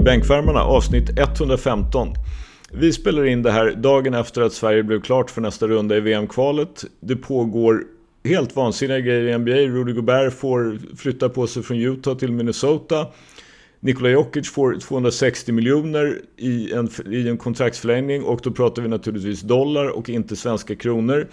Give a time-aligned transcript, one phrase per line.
[0.00, 2.08] Till Bänkvärmarna avsnitt 115.
[2.72, 6.00] Vi spelar in det här dagen efter att Sverige blev klart för nästa runda i
[6.00, 6.84] VM-kvalet.
[7.00, 7.82] Det pågår
[8.24, 9.50] helt vansinniga grejer i NBA.
[9.50, 13.06] Rudy Gobert får flytta på sig från Utah till Minnesota.
[13.80, 19.40] Nikola Jokic får 260 miljoner i en, i en kontraktsförlängning och då pratar vi naturligtvis
[19.40, 21.28] dollar och inte svenska kronor.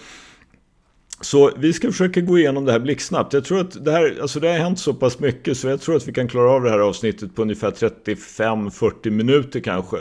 [1.21, 3.33] Så vi ska försöka gå igenom det här blixtsnabbt.
[3.33, 5.95] Jag tror att det här, alltså det har hänt så pass mycket så jag tror
[5.95, 9.97] att vi kan klara av det här avsnittet på ungefär 35-40 minuter kanske.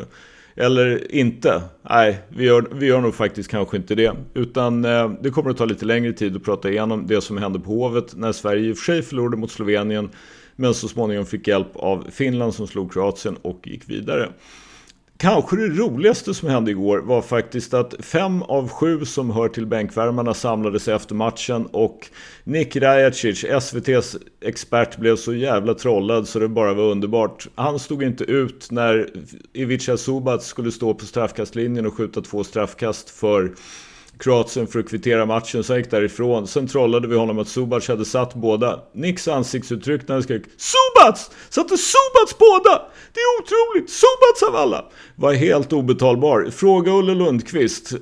[0.55, 1.63] Eller inte.
[1.91, 4.17] Nej, vi gör, vi gör nog faktiskt kanske inte det.
[4.35, 7.59] Utan eh, det kommer att ta lite längre tid att prata igenom det som hände
[7.59, 10.11] på Hovet när Sverige i och för sig förlorade mot Slovenien
[10.57, 14.29] men så småningom fick hjälp av Finland som slog Kroatien och gick vidare.
[15.19, 19.67] Kanske det roligaste som hände igår var faktiskt att fem av sju som hör till
[19.67, 22.11] bänkvärmarna samlades efter matchen och
[22.45, 27.49] Nick Rajacic, SVTs expert, blev så jävla trollad så det bara var underbart.
[27.55, 29.11] Han stod inte ut när
[29.53, 33.53] Ivica Subac skulle stå på straffkastlinjen och skjuta två straffkast för
[34.19, 36.47] Kroatien för att kvittera matchen, så han gick därifrån.
[36.47, 38.81] Sen trollade vi honom att Subac hade satt båda.
[38.93, 41.31] Nicks ansiktsuttryck när han skrek SUBAC!
[41.49, 42.83] Satte SUBAC båda!
[43.13, 43.91] Det är otroligt!
[43.91, 44.85] SUBAC av alla!
[45.17, 46.51] Var helt obetalbar.
[46.51, 47.93] Fråga Olle Lundqvist.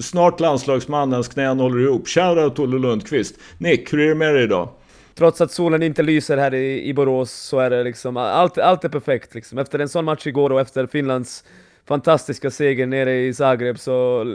[0.00, 2.08] Snart landslagsman, hans knän håller ihop.
[2.08, 3.34] Shoutout Olle Lundqvist.
[3.58, 4.68] Nick, hur är det med dig idag?
[5.14, 8.84] Trots att solen inte lyser här i, i Borås så är det liksom, allt, allt
[8.84, 9.58] är perfekt liksom.
[9.58, 11.44] Efter en sån match igår och efter Finlands
[11.88, 14.26] fantastiska seger nere i Zagreb så,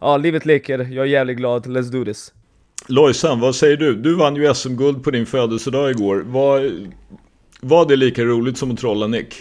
[0.00, 0.78] ja, livet leker.
[0.78, 1.66] Jag är jävligt glad.
[1.66, 2.32] Let's do this.
[2.88, 3.94] Lojsan, vad säger du?
[3.94, 6.24] Du vann ju SM-guld på din födelsedag igår.
[6.26, 6.72] Var,
[7.60, 9.34] var det lika roligt som att trolla Nick?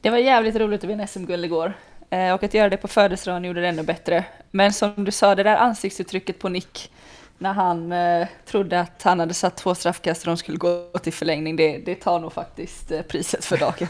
[0.00, 1.72] Det var jävligt roligt att vinna SM-guld igår.
[2.10, 4.24] Eh, och att göra det på födelsedagen gjorde det ännu bättre.
[4.50, 6.90] Men som du sa, det där ansiktsuttrycket på Nick
[7.38, 11.12] när han eh, trodde att han hade satt två straffkast och de skulle gå till
[11.12, 13.88] förlängning, det, det tar nog faktiskt eh, priset för dagen.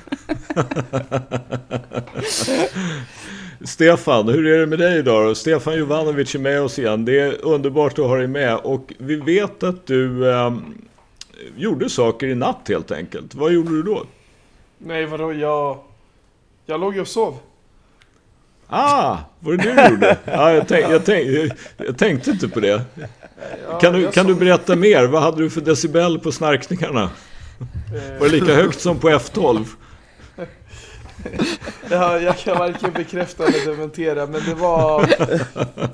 [3.65, 5.35] Stefan, hur är det med dig idag då?
[5.35, 7.05] Stefan Jovanovic är med oss igen.
[7.05, 10.57] Det är underbart att ha dig med och vi vet att du eh,
[11.57, 13.35] gjorde saker i natt helt enkelt.
[13.35, 14.05] Vad gjorde du då?
[14.79, 15.33] Nej, vadå?
[15.33, 15.79] Jag,
[16.67, 17.39] jag låg ju och sov.
[18.67, 20.17] Ah, vad det du gjorde?
[20.25, 22.83] Ja, jag, tänk, jag, tänk, jag, tänkte inte på det.
[23.81, 25.05] Kan du, kan du berätta mer?
[25.05, 27.03] Vad hade du för decibel på snarkningarna?
[27.03, 28.21] Eh.
[28.21, 29.67] Var det lika högt som på F12?
[31.91, 35.11] Ja, jag kan varken bekräfta eller dementera, men det var...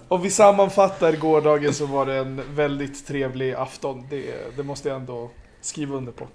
[0.09, 4.07] Om vi sammanfattar gårdagen så var det en väldigt trevlig afton.
[4.11, 4.25] Det,
[4.57, 5.31] det måste jag ändå
[5.61, 6.29] skriva under på.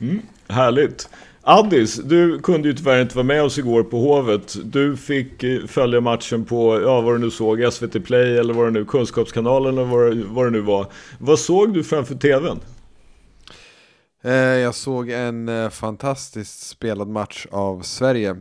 [0.00, 1.08] Mm, härligt.
[1.42, 4.56] Addis, du kunde ju tyvärr inte vara med oss igår på Hovet.
[4.64, 8.66] Du fick eh, följa matchen på, ja vad du nu såg, SVT Play eller vad
[8.66, 10.86] det nu, Kunskapskanalen eller vad, vad det nu var.
[11.18, 12.60] Vad såg du framför TVn?
[14.24, 18.36] Eh, jag såg en eh, fantastiskt spelad match av Sverige.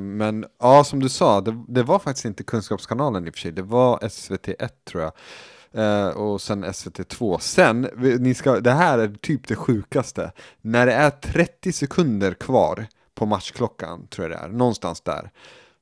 [0.00, 3.52] Men ja, som du sa, det, det var faktiskt inte Kunskapskanalen i och för sig.
[3.52, 5.12] Det var SVT1 tror jag.
[5.74, 7.38] Eh, och sen SVT2.
[7.38, 7.88] Sen,
[8.20, 10.32] ni ska, det här är typ det sjukaste.
[10.60, 15.30] När det är 30 sekunder kvar på matchklockan, tror jag det är, någonstans där.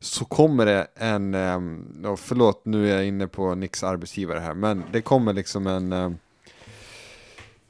[0.00, 4.84] Så kommer det en, eh, förlåt nu är jag inne på Nicks arbetsgivare här, men
[4.92, 6.10] det kommer liksom en, eh,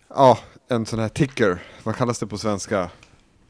[0.09, 2.91] ja, en sån här ticker, vad kallas det på svenska?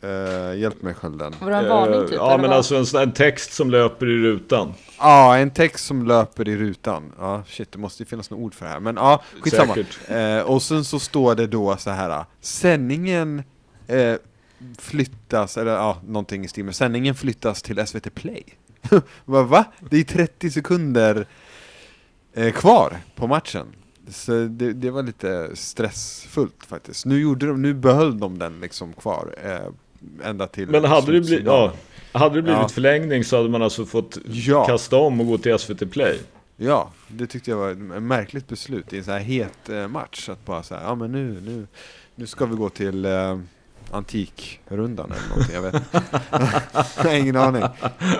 [0.04, 1.34] Uh, hjälp mig skölden.
[1.41, 2.16] Var det en varning typ?
[2.16, 4.75] ja men alltså en, en, text som löper i rutan.
[4.98, 7.12] Ja, en text som löper i rutan.
[7.19, 8.81] Ja, shit, det måste ju finnas något ord för det här.
[8.81, 9.76] Men ja, skitsamma.
[10.10, 12.25] Uh, och sen så står det då så här.
[12.40, 13.43] Sändningen
[13.93, 14.14] uh,
[14.78, 18.44] flyttas, eller ja, någonting i stil med sändningen flyttas till SVT Play.
[19.25, 19.64] va, va?
[19.90, 21.26] Det är 30 sekunder
[22.55, 23.67] kvar på matchen.
[24.11, 27.06] Så det, det, var lite stressfullt faktiskt.
[27.06, 29.34] Nu, gjorde de, nu behöll de den liksom kvar
[30.23, 31.73] ända till Men hade det, blivit, ja,
[32.12, 32.69] hade det blivit ja.
[32.69, 34.67] förlängning så hade man alltså fått ja.
[34.67, 36.19] kasta om och gå till SVT Play.
[36.56, 40.29] Ja, det tyckte jag var ett märkligt beslut i en så här het eh, match.
[40.29, 41.67] Att bara säga, ja men nu, nu,
[42.15, 43.39] nu ska vi gå till eh,
[43.91, 47.17] Antikrundan eller någonting, jag vet inte.
[47.19, 47.62] ingen aning.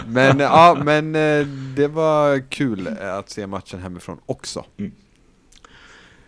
[0.07, 1.47] Men ja, men eh,
[1.77, 4.65] det var kul att se matchen hemifrån också.
[4.77, 4.93] Mm.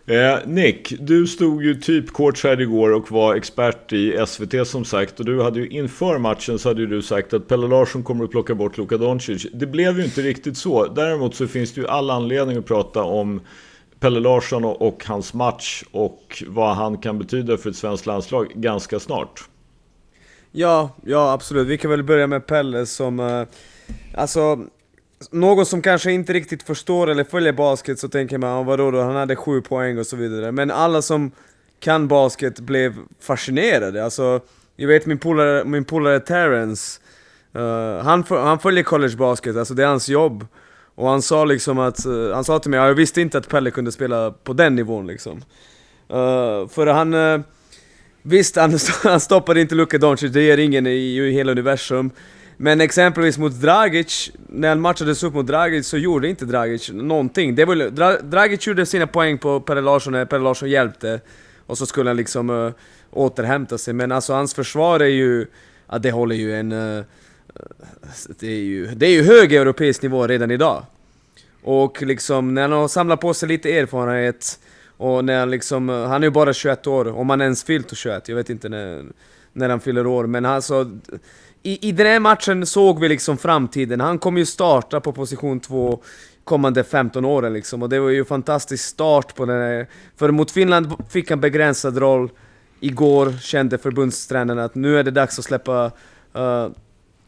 [0.05, 5.19] Eh, Nick, du stod ju typ courtside igår och var expert i SVT som sagt.
[5.19, 8.23] Och du hade ju inför matchen så hade ju du sagt att Pelle Larsson kommer
[8.23, 9.47] att plocka bort Luka Doncic.
[9.53, 10.87] Det blev ju inte riktigt så.
[10.87, 13.41] Däremot så finns det ju all anledning att prata om
[13.99, 18.51] Pelle Larsson och, och hans match och vad han kan betyda för ett svenskt landslag
[18.55, 19.43] ganska snart.
[20.51, 21.67] Ja, ja absolut.
[21.67, 23.19] Vi kan väl börja med Pelle som...
[23.19, 23.43] Eh,
[24.13, 24.59] alltså,
[25.31, 29.15] någon som kanske inte riktigt förstår eller följer basket så tänker man vadå då, han
[29.15, 30.51] hade sju poäng och så vidare.
[30.51, 31.31] Men alla som
[31.79, 34.03] kan basket blev fascinerade.
[34.03, 34.39] Alltså,
[34.75, 37.01] jag vet min polare, min polare Terrence,
[37.55, 40.45] uh, eh, han, han följer college basket, alltså det är hans jobb.
[40.95, 43.71] Och han sa liksom att, uh, han sa till mig, jag visste inte att Pelle
[43.71, 45.37] kunde spela på den nivån liksom.
[45.37, 47.41] Uh, för han, uh,
[48.21, 52.11] visst han, han stoppade inte Luka Doncic, det ger ingen i, i hela universum.
[52.57, 57.55] Men exempelvis mot Dragic, när han matchades upp mot Dragic så gjorde inte Dragic någonting.
[57.55, 61.19] Det var, Dra, Dragic gjorde sina poäng på Pelle Larsson när Pelle Larsson hjälpte.
[61.65, 62.71] Och så skulle han liksom uh,
[63.11, 63.93] återhämta sig.
[63.93, 65.45] Men alltså hans försvar är ju...
[65.89, 66.71] Ja, det håller ju en...
[66.71, 67.03] Uh,
[68.39, 70.85] det, är ju, det är ju hög europeisk nivå redan idag.
[71.63, 74.59] Och liksom när han har samlat på sig lite erfarenhet
[74.97, 75.89] och när han liksom...
[75.89, 78.29] Eh, han är ju bara 21 år, om han ens fyllt 21.
[78.29, 79.05] Jag vet inte när,
[79.53, 80.27] när han fyller år.
[80.27, 80.91] Men alltså
[81.63, 83.99] i, i den här matchen såg vi liksom framtiden.
[83.99, 86.01] Han kommer ju starta på position 2
[86.43, 87.83] kommande 15 åren liksom.
[87.83, 89.87] Och det var ju en fantastisk start på den här.
[90.15, 92.29] För mot Finland fick han begränsad roll.
[92.79, 95.85] Igår kände förbundstränaren att nu är det dags att släppa
[96.37, 96.67] uh,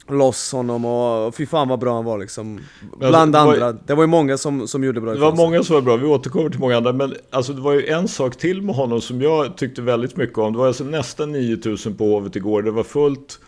[0.08, 2.60] loss honom och fy fan vad bra han var liksom.
[3.00, 3.66] Bland alltså, det andra.
[3.66, 5.96] Var, det var ju många som, som gjorde bra Det var många som var bra,
[5.96, 6.94] vi återkommer till många andra.
[6.94, 10.38] Men alltså det var ju en sak till med honom som jag tyckte väldigt mycket
[10.38, 10.54] om.
[10.54, 13.40] Det var alltså nästan 9000 på Hovet igår, det var fullt.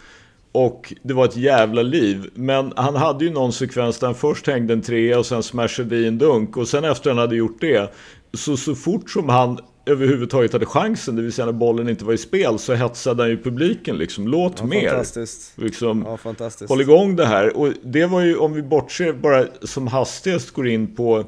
[0.56, 2.30] Och det var ett jävla liv.
[2.34, 5.98] Men han hade ju någon sekvens där han först hängde en trea och sen smashade
[5.98, 6.58] i en dunk.
[6.58, 7.94] Och sen efter han hade gjort det,
[8.34, 12.14] så, så fort som han överhuvudtaget hade chansen, det vill säga när bollen inte var
[12.14, 14.28] i spel, så hetsade han ju publiken liksom.
[14.28, 14.90] Låt ja, mer.
[14.90, 15.54] Fantastiskt.
[15.56, 16.70] Liksom, ja, fantastiskt.
[16.70, 17.58] Håll igång det här.
[17.58, 21.26] Och det var ju, om vi bortser bara som hastigast går in på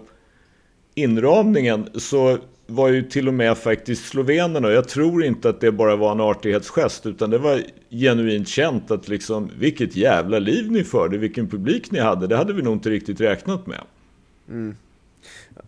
[0.96, 2.38] inramningen, så
[2.68, 4.72] var ju till och med faktiskt slovenerna.
[4.72, 9.08] Jag tror inte att det bara var en artighetsgest utan det var genuint känt att
[9.08, 12.28] liksom vilket jävla liv ni förde, vilken publik ni hade.
[12.28, 13.82] Det hade vi nog inte riktigt räknat med.
[14.50, 14.76] Mm.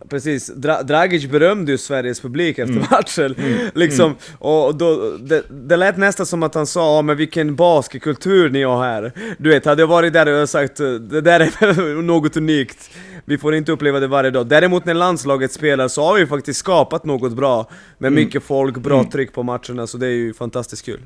[0.08, 2.86] Precis, Dra Dragic berömde ju Sveriges publik efter mm.
[2.90, 3.34] matchen.
[3.38, 3.70] Mm.
[3.74, 4.16] Liksom, mm.
[4.38, 8.62] och då, det, det lät nästan som att han sa oh, men vilken basketkultur ni
[8.62, 9.12] har här.
[9.38, 12.90] Du vet, hade jag varit där och sagt det där är något unikt.
[13.24, 14.46] Vi får inte uppleva det varje dag.
[14.46, 17.70] Däremot när landslaget spelar så har vi faktiskt skapat något bra.
[17.98, 18.24] Med mm.
[18.24, 19.10] mycket folk, bra mm.
[19.10, 21.00] tryck på matcherna, så det är ju fantastiskt kul.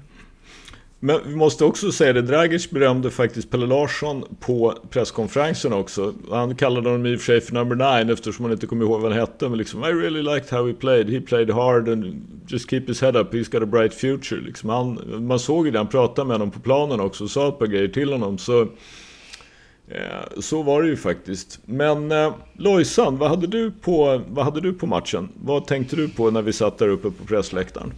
[1.05, 6.15] Men vi måste också säga det, Dragic berömde faktiskt Pelle Larsson på presskonferensen också.
[6.31, 9.01] Han kallade honom i och för sig för number nine eftersom han inte kommer ihåg
[9.01, 9.49] vad han hette.
[9.49, 11.11] Men liksom, I really liked how he played.
[11.11, 13.35] He played hard and just keep his head up.
[13.35, 14.41] He's got a bright future.
[14.41, 17.49] Liksom han, man såg ju det, han pratade med honom på planen också och sa
[17.49, 18.39] ett par grejer till honom.
[18.39, 21.61] Så, eh, så var det ju faktiskt.
[21.65, 25.29] Men eh, Lojsan, vad hade, du på, vad hade du på matchen?
[25.35, 27.93] Vad tänkte du på när vi satt där uppe på pressläktaren?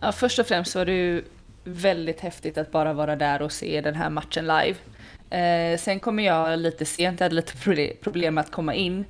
[0.00, 1.22] Ja, först och främst var det ju
[1.64, 4.76] väldigt häftigt att bara vara där och se den här matchen live.
[5.30, 7.56] Eh, sen kommer jag lite sent, jag hade lite
[8.00, 9.04] problem med att komma in.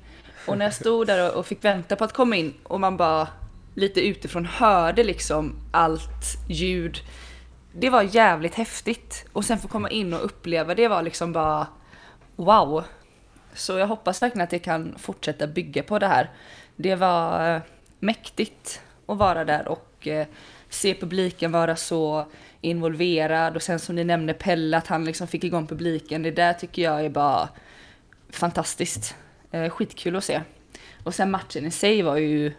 [0.47, 3.27] Och när jag stod där och fick vänta på att komma in och man bara
[3.75, 6.97] lite utifrån hörde liksom allt ljud.
[7.73, 9.25] Det var jävligt häftigt.
[9.33, 11.67] Och sen få komma in och uppleva det var liksom bara
[12.35, 12.83] wow.
[13.53, 16.29] Så jag hoppas verkligen att det kan fortsätta bygga på det här.
[16.75, 17.61] Det var eh,
[17.99, 20.27] mäktigt att vara där och eh,
[20.73, 22.25] se publiken vara så
[22.61, 26.23] involverad och sen som ni nämnde Pelle, att han liksom fick igång publiken.
[26.23, 27.49] Det där tycker jag är bara
[28.29, 29.15] fantastiskt.
[29.51, 30.41] Eh, skitkul att se.
[31.03, 32.53] Och sen matchen i sig var ju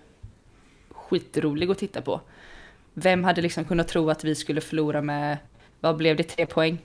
[0.90, 2.20] skitrolig att titta på.
[2.94, 5.38] Vem hade liksom kunnat tro att vi skulle förlora med,
[5.80, 6.78] vad blev det, tre poäng?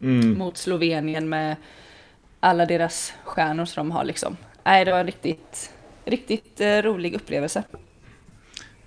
[0.00, 0.38] Mm.
[0.38, 1.56] Mot Slovenien med
[2.40, 4.36] alla deras stjärnor som de har liksom.
[4.64, 5.72] Nej, det var en riktigt,
[6.04, 7.62] riktigt eh, rolig upplevelse.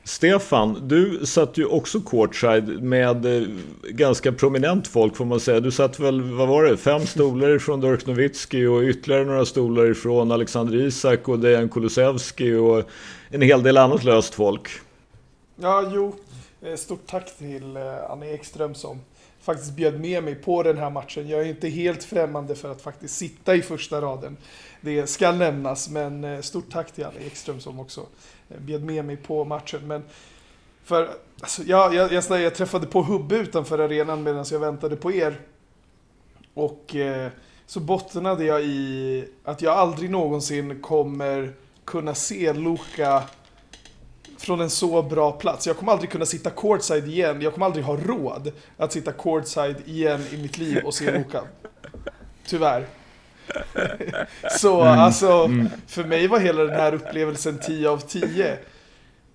[0.03, 3.47] Stefan, du satt ju också courtside med eh,
[3.83, 5.59] ganska prominent folk får man säga.
[5.59, 9.91] Du satt väl, vad var det, fem stolar ifrån Dirk Nowitzki och ytterligare några stolar
[9.91, 12.83] ifrån Alexander Isak och Dejan Kulusevski och
[13.29, 14.69] en hel del annat löst folk.
[15.55, 16.15] Ja, jo.
[16.61, 18.99] Eh, stort tack till eh, Anna Annie Ekström som
[19.41, 21.27] faktiskt bjöd med mig på den här matchen.
[21.27, 24.37] Jag är inte helt främmande för att faktiskt sitta i första raden.
[24.81, 28.05] Det ska nämnas, men stort tack till Annie Ekström som också
[28.59, 29.87] bjöd med mig på matchen.
[29.87, 30.03] Men
[30.83, 31.09] för,
[31.41, 35.39] alltså, jag, jag, jag, jag träffade på Hubbe utanför arenan medan jag väntade på er.
[36.53, 37.29] Och eh,
[37.65, 41.53] så bottnade jag i att jag aldrig någonsin kommer
[41.85, 43.23] kunna se Luka
[44.37, 45.67] från en så bra plats.
[45.67, 47.41] Jag kommer aldrig kunna sitta courtside igen.
[47.41, 51.41] Jag kommer aldrig ha råd att sitta courtside igen i mitt liv och se Luka.
[52.45, 52.87] Tyvärr.
[54.59, 54.99] så mm.
[54.99, 55.69] alltså, mm.
[55.87, 58.57] för mig var hela den här upplevelsen 10 av 10.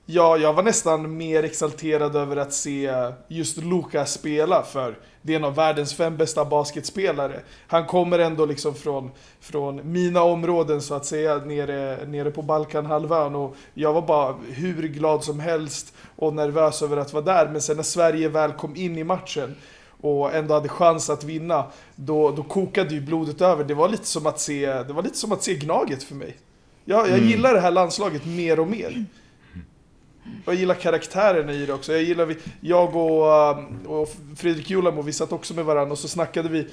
[0.06, 2.92] Ja, jag var nästan mer exalterad över att se
[3.28, 4.94] just Luka spela för
[5.26, 7.40] det är en av världens fem bästa basketspelare.
[7.66, 13.34] Han kommer ändå liksom från, från mina områden så att säga, nere, nere på Balkanhalvön
[13.34, 17.48] och jag var bara hur glad som helst och nervös över att vara där.
[17.48, 19.56] Men sen när Sverige väl kom in i matchen
[20.00, 21.64] och ändå hade chans att vinna,
[21.96, 23.64] då, då kokade ju blodet över.
[23.64, 26.36] Det var lite som att se, det var lite som att se Gnaget för mig.
[26.84, 29.04] Jag, jag gillar det här landslaget mer och mer.
[30.44, 31.92] Jag gillar karaktärerna i det också.
[31.92, 36.08] Jag, gillar, jag och, um, och Fredrik Julamo, vi satt också med varandra och så
[36.08, 36.66] snackade vi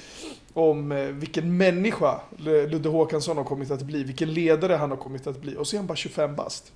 [0.53, 5.27] om eh, vilken människa Ludde Håkansson har kommit att bli, vilken ledare han har kommit
[5.27, 5.55] att bli.
[5.57, 6.71] Och så är han bara 25 bast.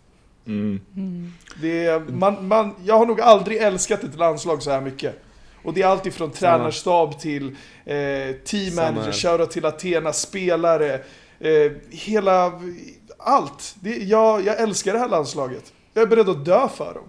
[0.46, 0.82] Mm.
[1.62, 5.24] Det man, man, jag har nog aldrig älskat ett landslag så här mycket.
[5.68, 7.56] Och det är alltid från tränarstab till
[7.86, 7.96] eh,
[8.44, 10.94] team manager, shoutout till Athena, spelare,
[11.40, 12.52] eh, hela,
[13.18, 13.76] allt.
[13.80, 15.74] Det, jag, jag älskar det här landslaget.
[15.94, 17.04] Jag är beredd att dö för dem.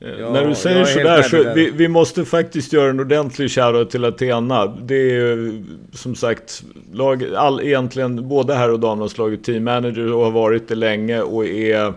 [0.00, 3.90] Eh, ja, När du säger sådär så vi, vi, måste faktiskt göra en ordentlig shoutout
[3.90, 4.66] till Athena.
[4.66, 10.30] Det är som sagt lag, all, egentligen både här och damlandslaget team manager och har
[10.30, 11.94] varit det länge och är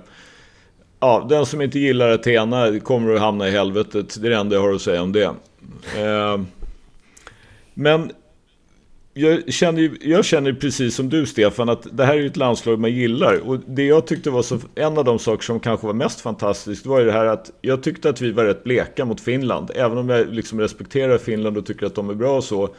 [1.03, 4.21] Ja, den som inte gillar Athena kommer att hamna i helvetet.
[4.21, 5.23] Det är det enda jag har att säga om det.
[5.97, 6.41] Eh,
[7.73, 8.11] men
[9.13, 12.91] jag känner, jag känner precis som du Stefan att det här är ett landslag man
[12.91, 13.37] gillar.
[13.47, 16.85] Och det jag tyckte var så, en av de saker som kanske var mest fantastiskt
[16.85, 19.71] var ju det här att jag tyckte att vi var rätt bleka mot Finland.
[19.75, 22.75] Även om jag liksom respekterar Finland och tycker att de är bra och så.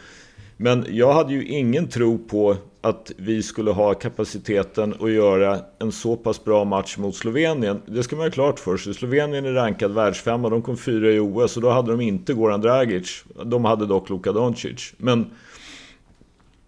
[0.56, 5.92] Men jag hade ju ingen tro på att vi skulle ha kapaciteten att göra en
[5.92, 7.82] så pass bra match mot Slovenien.
[7.86, 8.94] Det ska man ha klart för sig.
[8.94, 12.60] Slovenien är rankad världsfemma, de kom fyra i OS och då hade de inte Goran
[12.60, 13.24] Dragic.
[13.44, 14.92] De hade dock Luka Doncic.
[14.96, 15.26] Men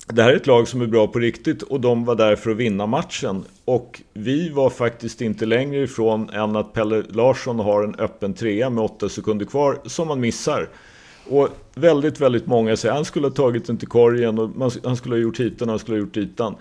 [0.08, 2.50] det här är ett lag som är bra på riktigt och de var där för
[2.50, 3.44] att vinna matchen.
[3.64, 8.70] Och vi var faktiskt inte längre ifrån än att Pelle Larsson har en öppen trea
[8.70, 10.68] med åtta sekunder kvar som man missar.
[11.28, 14.71] Och väldigt, väldigt många säger att han skulle ha tagit den till korgen och man,
[14.85, 16.54] han skulle ha gjort hitan, han skulle ha gjort ditan.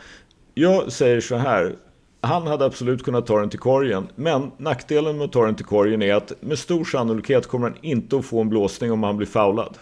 [0.53, 1.75] Jag säger så här,
[2.21, 5.65] han hade absolut kunnat ta den till korgen, men nackdelen med att ta den till
[5.65, 9.17] korgen är att med stor sannolikhet kommer han inte att få en blåsning om han
[9.17, 9.77] blir foulad.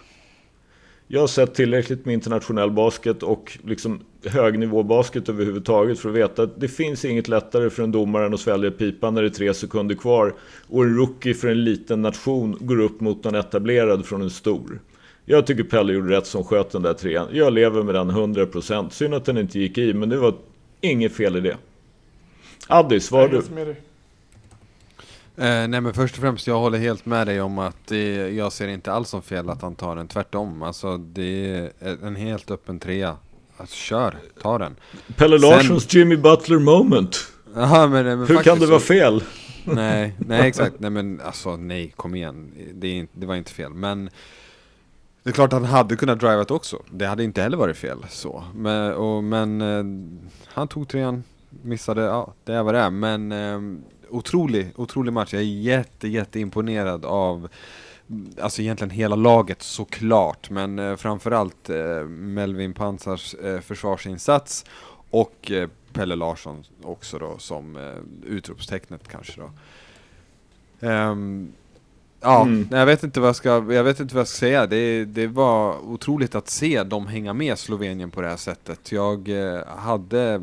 [1.13, 6.62] Jag har sett tillräckligt med internationell basket och liksom högnivåbasket överhuvudtaget för att veta att
[6.62, 9.53] det finns inget lättare för en domare än att svälja pipan när det är tre
[9.53, 10.34] sekunder kvar
[10.67, 14.79] och en rookie för en liten nation går upp mot en etablerad från en stor.
[15.25, 17.27] Jag tycker Pelle gjorde rätt som sköt den där trean.
[17.32, 18.89] Jag lever med den 100%.
[18.89, 20.36] Synd att den inte gick i, men det var
[20.82, 21.58] inget fel i det.
[22.67, 23.29] Addis, vad har
[23.65, 23.75] du?
[25.38, 28.52] Eh, nej men först och främst, jag håller helt med dig om att det, jag
[28.52, 30.08] ser inte alls som fel att han tar den.
[30.08, 33.18] Tvärtom, alltså det är en helt öppen trea.
[33.58, 34.75] Alltså, kör, ta den.
[35.16, 36.00] Pelle Larssons Sen...
[36.00, 37.28] Jimmy Butler moment.
[37.56, 39.24] Aha, men, men Hur kan det vara fel?
[39.63, 40.80] nej, nej exakt.
[40.80, 42.52] Nej men alltså nej, kom igen.
[42.74, 43.74] Det, det var inte fel.
[43.74, 44.10] Men
[45.24, 46.82] det är klart att han hade kunnat drivat också.
[46.92, 48.44] Det hade inte heller varit fel så.
[48.56, 49.84] Men, och, men eh,
[50.46, 51.24] han tog trean,
[51.62, 52.90] missade, ja det är vad det är.
[52.90, 53.80] Men eh,
[54.13, 55.34] otrolig, otrolig match.
[55.34, 57.50] Jag är jätte, jätte imponerad av
[58.41, 64.65] Alltså egentligen hela laget såklart, men eh, framförallt eh, Melvin Pansars eh, försvarsinsats
[65.10, 69.51] och eh, Pelle Larsson också då som eh, utropstecknet kanske då.
[70.88, 71.51] Um,
[72.22, 72.67] ja, mm.
[72.72, 74.67] jag, vet inte vad jag, ska, jag vet inte vad jag ska säga.
[74.67, 78.91] Det, det var otroligt att se dem hänga med Slovenien på det här sättet.
[78.91, 80.41] Jag eh, hade, eh,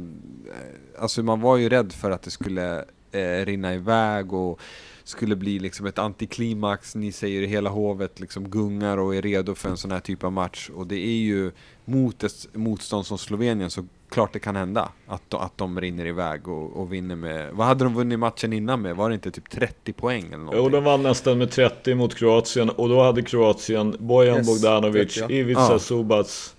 [1.02, 4.60] alltså man var ju rädd för att det skulle eh, rinna iväg och
[5.04, 6.94] skulle bli liksom ett antiklimax.
[6.94, 10.32] Ni säger hela hovet liksom gungar och är redo för en sån här typ av
[10.32, 10.70] match.
[10.74, 11.52] Och det är ju
[11.84, 16.48] mot ett motstånd som Slovenien så klart det kan hända att, att de rinner iväg
[16.48, 17.52] och, och vinner med...
[17.52, 18.96] Vad hade de vunnit matchen innan med?
[18.96, 20.62] Var det inte typ 30 poäng eller någonting?
[20.62, 25.14] Jo, de vann nästan med 30 mot Kroatien och då hade Kroatien Bojan yes, Bogdanovic,
[25.14, 25.38] 30, ja.
[25.38, 25.78] Ivica ah.
[25.78, 26.56] Subats,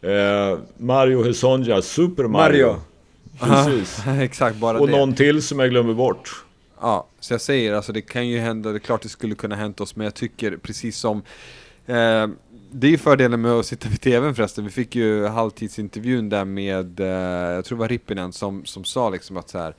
[0.00, 2.66] eh, Mario Hesonja, Super Mario.
[2.66, 2.80] Mario.
[3.38, 4.06] Precis.
[4.20, 4.96] Exakt, bara Och det.
[4.96, 6.44] någon till som jag glömmer bort.
[6.80, 9.56] Ja, så jag säger alltså det kan ju hända, det är klart det skulle kunna
[9.56, 11.22] hänt oss, men jag tycker precis som
[11.86, 12.26] eh,
[12.70, 14.64] det är ju fördelen med att sitta vid tvn förresten.
[14.64, 17.06] Vi fick ju halvtidsintervjun där med, eh,
[17.54, 19.74] jag tror det var Rippinen som, som sa liksom att så här,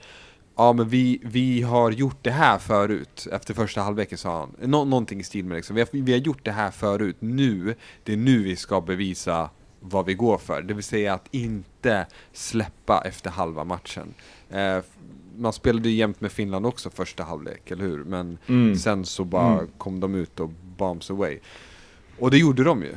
[0.57, 4.69] Ja men vi, vi har gjort det här förut, efter första halvleken sa han.
[4.69, 7.75] Nå någonting i stil med liksom, vi har, vi har gjort det här förut, nu,
[8.03, 9.49] det är nu vi ska bevisa
[9.79, 10.61] vad vi går för.
[10.61, 14.13] Det vill säga att inte släppa efter halva matchen.
[14.49, 14.79] Eh,
[15.37, 18.03] man spelade ju jämt med Finland också första halvlek, eller hur?
[18.03, 18.75] Men mm.
[18.75, 19.67] sen så bara mm.
[19.77, 21.39] kom de ut och bombs away.
[22.19, 22.95] Och det gjorde de ju.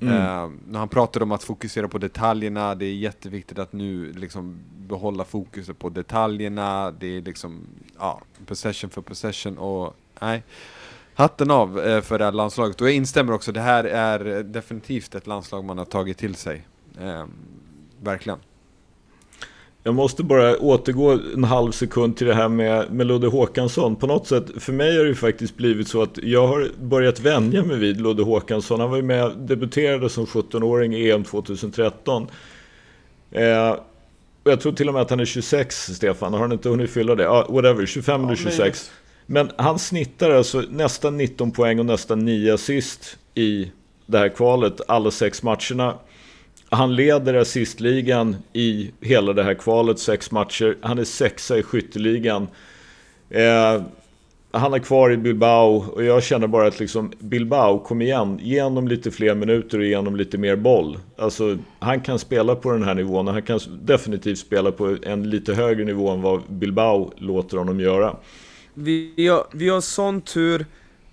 [0.00, 0.60] Mm.
[0.68, 4.58] När han pratade om att fokusera på detaljerna, det är jätteviktigt att nu liksom
[4.88, 7.60] behålla fokuset på detaljerna, det är liksom,
[7.98, 10.42] ja, possession för possession och nej.
[11.14, 15.14] Hatten av uh, för det här landslaget och jag instämmer också, det här är definitivt
[15.14, 16.66] ett landslag man har tagit till sig.
[17.00, 17.24] Uh,
[18.00, 18.38] verkligen.
[19.84, 23.96] Jag måste bara återgå en halv sekund till det här med, med Ludde Håkansson.
[23.96, 27.20] På något sätt, för mig har det ju faktiskt blivit så att jag har börjat
[27.20, 28.80] vänja mig vid Ludde Håkansson.
[28.80, 32.26] Han var ju med, debuterade som 17-åring i EM 2013.
[33.30, 33.76] Eh,
[34.44, 36.32] jag tror till och med att han är 26, Stefan.
[36.32, 37.30] Har han inte hunnit fylla det?
[37.30, 38.90] Ah, whatever, 25 eller 26.
[39.26, 43.70] Men han snittar alltså nästan 19 poäng och nästan 9 assist i
[44.06, 45.94] det här kvalet, alla sex matcherna.
[46.70, 50.76] Han leder assistligan i hela det här kvalet, sex matcher.
[50.80, 52.48] Han är sexa i skytteligan.
[53.30, 53.82] Eh,
[54.54, 58.62] han är kvar i Bilbao och jag känner bara att liksom Bilbao, kom igen, ge
[58.62, 60.98] honom lite fler minuter och ge honom lite mer boll.
[61.16, 65.30] Alltså, han kan spela på den här nivån och han kan definitivt spela på en
[65.30, 68.16] lite högre nivå än vad Bilbao låter honom göra.
[68.74, 70.66] Vi har, vi har sån tur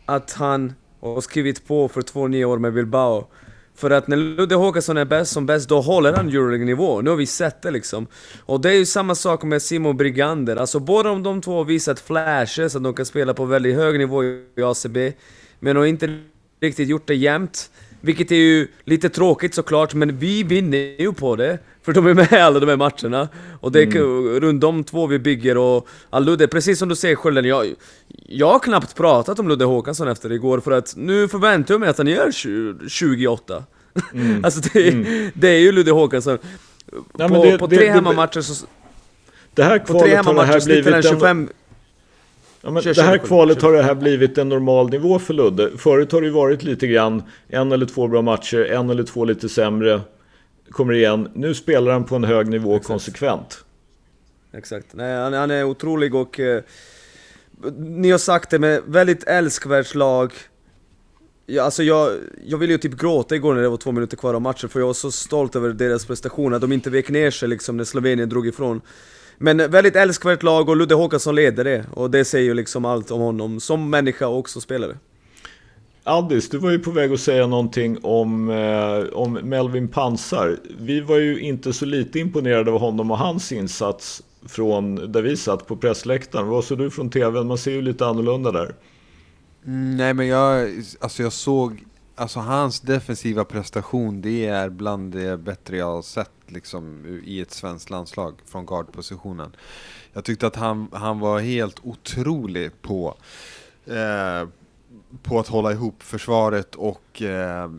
[0.06, 3.28] att han har skrivit på för två nya år med Bilbao.
[3.76, 7.02] För att när Ludde Håkansson är bäst som bäst, då håller han Euroleague-nivå.
[7.02, 8.08] Nu har vi sett det liksom.
[8.46, 10.56] Och det är ju samma sak med Simon Brigander.
[10.56, 14.24] Alltså båda de två har visat flashes, att de kan spela på väldigt hög nivå
[14.24, 15.14] i ACB.
[15.60, 16.20] Men har inte
[16.62, 17.72] riktigt gjort det jämnt.
[18.02, 21.60] Vilket är ju lite tråkigt såklart, men vi vinner ju på det.
[21.84, 23.28] För de är med alla de här matcherna.
[23.60, 24.40] Och det är mm.
[24.40, 25.88] runt de två vi bygger och...
[26.12, 27.74] Ja, Ludde, precis som du säger Skölden, jag,
[28.28, 31.90] jag har knappt pratat om Ludde Håkansson efter igår för att nu förväntar jag mig
[31.90, 32.32] att han gör
[32.90, 33.64] 28.
[34.14, 34.44] Mm.
[34.46, 35.32] alltså det, mm.
[35.34, 36.38] det, är ju Ludde Håkansson.
[37.18, 38.66] Ja, på, det, på tre det, hemmamatcher så...
[39.54, 41.10] Det här kvalet har det här blivit...
[41.10, 41.50] 25,
[42.62, 45.70] Ja, men det här kvalet har det här blivit en normal nivå för Ludde.
[45.78, 49.50] Förut har det varit lite grann en eller två bra matcher, en eller två lite
[49.50, 50.02] sämre.
[50.72, 51.30] Kommer igen.
[51.34, 52.88] Nu spelar han på en hög nivå Exakt.
[52.88, 53.66] konsekvent.
[54.54, 54.88] Exakt.
[54.94, 56.40] Nej, han, han är otrolig och...
[56.40, 56.64] Eh,
[57.78, 60.34] ni har sagt det med väldigt älskvärt lag.
[61.46, 62.12] Ja, alltså jag,
[62.46, 64.80] jag ville ju typ gråta igår när det var två minuter kvar av matchen för
[64.80, 67.84] jag var så stolt över deras prestation, att de inte vek ner sig liksom när
[67.84, 68.82] Slovenien drog ifrån.
[69.38, 71.86] Men väldigt älskvärt lag och Ludde Håkansson leder det.
[71.92, 74.98] Och det säger ju liksom allt om honom som människa och också spelare.
[76.04, 80.58] Addis, du var ju på väg att säga någonting om, eh, om Melvin Pansar.
[80.80, 85.38] Vi var ju inte så lite imponerade av honom och hans insats från där vi
[85.38, 86.48] satt på pressläktaren.
[86.48, 87.48] Vad såg du från TVn?
[87.48, 88.76] Man ser ju lite annorlunda där.
[89.66, 91.84] Mm, nej men jag, alltså jag såg,
[92.16, 97.52] alltså hans defensiva prestation det är bland det bättre jag har sett liksom, i ett
[97.52, 99.56] svenskt landslag från guardpositionen.
[100.14, 103.18] Jag tyckte att han, han var helt otrolig på,
[103.86, 104.48] eh,
[105.24, 107.70] på att hålla ihop försvaret och eh,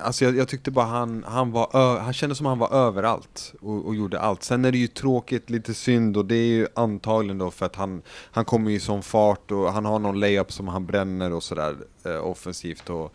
[0.00, 3.86] Alltså jag, jag, tyckte bara han, han var han kändes som han var överallt och,
[3.86, 4.42] och, gjorde allt.
[4.42, 7.76] Sen är det ju tråkigt, lite synd och det är ju antagligen då för att
[7.76, 11.42] han, han kommer i sån fart och han har någon layup som han bränner och
[11.42, 13.14] sådär eh, offensivt och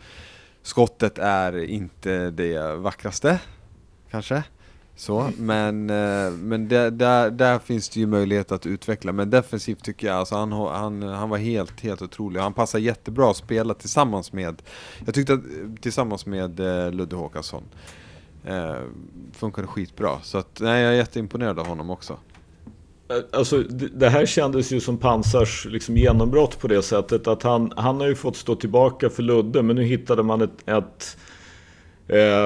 [0.62, 3.40] skottet är inte det vackraste,
[4.10, 4.42] kanske.
[4.96, 9.12] Så, men, eh, men där, där finns det ju möjlighet att utveckla.
[9.12, 12.40] Men defensivt tycker jag, alltså han, han, han var helt, helt otrolig.
[12.40, 14.62] Han passar jättebra att spela tillsammans med,
[15.04, 15.40] jag tyckte att
[15.80, 17.62] tillsammans med eh, Ludde Håkansson.
[18.44, 18.76] Eh,
[19.32, 20.20] funkade skitbra.
[20.22, 22.16] Så att, nej, jag är jätteimponerad av honom också.
[23.08, 23.62] Eh, alltså,
[23.94, 28.06] det här kändes ju som Pansars liksom genombrott på det sättet att han, han har
[28.06, 31.16] ju fått stå tillbaka för Ludde men nu hittade man ett, ett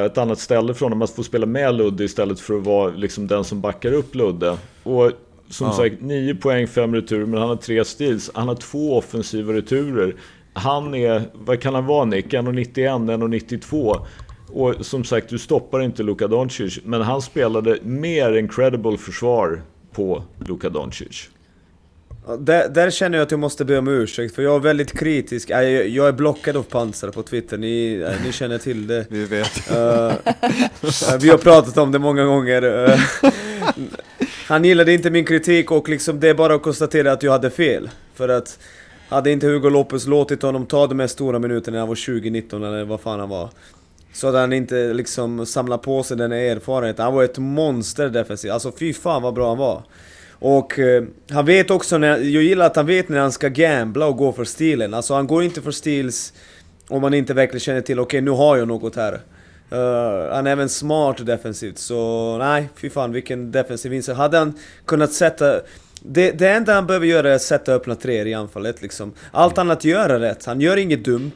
[0.07, 3.27] ett annat ställe från honom, att få spela med Ludde istället för att vara liksom
[3.27, 4.59] den som backar upp Ludde.
[4.83, 5.13] Och
[5.49, 5.73] som ja.
[5.73, 8.31] sagt, 9 poäng, 5 returer, men han har tre steals.
[8.35, 10.17] Han har två offensiva returer.
[10.53, 12.27] Han är, vad kan han vara Nick?
[12.27, 14.01] 1,91, 1,92.
[14.49, 20.23] Och som sagt, du stoppar inte Luka Doncic, men han spelade mer incredible försvar på
[20.49, 21.31] Luka Doncic.
[22.39, 25.51] Där, där, känner jag att jag måste be om ursäkt, för jag är väldigt kritisk.
[25.51, 29.07] Jag, jag är blockad av pansar på Twitter, ni, ni känner till det.
[29.09, 29.71] Vi vet.
[29.71, 30.13] Uh,
[31.21, 32.65] vi har pratat om det många gånger.
[32.65, 32.99] Uh,
[34.47, 37.51] han gillade inte min kritik och liksom det är bara att konstatera att jag hade
[37.51, 37.91] fel.
[38.15, 38.59] För att
[39.09, 42.65] hade inte Hugo Lopez låtit honom ta de här stora minuterna när han var 2019
[42.65, 43.51] eller vad fan han var.
[44.13, 47.05] Så hade han inte liksom samlat på sig den erfarenheten.
[47.05, 48.53] Han var ett monster defensivt.
[48.53, 49.83] Alltså fy fan vad bra han var.
[50.39, 54.07] Och eh, han vet också, när, jag gillar att han vet när han ska gambla
[54.07, 54.95] och gå för stilen.
[54.95, 56.33] Alltså han går inte för stils
[56.89, 59.13] om man inte verkligen känner till, okej okay, nu har jag något här.
[59.73, 64.19] Uh, han är även smart defensivt, så nej, fy fan vilken defensiv insats.
[64.19, 65.61] Hade han kunnat sätta...
[66.01, 69.13] Det, det enda han behöver göra är att sätta öppna treor i anfallet liksom.
[69.31, 71.33] Allt annat gör han rätt, han gör inget dumt.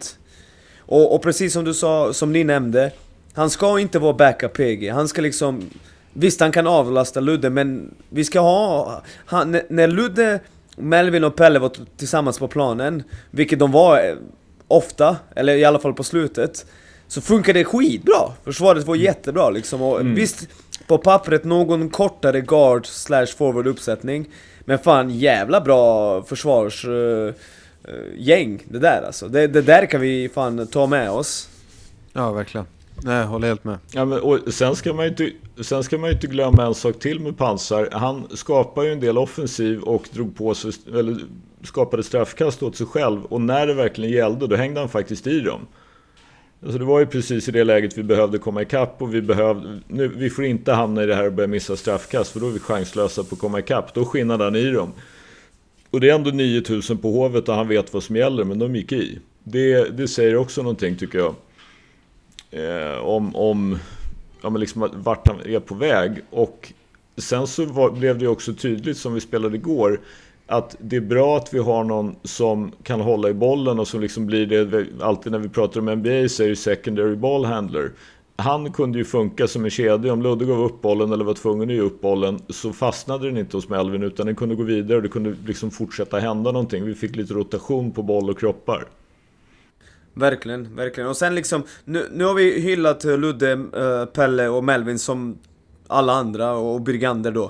[0.79, 2.93] Och, och precis som du sa, som ni nämnde,
[3.35, 5.71] Han ska inte vara backup PG, han ska liksom...
[6.13, 9.03] Visst, han kan avlasta Ludde, men vi ska ha...
[9.27, 10.41] Han, när- Ludde,
[10.77, 14.15] Melvin och Pelle var tillsammans på planen, vilket de var eh,
[14.69, 16.67] ofta, eller i alla fall på slutet,
[17.09, 18.33] så funkar det skitbra.
[18.45, 19.83] Försvaret var jättebra liksom.
[19.83, 20.49] Och Visst,
[20.87, 24.29] på pappret någon kortare guard slash forward uppsättning,
[24.65, 26.85] men fan jävla bra försvars...
[26.85, 27.35] eh,
[27.85, 29.29] eh, gäng det där alltså.
[29.29, 31.49] Det, det där kan vi fan ta med oss.
[32.13, 32.67] Ja, verkligen.
[33.05, 33.79] Nej, håller helt med.
[33.93, 36.75] Ja, men, och sen, ska man ju inte, sen ska man ju inte glömma en
[36.75, 37.89] sak till med Pansar.
[37.93, 41.17] Han skapade ju en del offensiv och drog på sig, eller
[41.63, 43.25] skapade straffkast åt sig själv.
[43.25, 45.61] Och när det verkligen gällde, då hängde han faktiskt i dem.
[46.63, 49.81] Alltså det var ju precis i det läget vi behövde komma ikapp och vi behövde...
[49.89, 52.51] Nu, vi får inte hamna i det här och börja missa straffkast för då är
[52.51, 53.95] vi chanslösa på att komma ikapp.
[53.95, 54.93] Då skinnade han i dem.
[55.91, 58.77] Och det är ändå 9000 på Hovet och han vet vad som gäller, men de
[58.77, 59.19] gick i.
[59.45, 61.35] Det, det säger också någonting tycker jag
[62.51, 63.79] eh, om, om
[64.43, 66.21] ja, men liksom vart han är på väg.
[66.31, 66.73] Och
[67.17, 70.01] sen så var, blev det ju också tydligt som vi spelade igår
[70.51, 74.01] att det är bra att vi har någon som kan hålla i bollen och som
[74.01, 77.91] liksom blir det alltid när vi pratar om NBA så är det secondary ball handler.
[78.37, 80.13] Han kunde ju funka som en kedja.
[80.13, 83.37] Om Ludde gav upp bollen eller var tvungen att ge upp bollen så fastnade den
[83.37, 86.85] inte hos Melvin utan den kunde gå vidare och det kunde liksom fortsätta hända någonting.
[86.85, 88.85] Vi fick lite rotation på boll och kroppar.
[90.15, 91.11] Verkligen, verkligen.
[91.11, 95.39] Och sen liksom, nu, nu har vi hyllat Ludde, uh, Pelle och Melvin som
[95.87, 97.45] alla andra och Brigander då.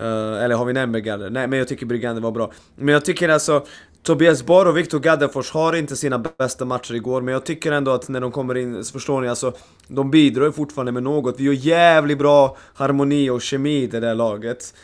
[0.00, 1.30] Uh, eller har vi nämnt Brigander?
[1.30, 2.52] Nej, men jag tycker Brigander var bra.
[2.76, 3.66] Men jag tycker alltså,
[4.02, 7.90] Tobias Borg och Viktor Gaddefors har inte sina bästa matcher igår, men jag tycker ändå
[7.90, 9.52] att när de kommer in, så förstår ni alltså,
[9.88, 11.40] de bidrar ju fortfarande med något.
[11.40, 14.74] Vi har jävligt bra harmoni och kemi i det där laget.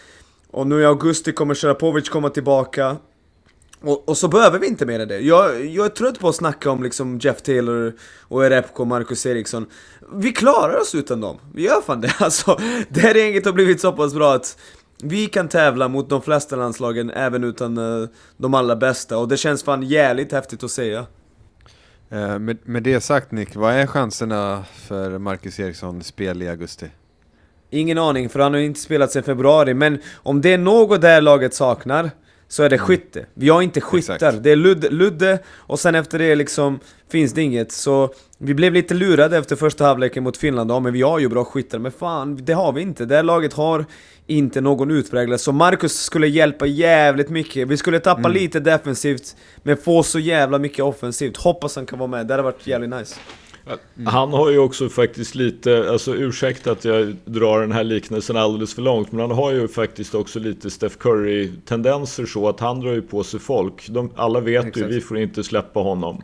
[0.50, 2.96] Och nu i augusti kommer Serapovic komma tillbaka.
[3.82, 5.20] Och, och så behöver vi inte mer än det.
[5.20, 9.26] Jag, jag är trött på att snacka om liksom Jeff Taylor och Erepko och Marcus
[9.26, 9.66] Eriksson.
[10.12, 11.38] Vi klarar oss utan dem.
[11.54, 12.14] Vi gör fan det.
[12.18, 14.58] Alltså, det här gänget har blivit så pass bra att
[15.02, 19.18] vi kan tävla mot de flesta landslagen även utan eh, de allra bästa.
[19.18, 21.06] Och det känns fan jävligt häftigt att säga.
[22.10, 26.86] Eh, med, med det sagt Nick, vad är chanserna för Marcus Eriksson spel i augusti?
[27.70, 31.00] Ingen aning, för han har ju inte spelat sedan februari, men om det är något
[31.00, 32.10] det här laget saknar
[32.52, 33.26] så är det skytte.
[33.34, 34.42] Vi har inte skyttar, Exakt.
[34.42, 37.72] det är Ludde, Ludde och sen efter det liksom finns det inget.
[37.72, 41.28] Så vi blev lite lurade efter första halvleken mot Finland, ja men vi har ju
[41.28, 43.04] bra skyttar, men fan det har vi inte.
[43.04, 43.84] Det här laget har
[44.26, 47.68] inte någon utpräglad, så Marcus skulle hjälpa jävligt mycket.
[47.68, 51.36] Vi skulle tappa lite defensivt, men få så jävla mycket offensivt.
[51.36, 53.16] Hoppas han kan vara med, det hade varit jävligt nice.
[54.06, 58.74] Han har ju också faktiskt lite, alltså ursäkta att jag drar den här liknelsen alldeles
[58.74, 62.92] för långt, men han har ju faktiskt också lite Steph Curry-tendenser så att han drar
[62.92, 63.88] ju på sig folk.
[63.88, 64.90] De, alla vet ju, Exakt.
[64.90, 66.22] vi får inte släppa honom.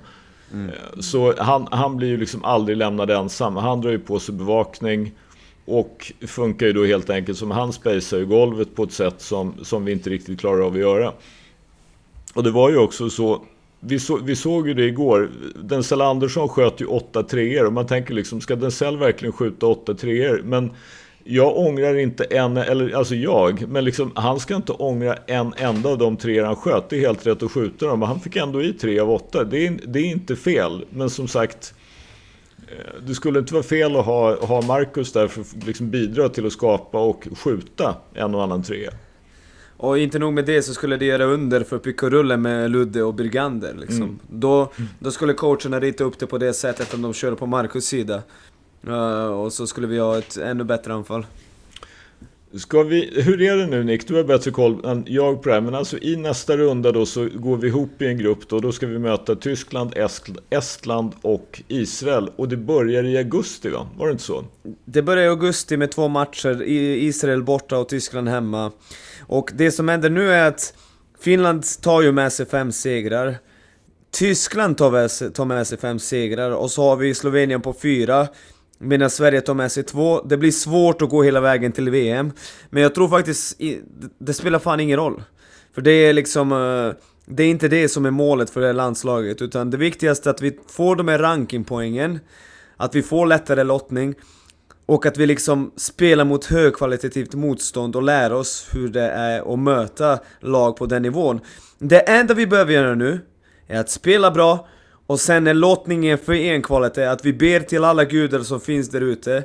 [0.53, 3.57] Eh, Så han, han blir ju liksom aldrig lämnad ensam.
[3.57, 5.13] Han drar ju på sig bevakning
[5.65, 9.55] och funkar ju då helt enkelt som han spacear ju golvet på ett sätt som,
[9.63, 11.13] som vi inte riktigt klarar av att göra.
[12.35, 13.43] Och det var ju också så,
[13.81, 15.31] vi, så, vi såg ju det igår,
[15.63, 19.95] Denzel Andersson sköt ju 8 treor och man tänker liksom, ska Denzel verkligen skjuta 8
[19.95, 20.43] treor?
[20.45, 20.71] Men
[21.25, 25.89] jag ångrar inte en, eller alltså jag, men liksom han ska inte ångra en enda
[25.89, 26.91] av de tre han sköt.
[26.91, 29.45] Det är helt rätt att skjuta dem, men han fick ändå i tre av åtta.
[29.45, 31.75] Det är, det är inte fel, men som sagt,
[32.59, 36.29] eh, det skulle inte vara fel att ha, ha Marcus där för att liksom bidra
[36.29, 38.91] till att skapa och skjuta en och annan trea.
[39.81, 43.15] Och inte nog med det så skulle det göra under för pickorullen med Ludde och
[43.15, 44.19] Brigander liksom.
[44.31, 47.85] Då, då skulle coacherna rita upp det på det sättet om de körde på Marcus
[47.85, 48.23] sida.
[48.87, 51.27] Eh, och så skulle vi ha ett ännu bättre anfall.
[52.55, 54.09] Ska vi, hur är det nu Nick?
[54.09, 55.61] Du har bättre koll än jag på det här.
[55.61, 58.61] Men alltså i nästa runda då så går vi ihop i en grupp då.
[58.61, 62.31] Då ska vi möta Tyskland, Est- Estland och Israel.
[62.37, 63.89] Och det börjar i augusti va?
[63.99, 64.45] Var det inte så?
[64.85, 68.73] Det börjar i augusti med två matcher, Israel borta och Tyskland hemma.
[69.29, 70.75] Och det som händer nu är att
[71.21, 73.37] Finland tar ju med sig fem segrar.
[74.11, 77.73] Tyskland tar med sig, tar med sig fem segrar och så har vi Slovenien på
[77.73, 78.29] fyra.
[78.79, 80.23] Medan Sverige tar med sig två.
[80.23, 82.33] Det blir svårt att gå hela vägen till VM.
[82.71, 83.61] Men jag tror faktiskt,
[84.19, 85.23] det- spelar fan ingen roll.
[85.75, 88.75] För det är liksom, eh, det är inte det som är målet för det här
[88.75, 89.43] landslaget.
[89.43, 92.21] Utan det viktigaste är att vi får de här rankingpoängen.
[92.77, 94.15] Att vi får lättare lottning.
[94.89, 99.59] Och att vi liksom spelar mot högkvalitativt motstånd och lär oss hur det är att
[99.59, 101.41] möta lag på den nivån.
[101.79, 103.21] Det enda vi behöver göra nu
[103.67, 104.69] är att spela bra
[105.07, 108.91] och sen är lottningen för enkvalet är att vi ber till alla gudar som finns
[108.91, 109.45] där ute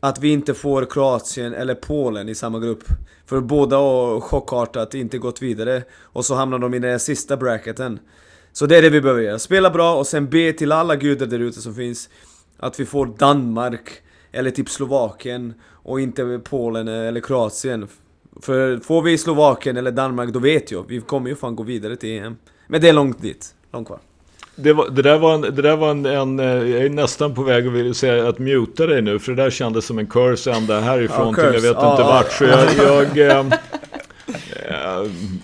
[0.00, 2.84] att vi inte får Kroatien eller Polen i samma grupp.
[3.26, 7.98] För båda har chockartat inte gått vidare och så hamnar de i den sista bracketen.
[8.52, 9.38] Så det är det vi behöver göra.
[9.38, 12.08] Spela bra och sen be till alla gudar där ute som finns
[12.56, 17.88] att vi får Danmark eller typ Slovakien och inte Polen eller Kroatien.
[18.42, 21.96] För får vi Slovakien eller Danmark då vet jag, vi kommer ju fan gå vidare
[21.96, 22.36] till EM.
[22.66, 23.98] Men det är långt dit, långt kvar.
[24.58, 27.34] Det, var, det där var, en, det där var en, en, eh, jag är nästan
[27.34, 30.06] på väg att vilja säga att muta dig nu, för det där kändes som en
[30.06, 31.68] curse ända härifrån Ja, till jag curse.
[31.68, 32.08] vet Ja, inte ja.
[32.08, 32.32] vart.
[32.32, 33.58] Så jag, jag ehm, eh,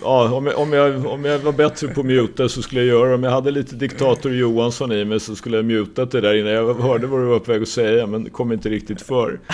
[0.01, 2.87] ja, om, jag, om, jag, om jag var bättre på att muta så skulle jag
[2.87, 3.15] göra det.
[3.15, 6.51] Om jag hade lite diktator Johansson i mig så skulle jag mutat det där innan
[6.51, 9.39] jag hörde vad du var på väg att säga, men kom inte riktigt för.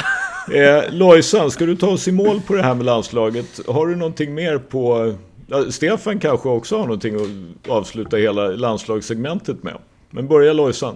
[0.53, 3.67] Eh, Lojsan, ska du ta oss i mål på det här med landslaget?
[3.67, 5.13] Har du någonting mer på...
[5.47, 9.77] Ja, Stefan kanske också har någonting att avsluta hela landslagssegmentet med.
[10.09, 10.95] Men börja Lojsan.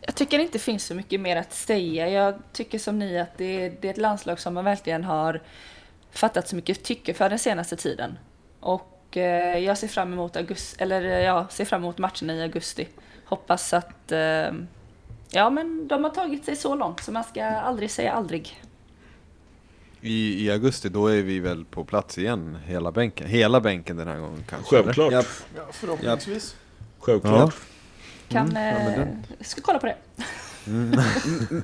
[0.00, 2.08] Jag tycker det inte finns så mycket mer att säga.
[2.08, 5.40] Jag tycker som ni att det är, det är ett landslag som man verkligen har
[6.10, 8.18] fattat så mycket tycke för den senaste tiden.
[8.60, 12.42] Och eh, jag ser fram emot augusti, eller eh, ja, ser fram emot matcherna i
[12.42, 12.88] augusti.
[13.24, 14.48] Hoppas att eh,
[15.30, 18.62] ja, men de har tagit sig så långt så man ska aldrig säga aldrig.
[20.00, 23.26] I, I augusti då är vi väl på plats igen, hela bänken.
[23.26, 24.76] Hela bänken den här gången kanske?
[24.76, 25.12] Självklart.
[25.12, 25.22] Ja,
[25.72, 26.56] förhoppningsvis.
[26.98, 27.54] Självklart.
[28.28, 29.96] Kan, Mm, ja, men eh, den- ska kolla på det.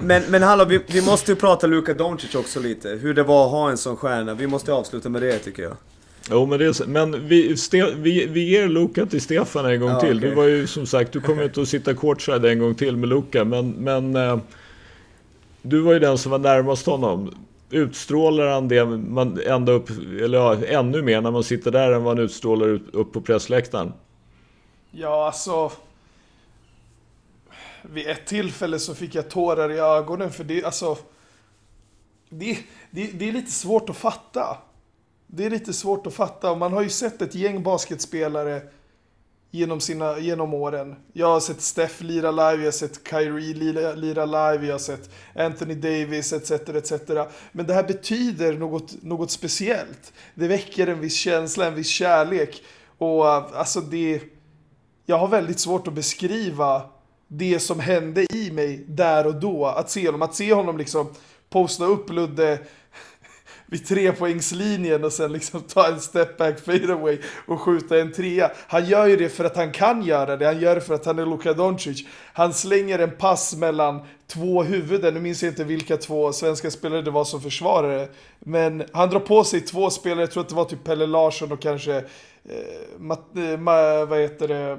[0.00, 2.88] Men, men hallå, vi, vi måste ju prata Luka Doncic också lite.
[2.88, 4.34] Hur det var att ha en sån stjärna.
[4.34, 5.76] Vi måste avsluta med det tycker jag.
[6.30, 9.90] Jo, men, det är, men vi, Ste, vi, vi ger Luka till Stefan en gång
[9.90, 10.18] Ja, till.
[10.18, 10.28] okej.
[10.30, 13.08] Du var ju som sagt, du kommer inte att sitta courtside en gång till med
[13.08, 14.38] Luka, men, men eh,
[15.62, 17.34] du var ju den som var närmast honom.
[17.70, 19.90] Utstrålar han det man ända upp,
[20.22, 23.20] eller ja, ännu mer när man sitter där än vad han utstrålar ut- upp på
[23.20, 23.92] pressläktaren?
[24.90, 25.70] Ja, alltså...
[27.92, 30.98] Vid ett tillfälle så fick jag tårar i ögonen för det, alltså...
[32.28, 32.58] Det,
[32.90, 34.58] det, det är lite svårt att fatta.
[35.26, 36.50] Det är lite svårt att fatta.
[36.50, 38.62] Och Man har ju sett ett gäng basketspelare
[39.54, 40.96] genom, sina, genom åren.
[41.12, 44.78] Jag har sett Steph lira live, jag har sett Kyrie lira, lira live, jag har
[44.78, 46.50] sett Anthony Davis etc.
[46.50, 46.92] etc.
[47.52, 50.12] Men det här betyder något, något speciellt.
[50.34, 52.62] Det väcker en viss känsla, en viss kärlek.
[52.98, 54.20] Och alltså det...
[55.06, 56.82] Jag har väldigt svårt att beskriva
[57.38, 59.66] det som hände i mig där och då.
[59.66, 61.08] Att se honom, att se honom liksom
[61.50, 62.58] posta upp Ludde
[63.66, 68.50] vid trepoängslinjen och sen liksom ta en step back fadeaway och skjuta en trea.
[68.68, 71.06] Han gör ju det för att han kan göra det, han gör det för att
[71.06, 72.06] han är Luka Doncic.
[72.32, 77.02] Han slänger en pass mellan två huvuden, nu minns jag inte vilka två svenska spelare
[77.02, 78.08] det var som försvarare.
[78.38, 81.52] Men han drar på sig två spelare, jag tror att det var typ Pelle Larsson
[81.52, 82.02] och kanske eh,
[82.98, 84.78] Matt, eh, vad heter det,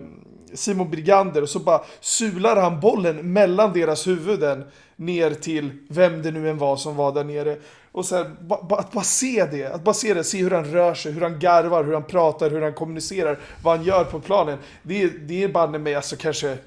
[0.56, 4.64] Simon Brigander och så bara sular han bollen mellan deras huvuden
[4.96, 7.58] ner till vem det nu än var som var där nere.
[7.92, 10.52] Och så här, ba, ba, att bara se det, att bara se det, se hur
[10.52, 14.04] han rör sig, hur han garvar, hur han pratar, hur han kommunicerar, vad han gör
[14.04, 14.58] på planen.
[14.84, 16.58] Det, det är banne mig alltså kanske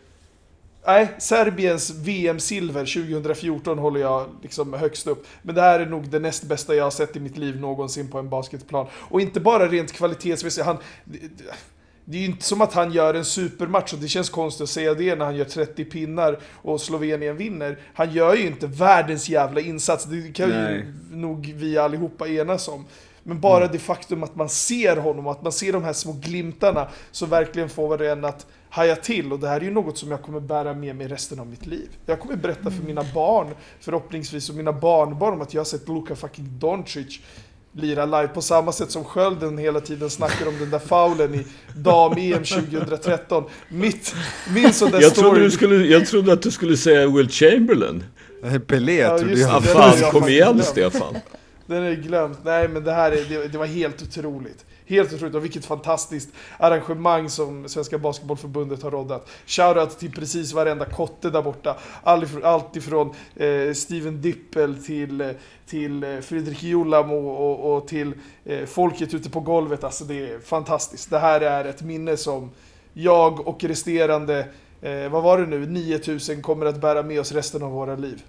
[0.87, 5.27] Nej, Serbiens VM-silver 2014 håller jag liksom högst upp.
[5.43, 8.11] Men det här är nog det näst bästa jag har sett i mitt liv någonsin
[8.11, 8.87] på en basketplan.
[8.93, 10.67] Och inte bara rent kvalitetsmässigt.
[10.67, 10.77] Han,
[12.11, 14.71] det, är ju inte som att han gör en supermatch och det känns konstigt att
[14.71, 17.79] säga det när han gör 30 pinnar och Slovenien vinner.
[17.95, 20.75] Han gör ju inte världens jävla insats, det kan Nej.
[20.75, 22.85] ju nog vi allihopa enas om.
[23.23, 26.89] Men bara det faktum att man ser honom, att man ser de här små glimtarna,
[27.11, 29.33] så verkligen får en att haja till.
[29.33, 31.67] Och det här är ju något som jag kommer bära med mig resten av mitt
[31.67, 31.89] liv.
[32.07, 35.89] Jag kommer berätta för mina barn, förhoppningsvis, och mina barnbarn om att jag har sett
[35.89, 37.21] Luka fucking Doncic
[37.79, 41.47] lira live på samma sätt som Skölden hela tiden snackar om den där faulen i
[41.77, 43.45] dam-EM 2013.
[43.69, 44.15] Mitt,
[44.55, 45.43] min sån där Jag trodde, story...
[45.45, 48.05] du skulle, jag trodde att du skulle säga Will Chamberlain.
[48.43, 49.63] Nej, Pelé Ja, trodde jag.
[49.63, 49.69] Det.
[49.69, 50.65] fan, kom igen glömt.
[50.65, 51.17] Stefan.
[51.67, 52.39] Den är glömt.
[52.45, 54.65] Nej men det här är, det, det var helt otroligt.
[54.89, 59.31] Helt otroligt och vilket fantastiskt arrangemang som Svenska Basketbollförbundet har roddat.
[59.47, 61.77] Shoutout till precis varenda kotte där borta.
[62.43, 65.31] Allt ifrån eh, Steven Dippel till, eh,
[65.67, 68.13] till eh, Fredrik Julam och, och, och till
[68.45, 69.85] eh, folket ute på golvet.
[69.85, 71.11] Alltså det är fantastiskt.
[71.11, 72.51] Det här är ett minne som
[72.93, 74.49] jag och resterande,
[74.81, 78.23] eh, vad var det nu, 9000 kommer att bära med oss resten av våra liv.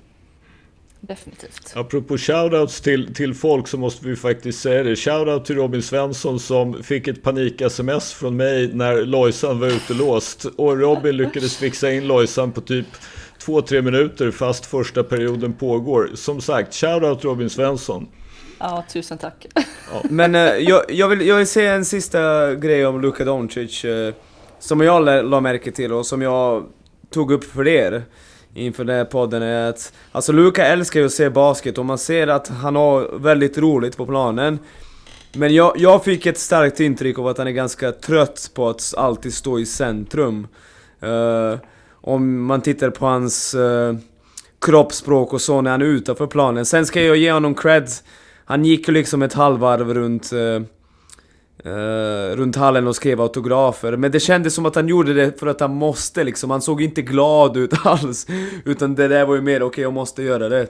[1.02, 1.74] Definitivt.
[1.76, 4.96] Apropå shoutouts till, till folk så måste vi faktiskt säga det.
[4.96, 10.46] Shoutout till Robin Svensson som fick ett panik-sms från mig när Lojsan var utelåst.
[10.46, 12.88] Och Robin lyckades fixa in Lojsan på typ
[13.40, 16.12] 2-3 minuter fast första perioden pågår.
[16.16, 18.08] Som sagt, shoutout Robin Svensson.
[18.60, 19.46] Ja, tusen tack.
[20.10, 23.86] Men eh, jag, jag, vill, jag vill säga en sista grej om Luka Doncic.
[23.86, 24.14] Eh,
[24.60, 26.66] som jag la, la märke till och som jag
[27.10, 28.04] tog upp för er
[28.54, 31.98] inför den här podden är att alltså Luka älskar ju att se basket och man
[31.98, 34.60] ser att han har väldigt roligt på planen.
[35.34, 38.94] Men jag, jag fick ett starkt intryck av att han är ganska trött på att
[38.98, 40.48] alltid stå i centrum.
[41.04, 41.58] Uh,
[42.02, 43.96] om man tittar på hans uh,
[44.62, 46.66] kroppsspråk och så när han är utanför planen.
[46.66, 47.90] Sen ska jag ge honom cred.
[48.46, 50.62] Han gick ju liksom ett halvvarv runt uh,
[51.66, 53.98] Uh, runt hallen och skrev autografer.
[53.98, 56.50] Men det kändes som att han gjorde det för att han måste liksom.
[56.50, 58.28] Han såg inte glad ut alls.
[58.66, 60.68] Utan det där var ju mer, okej okay, jag måste göra det.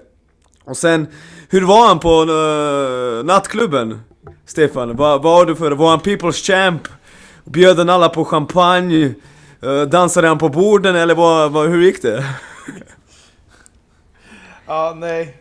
[0.64, 1.08] Och sen,
[1.50, 4.00] hur var han på uh, nattklubben?
[4.46, 5.72] Stefan, vad var du för?
[5.72, 6.88] Var han People's Champ?
[7.44, 9.14] Bjöd han alla på champagne?
[9.64, 12.26] Uh, dansade han på borden eller vad, vad, hur gick det?
[14.66, 15.36] ja, nej.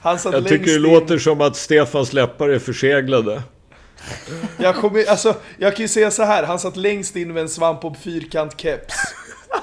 [0.00, 0.82] Han satt Jag tycker det in...
[0.82, 3.42] låter som att Stefans läppar är förseglade.
[4.58, 7.48] Jag, kommer, alltså, jag kan ju säga så här, han satt längst in med en
[7.48, 8.94] svamp och fyrkant keps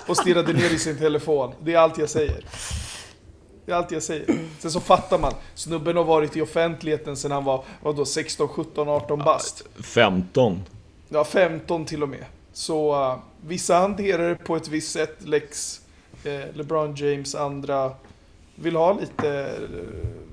[0.05, 1.53] och stirrade ner i sin telefon.
[1.63, 2.45] Det är allt jag säger.
[3.65, 4.25] Det är allt jag säger.
[4.59, 8.89] Sen så fattar man, snubben har varit i offentligheten sedan han var, vadå, 16, 17,
[8.89, 9.63] 18 bast?
[9.83, 10.61] 15.
[11.09, 12.25] Ja, 15 till och med.
[12.53, 15.81] Så uh, vissa hanterar det på ett visst sätt, Lex,
[16.23, 17.91] eh, LeBron James, andra
[18.59, 19.49] vill ha lite,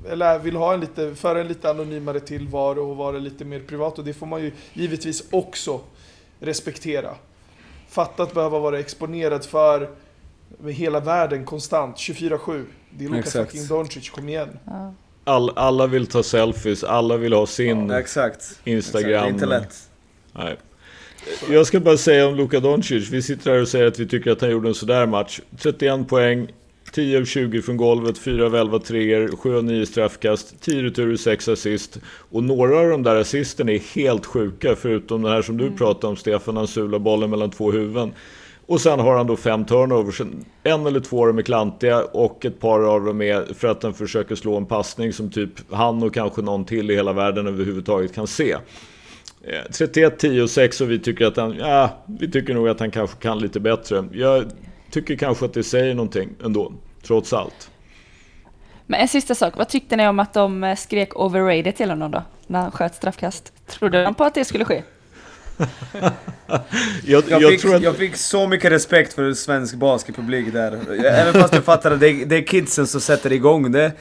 [0.09, 3.99] eller vill ha en lite, föra en lite anonymare tillvaro och vara lite mer privat
[3.99, 5.81] och det får man ju givetvis också
[6.41, 7.15] respektera.
[7.89, 9.91] Fatta att behöva vara exponerad för
[10.69, 12.65] hela världen konstant, 24-7.
[12.91, 14.59] Det är Luka fucking Doncic, kom igen.
[14.65, 14.95] Ja.
[15.25, 18.61] All, alla vill ta selfies, alla vill ha sin ja, exakt.
[18.65, 19.11] Instagram.
[19.11, 19.23] Exakt.
[19.23, 19.91] Det är inte lätt.
[20.33, 20.57] Nej.
[21.51, 24.31] Jag ska bara säga om Luka Doncic, vi sitter här och säger att vi tycker
[24.31, 25.41] att han gjorde en sådär match.
[25.59, 26.49] 31 poäng,
[26.94, 31.16] 10 av 20 från golvet, 4 av 11 treor, 7 av 9 straffkast, 10 returer,
[31.16, 31.98] 6 assist.
[32.30, 35.76] Och några av de där assisten är helt sjuka, förutom det här som du mm.
[35.76, 38.12] pratade om, Stefan, han sular bollen mellan två huvuden.
[38.66, 40.20] Och sen har han då fem turnovers.
[40.62, 43.83] En eller två av dem är klantiga och ett par av dem är för att
[43.83, 47.46] han försöker slå en passning som typ han och kanske någon till i hela världen
[47.46, 48.57] överhuvudtaget kan se.
[49.70, 52.90] 31, 10 och 6 och vi tycker att han, ja, vi tycker nog att han
[52.90, 54.04] kanske kan lite bättre.
[54.12, 54.44] Jag
[54.90, 56.72] tycker kanske att det säger någonting ändå,
[57.07, 57.71] trots allt.
[58.87, 62.11] Men en sista sak, vad tyckte ni om att de eh, skrek overrated till honom
[62.11, 62.23] då?
[62.47, 63.53] När han sköt straffkast?
[63.67, 64.83] Trodde de på att det skulle ske?
[67.05, 67.83] jag, jag, jag, fick, att...
[67.83, 71.05] jag, fick, så mycket respekt för svensk basketpublik där.
[71.07, 73.93] Även fast jag fattade det, det är kidsen som sätter igång det.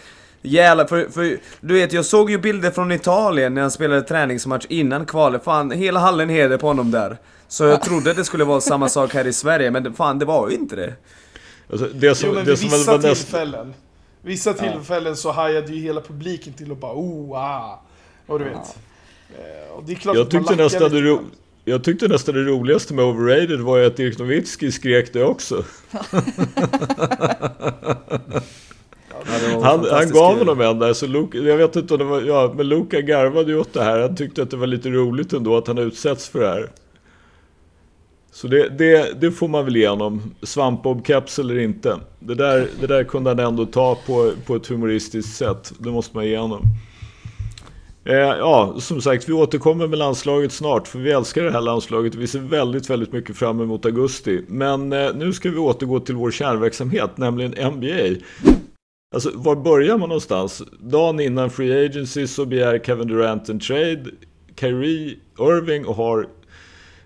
[0.41, 4.65] Jävlar, för, för du vet jag såg ju bilder från Italien när han spelade träningsmatch
[4.69, 5.43] innan kvalet.
[5.43, 7.17] Fan, hela hallen heder på honom där.
[7.47, 10.25] Så jag trodde att det skulle vara samma sak här i Sverige, men fan det
[10.25, 10.93] var ju inte det.
[11.69, 13.67] Alltså, det som, jo, men det som vissa tillfällen.
[13.67, 13.79] Näst...
[14.21, 15.15] Vissa tillfällen ja.
[15.15, 17.81] så hajade ju hela publiken till och bara oh, ah.
[18.25, 18.53] Och du vet.
[18.53, 18.63] Ja.
[19.37, 21.19] Eh, och det är klart jag, tyckte nästan det ro...
[21.65, 25.63] jag tyckte nästan det roligaste med Overrated var ju att Dirk Nowitzki skrek det också.
[29.61, 32.53] han, han gav honom en där, så Luke, jag vet inte om det var, ja,
[32.55, 33.99] men Luka garvade ju åt det här.
[33.99, 36.69] Han tyckte att det var lite roligt ändå att han utsätts för det här.
[38.33, 40.35] Så det, det, det, får man väl igenom.
[40.41, 41.99] Svampbob-keps eller inte.
[42.19, 45.73] Det där, det där kunde han ändå ta på, på ett humoristiskt sätt.
[45.77, 46.61] Det måste man igenom.
[48.05, 50.87] Eh, ja, som sagt, vi återkommer med landslaget snart.
[50.87, 52.15] För vi älskar det här landslaget.
[52.15, 54.41] Vi ser väldigt, väldigt mycket fram emot augusti.
[54.47, 58.25] Men eh, nu ska vi återgå till vår kärnverksamhet, nämligen NBA.
[59.15, 60.63] Alltså, var börjar man någonstans?
[60.79, 64.05] Dagen innan Free Agency så begär Kevin Durant en trade.
[64.59, 66.27] Kyrie Irving och har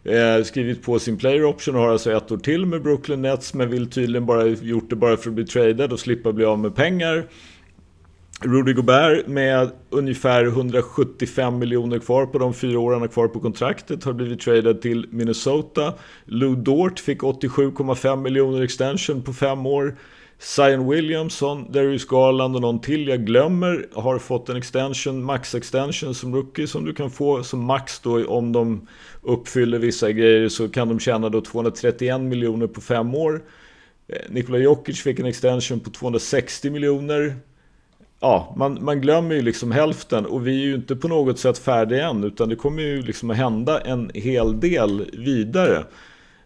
[0.08, 3.54] Eh, skrivit på sin player option och har alltså ett år till med Brooklyn Nets
[3.54, 6.60] men vill tydligen bara gjort det bara för att bli tradad och slippa bli av
[6.60, 7.28] med pengar.
[8.41, 14.13] Rudy Gobert med ungefär 175 miljoner kvar på de fyra åren kvar på kontraktet har
[14.13, 15.93] blivit tradad till Minnesota.
[16.26, 19.96] Lou Dort fick 87,5 miljoner extension på fem år.
[20.39, 26.15] Zion Williamson, Darius Garland och någon till jag glömmer har fått en extension, max extension
[26.15, 28.88] som rookie som du kan få som max då om de
[29.21, 33.41] uppfyller vissa grejer så kan de tjäna då 231 miljoner på fem år.
[34.08, 37.36] Eh, Nikola Jokic fick en extension på 260 miljoner.
[38.19, 41.58] Ja, man, man glömmer ju liksom hälften och vi är ju inte på något sätt
[41.58, 45.83] färdiga än utan det kommer ju liksom att hända en hel del vidare.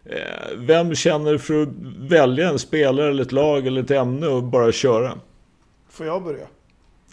[0.04, 0.16] Eh,
[0.56, 4.72] vem känner för att välja en spelare eller ett lag eller ett ämne och bara
[4.72, 5.18] köra?
[5.90, 6.46] Får jag börja?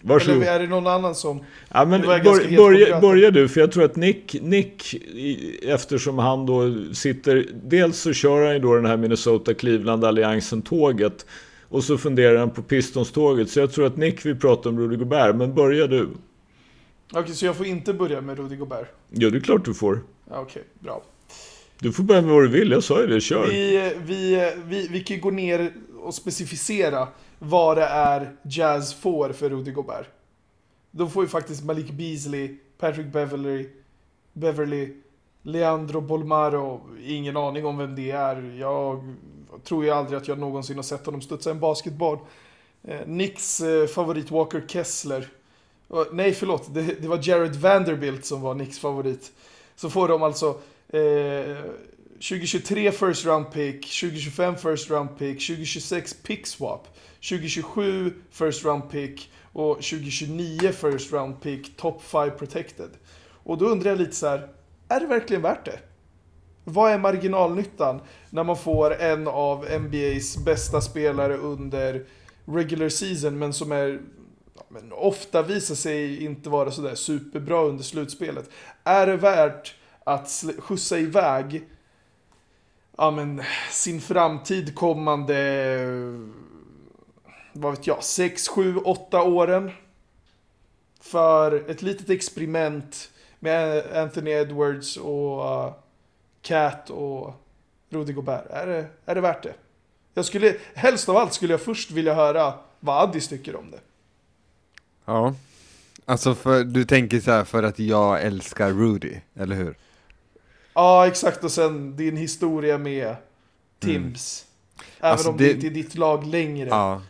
[0.02, 0.42] Varsågod.
[0.42, 1.44] Eller är det någon annan som...
[1.68, 4.94] Ja, men bör, börja, börja, du, för jag tror att Nick, Nick,
[5.62, 7.46] eftersom han då sitter...
[7.64, 11.26] Dels så kör han ju då den här Minnesota-Cleveland-alliansen-tåget.
[11.68, 13.50] Och så funderar han på Pistons-tåget.
[13.50, 16.08] Så jag tror att Nick vill prata om Rudy Gobert, men börja du.
[17.12, 18.88] Okej, så jag får inte börja med Rudy Gobert?
[19.10, 20.00] Ja, det är klart du får.
[20.30, 21.02] Okej, bra.
[21.80, 23.46] Du får börja med vad du vill, jag sa ju det, kör.
[23.46, 27.08] Vi, eh, vi, eh, vi, vi kan gå ner och specificera
[27.38, 30.06] vad det är Jazz får för Rudy Gobert.
[30.90, 33.68] De får ju faktiskt Malik Beasley, Patrick Beverly,
[34.32, 34.94] Beverly
[35.42, 38.56] Leandro Bolmaro, ingen aning om vem det är.
[38.58, 39.14] Jag
[39.64, 42.18] tror ju aldrig att jag någonsin har sett honom studsa en basketboll.
[42.84, 43.62] Eh, Nicks
[43.94, 45.28] favorit Walker Kessler.
[46.12, 46.74] Nej, förlåt.
[46.74, 49.32] Det, det, var Jared Vanderbilt som var Nicks favorit.
[49.76, 50.60] Så får de alltså
[50.92, 51.56] eh,
[52.20, 56.88] 2023 first round pick, 2025 first round pick, 2026 pick swap,
[57.20, 62.90] 2027 first round pick och 2029 first round pick, top 5 protected.
[63.44, 64.48] Och då undrar jag lite så här,
[64.88, 65.78] är det verkligen värt det?
[66.64, 72.06] Vad är marginalnyttan när man får en av NBAs bästa spelare under
[72.44, 74.00] regular season men som är
[74.68, 78.50] men ofta visar sig inte vara sådär superbra under slutspelet.
[78.84, 79.74] Är det värt
[80.04, 81.68] att skjutsa iväg
[82.96, 85.76] ja, men, sin framtid kommande
[87.52, 89.70] vad vet jag, 6, 7, 8 åren
[91.00, 95.72] för ett litet experiment med Anthony Edwards och uh,
[96.42, 97.34] Cat och
[97.88, 98.46] Rudy Gobert.
[98.50, 99.54] Är det, är det värt det?
[100.14, 103.80] Jag skulle, helst av allt skulle jag först vilja höra vad Addis tycker om det.
[105.04, 105.34] Ja,
[106.04, 109.74] alltså för, du tänker så här för att jag älskar Rudy, eller hur?
[110.80, 111.44] Ja, exakt.
[111.44, 113.16] Och sen din historia med
[113.78, 114.44] Tims.
[114.76, 114.86] Mm.
[114.98, 116.68] Även alltså om det inte är ditt lag längre.
[116.68, 117.02] Ja.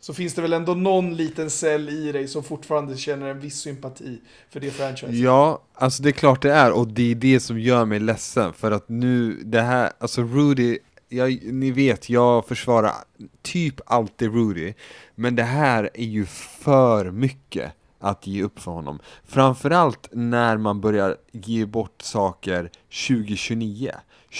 [0.00, 3.60] Så finns det väl ändå någon liten cell i dig som fortfarande känner en viss
[3.60, 4.20] sympati
[4.50, 5.14] för det franchiset.
[5.14, 8.52] Ja, alltså det är klart det är och det är det som gör mig ledsen
[8.52, 10.78] för att nu, det här, alltså Rudy,
[11.08, 12.92] jag, ni vet, jag försvarar
[13.42, 14.74] typ alltid Rudy,
[15.14, 17.72] men det här är ju för mycket
[18.04, 18.98] att ge upp för honom.
[19.24, 22.70] Framförallt när man börjar ge bort saker
[23.08, 23.92] 2029,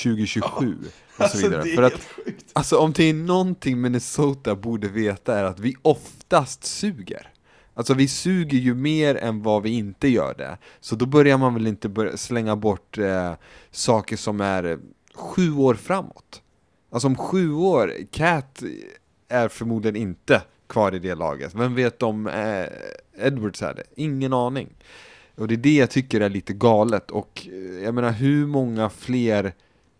[0.02, 0.78] 2027
[1.18, 1.60] och så vidare.
[1.60, 2.08] Alltså, för att,
[2.52, 7.30] alltså om det är någonting Minnesota borde veta är att vi oftast suger.
[7.74, 10.58] Alltså vi suger ju mer än vad vi inte gör det.
[10.80, 13.32] Så då börjar man väl inte slänga bort eh,
[13.70, 14.78] saker som är
[15.14, 16.42] sju år framåt.
[16.90, 18.62] Alltså om sju år, Cat
[19.28, 20.42] är förmodligen inte
[20.74, 21.54] kvar i det laget.
[21.54, 23.84] Vem vet om eh, Edwards är det?
[23.94, 24.68] Ingen aning.
[25.36, 28.90] Och det är det jag tycker är lite galet och eh, jag menar hur många
[28.90, 29.52] fler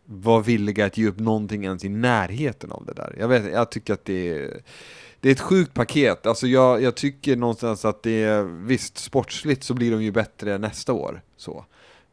[0.04, 3.16] var villiga att ge upp någonting ens i närheten av det där.
[3.18, 4.62] Jag, vet, jag tycker att det är,
[5.20, 6.26] det är ett sjukt paket.
[6.26, 10.58] Alltså jag, jag tycker någonstans att det är, visst, sportsligt så blir de ju bättre
[10.58, 11.22] nästa år.
[11.36, 11.64] Så.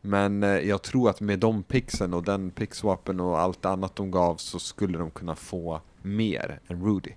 [0.01, 4.11] Men eh, jag tror att med de pixen och den pixwapen och allt annat de
[4.11, 7.11] gav så skulle de kunna få mer än Rudy.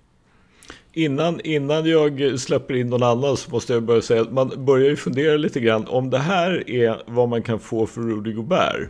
[0.93, 4.89] Innan, innan jag släpper in någon annan så måste jag börja säga att man börjar
[4.89, 8.89] ju fundera lite grann om det här är vad man kan få för Rudy Gobert.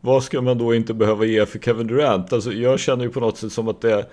[0.00, 2.32] Vad ska man då inte behöva ge för Kevin Durant?
[2.32, 4.06] Alltså jag känner ju på något sätt som att det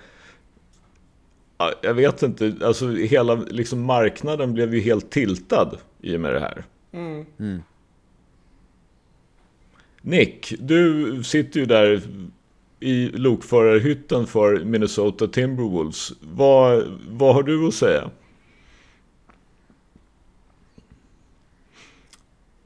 [1.80, 6.40] jag vet inte, alltså hela liksom marknaden blev ju helt tiltad i och med det
[6.40, 6.64] här.
[6.92, 7.26] Mm.
[7.38, 7.62] Mm.
[10.02, 12.02] Nick, du sitter ju där
[12.84, 16.12] i lokförarhytten för Minnesota Timberwolves.
[16.20, 18.10] Vad, vad har du att säga?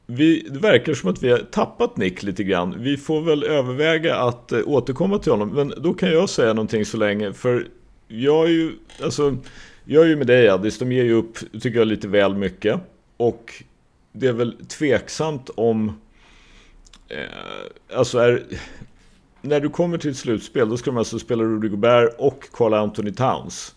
[0.07, 2.75] Vi, det verkar som att vi har tappat Nick lite grann.
[2.79, 5.49] Vi får väl överväga att eh, återkomma till honom.
[5.49, 7.33] Men då kan jag säga någonting så länge.
[7.33, 7.69] För
[8.09, 9.37] jag är ju, alltså,
[9.85, 10.79] jag är ju med dig Addis.
[10.79, 12.81] De ger ju upp, tycker jag, lite väl mycket.
[13.17, 13.63] Och
[14.13, 16.01] det är väl tveksamt om...
[17.09, 18.45] Eh, alltså är
[19.43, 22.75] när du kommer till ett slutspel, då ska de alltså spela Rudy Gobert och Carl
[22.75, 23.75] Anthony Towns.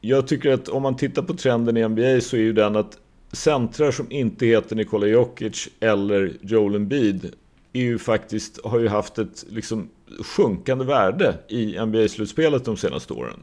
[0.00, 2.98] Jag tycker att om man tittar på trenden i NBA så är ju den att
[3.32, 7.32] centrar som inte heter Nikola Jokic eller Joel Embiid
[7.72, 9.88] är ju faktiskt, har ju haft ett liksom
[10.24, 13.42] sjunkande värde i NBA-slutspelet de senaste åren.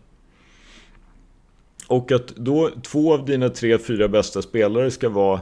[1.87, 5.41] Och att då två av dina tre, fyra bästa spelare ska vara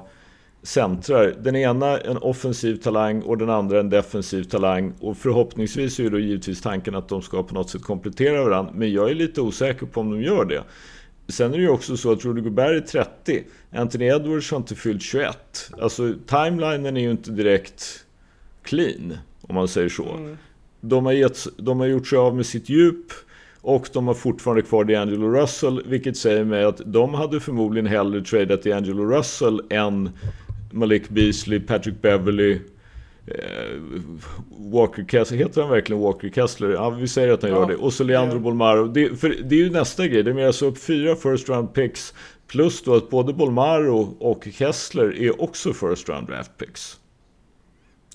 [0.64, 1.36] centrar.
[1.44, 4.94] Den ena en offensiv talang och den andra en defensiv talang.
[5.00, 8.74] Och förhoppningsvis är då givetvis tanken att de ska på något sätt komplettera varandra.
[8.76, 10.64] Men jag är lite osäker på om de gör det.
[11.28, 13.44] Sen är det ju också så att Rudy Gobert är 30.
[13.72, 15.72] Anthony Edwards har inte fyllt 21.
[15.82, 18.06] Alltså timelinen är ju inte direkt
[18.64, 20.14] clean, om man säger så.
[20.14, 20.38] Mm.
[20.82, 23.06] De, har gett, de har gjort sig av med sitt djup.
[23.62, 28.22] Och de har fortfarande kvar D'Angelo Russell, vilket säger mig att de hade förmodligen hellre
[28.22, 30.10] tradat D'Angelo Russell än
[30.72, 32.60] Malik Beasley, Patrick Beverly,
[33.28, 33.82] eh,
[34.58, 35.38] Walker Kessler.
[35.38, 36.70] Heter han verkligen Walker Kessler?
[36.70, 37.76] Ja, vi säger att han ja, gör det.
[37.76, 38.40] Och så Leandro ja.
[38.40, 38.88] Bolmaro.
[38.88, 40.24] Det, för det är ju nästa grej.
[40.24, 42.14] Det är alltså upp fyra first round picks.
[42.48, 46.98] Plus då att både Bolmaro och Kessler är också first round draft picks.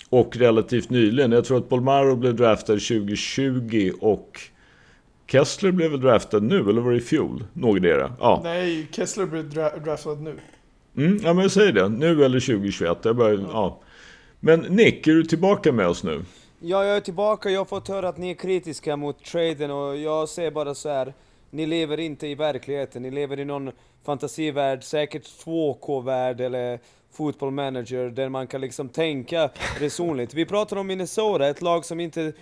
[0.09, 1.31] Och relativt nyligen.
[1.31, 4.41] Jag tror att Bolmaro blev draftad 2020 och
[5.27, 7.43] Kessler blev väl draftad nu, eller var det i fjol?
[7.53, 8.13] Någondera?
[8.19, 8.41] Ja.
[8.43, 10.35] Nej, Kessler blev dra draftad nu.
[10.97, 11.89] Mm, ja, men jag säger det.
[11.89, 12.97] Nu eller 2021.
[13.03, 13.79] Jag bara, ja.
[14.39, 16.23] Men Nick, är du tillbaka med oss nu?
[16.59, 17.49] Ja, jag är tillbaka.
[17.49, 20.89] Jag har fått höra att ni är kritiska mot traden och jag säger bara så
[20.89, 21.13] här.
[21.49, 23.01] Ni lever inte i verkligheten.
[23.01, 23.71] Ni lever i någon
[24.05, 26.79] fantasivärld, säkert 2K-värld eller
[27.11, 30.33] football manager där man kan liksom tänka resonligt.
[30.33, 32.33] Vi pratar om Minnesota, ett lag som inte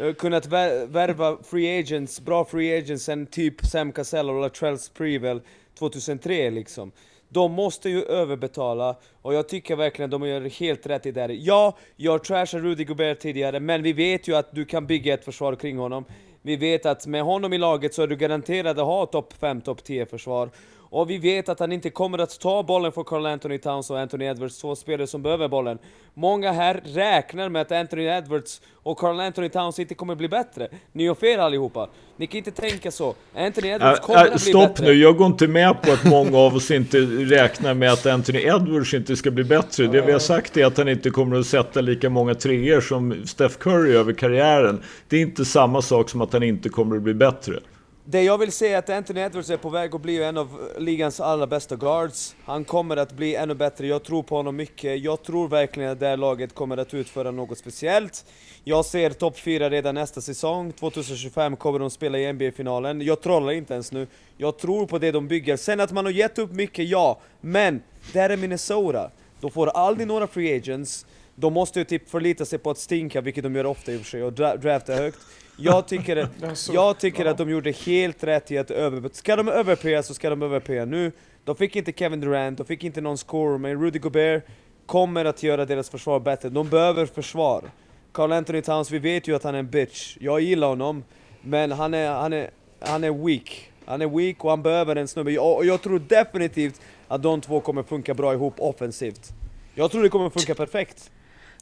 [0.00, 4.78] uh, kunnat vär värva free agents, bra free agents sen typ Sam Cassell och Latrell
[4.78, 5.40] Sprewell
[5.78, 6.92] 2003 liksom.
[7.36, 11.20] De måste ju överbetala, och jag tycker verkligen att de gör helt rätt i det.
[11.20, 11.28] här.
[11.40, 15.24] Ja, jag trashade Rudy Gobert tidigare, men vi vet ju att du kan bygga ett
[15.24, 16.04] försvar kring honom.
[16.42, 19.60] Vi vet att med honom i laget så är du garanterad att ha topp 5,
[19.60, 20.50] topp 10 försvar.
[20.90, 23.98] Och vi vet att han inte kommer att ta bollen för Carl Anthony Towns och
[23.98, 25.78] Anthony Edwards, två spelare som behöver bollen.
[26.14, 30.68] Många här räknar med att Anthony Edwards och Carl Anthony Towns inte kommer bli bättre.
[30.92, 31.88] Ni har fel allihopa.
[32.16, 33.14] Ni kan inte tänka så.
[33.34, 34.84] Anthony Edwards kommer äh, att bli stopp bättre.
[34.84, 38.38] nu, jag går inte med på att många av oss inte räknar med att Anthony
[38.38, 39.86] Edwards inte ska bli bättre.
[39.86, 43.26] Det vi har sagt är att han inte kommer att sätta lika många treor som
[43.26, 44.82] Steph Curry över karriären.
[45.08, 47.60] Det är inte samma sak som att han inte kommer att bli bättre.
[48.08, 50.60] Det jag vill säga är att Anthony Edwards är på väg att bli en av
[50.78, 52.36] ligans allra bästa guards.
[52.44, 55.00] Han kommer att bli ännu bättre, jag tror på honom mycket.
[55.00, 58.24] Jag tror verkligen att det här laget kommer att utföra något speciellt.
[58.64, 63.00] Jag ser topp 4 redan nästa säsong, 2025 kommer de spela i NBA-finalen.
[63.00, 64.06] Jag trollar inte ens nu.
[64.36, 65.56] Jag tror på det de bygger.
[65.56, 67.20] Sen att man har gett upp mycket, ja.
[67.40, 67.82] Men,
[68.12, 69.10] det här är Minnesota.
[69.40, 71.06] De får aldrig några free agents.
[71.34, 74.00] De måste ju typ förlita sig på att stinka, vilket de gör ofta i och
[74.00, 75.18] för sig, och dra drafta högt.
[75.56, 79.10] Jag tycker, Alltså, jag tycker att de gjorde helt rätt i att över...
[79.12, 81.12] Ska de överpaya så ska de överpaya nu.
[81.44, 84.46] De fick inte Kevin Durant, de fick inte någon score, men Rudy Gobert
[84.86, 86.48] kommer att göra deras försvar bättre.
[86.48, 87.64] De behöver försvar.
[88.12, 90.16] Carl Anthony Towns, vi vet ju att han är en bitch.
[90.20, 91.04] Jag gillar honom,
[91.42, 92.50] men han är, han är,
[92.80, 93.70] han är weak.
[93.86, 95.38] Han är weak och han behöver en snubbe.
[95.38, 99.28] Och jag tror definitivt att de två kommer funka bra ihop offensivt.
[99.74, 101.10] Jag tror det kommer funka perfekt.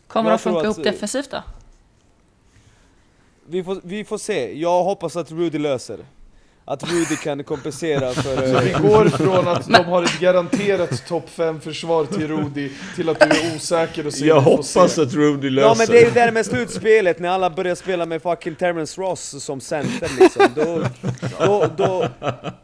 [0.06, 1.42] Kommer de funka att- ihop defensivt då?
[3.48, 4.60] Vi får, vi får se.
[4.60, 5.98] Jag hoppas att Rudy löser.
[6.66, 8.36] Att Rudy kan kompensera för...
[8.36, 12.70] Så eh, vi går från att de har ett garanterat topp 5 försvar till Rudy
[12.96, 15.02] till att du är osäker och säger Jag hoppas se.
[15.02, 17.74] att Rudy löser Ja men det är ju det där med slutspelet, när alla börjar
[17.74, 20.46] spela med fucking Terrence Ross som center liksom.
[20.54, 20.84] Då,
[21.46, 22.08] då, då,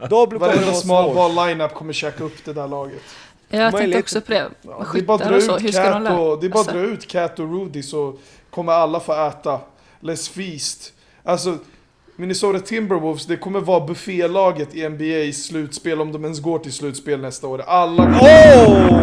[0.09, 3.01] då det Varenda ball lineup kommer käka upp det där laget.
[3.49, 4.49] Jag tänkte också på det.
[4.83, 6.81] Skyttar dra och så, ut hur ska de och, det är bara att Alltså, dra
[6.81, 8.13] ut Cat och Rudy så
[8.49, 9.59] kommer alla få äta.
[10.01, 10.93] Let's feast.
[11.23, 11.57] Alltså,
[12.15, 17.21] Minnesota Timberwolves, det kommer vara buffélaget i NBA slutspel om de ens går till slutspel
[17.21, 17.61] nästa år.
[17.61, 18.19] Alla kommer...
[18.19, 19.01] Oh!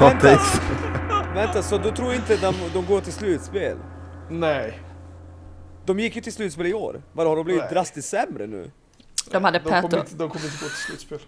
[0.00, 0.38] Vänta,
[1.34, 3.76] vänta, så du tror inte de, de går till slutspel?
[4.30, 4.80] Nej.
[5.86, 7.02] De gick ju till slutspel i år.
[7.12, 7.72] Vadå, har de blivit Nej.
[7.72, 8.70] drastiskt sämre nu?
[9.30, 11.18] de hade De kommer, inte, de kommer inte gå till slutspel.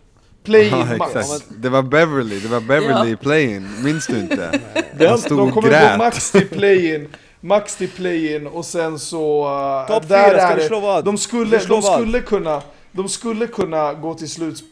[0.47, 1.17] Play-in Ja, max.
[1.17, 1.45] exakt.
[1.59, 4.61] Det var Beverly, det var Beverly play-in, minns du inte?
[5.09, 5.99] Han stod de kommer gå grät.
[5.99, 7.09] max till play-in,
[7.41, 9.45] max till play-in och sen så...
[9.89, 11.05] Topp där fyra, ska är vi det- slå vad?
[11.05, 12.01] De skulle, de vad?
[12.01, 14.71] skulle kunna, de skulle kunna gå till slutspel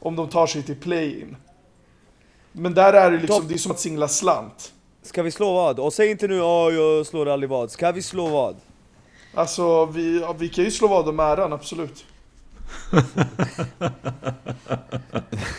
[0.00, 1.36] om de tar sig till play-in.
[2.52, 4.72] Men där är det liksom, Topp- det är som att singla slant.
[5.02, 5.78] Ska vi slå vad?
[5.80, 7.70] Och säg inte nu åh jag slår aldrig vad.
[7.70, 8.56] Ska vi slå vad?
[9.34, 12.04] Alltså vi, ja, vi kan ju slå vad om äran, absolut.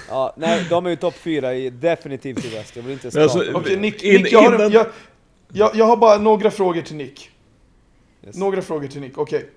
[0.09, 2.75] Ja, nej, de är ju topp fyra i, definitivt i väst.
[2.75, 4.85] Jag vill inte alltså, Okej Nick, In- Nick jag, har, innan- jag,
[5.53, 7.31] jag, jag har bara några frågor till Nick.
[8.25, 8.35] Yes.
[8.35, 9.49] Några frågor till Nick, okej.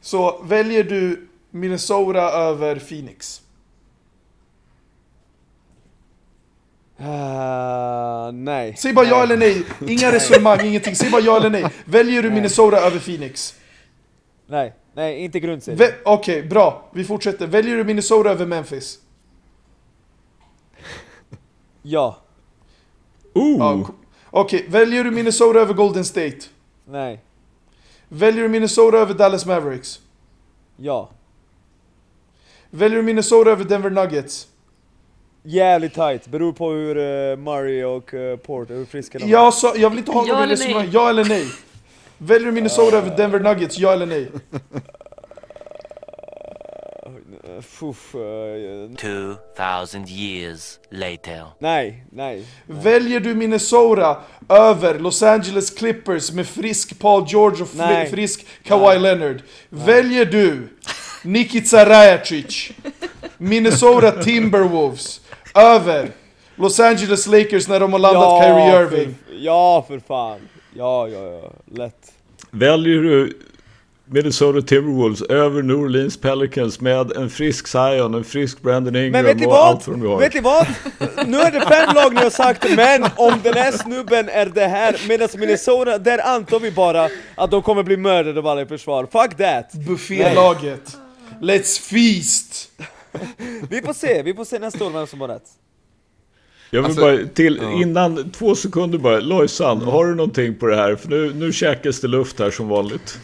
[0.00, 3.40] Så väljer du Minnesota över Phoenix?
[6.98, 8.76] Ah, nej.
[8.78, 10.96] Säg bara ja eller nej, inga resonemang, ingenting.
[10.96, 11.64] Säg bara ja eller nej.
[11.84, 13.54] Väljer du Minnesota över Phoenix?
[14.46, 15.92] Nej, nej, inte grundserien.
[16.04, 16.90] Okej, bra.
[16.92, 17.46] Vi fortsätter.
[17.46, 18.98] Väljer du Minnesota över Memphis?
[21.86, 22.16] Ja.
[23.34, 23.56] Oh!
[23.58, 23.86] Ja,
[24.30, 26.38] Okej, väljer du Minnesota över Golden State?
[26.84, 27.20] Nej.
[28.08, 30.00] Väljer du Minnesota över Dallas Mavericks?
[30.76, 31.08] Ja.
[32.70, 34.48] Väljer du Minnesota över Denver Nuggets?
[35.42, 39.28] Jävligt tight, beror på hur uh, Murray och uh, Porter, hur friska de är.
[39.28, 40.88] Jag, sa, jag vill inte ha någon resonemang.
[40.92, 41.46] Ja eller nej?
[42.18, 43.78] Väljer du Minnesota över Denver Nuggets?
[43.78, 44.28] Ja eller nej?
[47.48, 51.46] Uh, fuff, uh, 2,000 years later.
[51.58, 52.44] nej, nej.
[52.66, 58.10] Väljer du Minnesota över Los Angeles Clippers med frisk Paul George och Nej.
[58.10, 59.42] frisk Kawhi Leonard?
[59.68, 60.68] Väljer du
[61.24, 62.70] Nikica Rajacic,
[63.38, 65.20] Minnesota Timberwolves
[65.54, 66.10] över
[66.56, 69.14] Los Angeles Lakers när de har landat Kyrie Irving?
[69.26, 70.40] För, ja, för fan.
[70.74, 71.52] Ja, ja, ja.
[71.74, 72.12] Lätt.
[72.50, 73.38] Väljer du
[74.06, 79.24] Minnesota Timberwolves över New Orleans Pelicans med en frisk Zion, en frisk Brandon Ingram Men
[79.24, 79.68] vet ni och vad?
[79.68, 80.18] allt vad de har.
[80.18, 80.66] Vet ni vad?
[81.26, 84.66] Nu är det fem lag ni har sagt, men om den här snubben är det
[84.66, 88.66] här, medan Minnesota, där antar vi bara att de kommer bli mördade av alla i
[88.66, 89.08] försvar.
[89.12, 89.72] Fuck that!
[89.72, 90.96] Buffélaget.
[91.40, 92.70] Let's feast!
[93.68, 95.46] Vi får se, vi får se nästa år vem som har rätt.
[96.70, 97.82] Jag vill Alltså, bara till, ja.
[97.82, 99.20] innan, två sekunder bara.
[99.20, 100.96] Lojsan, har du någonting på det här?
[100.96, 103.18] För nu, nu käkas det luft här som vanligt.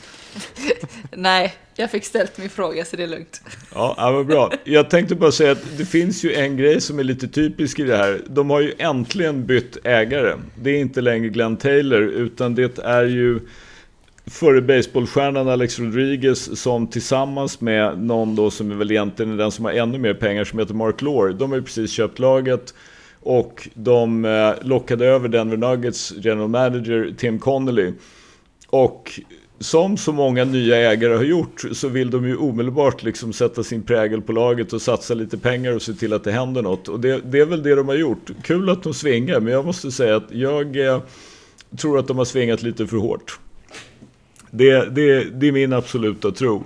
[1.16, 3.42] Nej, jag fick ställt min fråga så det är lugnt.
[3.74, 4.52] Ja, ja men bra.
[4.64, 7.82] Jag tänkte bara säga att det finns ju en grej som är lite typisk i
[7.82, 8.20] det här.
[8.26, 10.34] De har ju äntligen bytt ägare.
[10.62, 13.40] Det är inte längre Glenn Taylor, utan det är ju
[14.26, 19.64] före baseballstjärnan Alex Rodriguez som tillsammans med någon då som är väl egentligen den som
[19.64, 21.32] har ännu mer pengar som heter Mark Lore.
[21.32, 22.74] De har ju precis köpt laget
[23.22, 27.92] och de eh, lockade över Denver Nuggets general manager Tim Connolly.
[28.66, 29.20] Och
[29.58, 33.82] som så många nya ägare har gjort så vill de ju omedelbart liksom sätta sin
[33.82, 36.88] prägel på laget och satsa lite pengar och se till att det händer något.
[36.88, 38.30] Och det, det är väl det de har gjort.
[38.42, 41.02] Kul att de svingar, men jag måste säga att jag eh,
[41.76, 43.38] tror att de har svingat lite för hårt.
[44.50, 46.64] Det, det, det är min absoluta tro.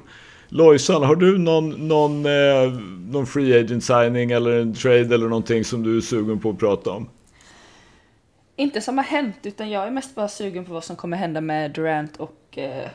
[0.57, 2.73] Lojsan, har du någon, någon, eh,
[3.13, 6.59] någon free agent signing eller en trade eller någonting som du är sugen på att
[6.59, 7.11] prata om?
[8.57, 11.41] Inte som har hänt, utan jag är mest bara sugen på vad som kommer hända
[11.41, 12.89] med Durant och eh,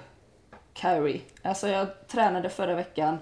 [0.73, 1.21] Kyrie.
[1.41, 3.17] Alltså jag tränade förra veckan,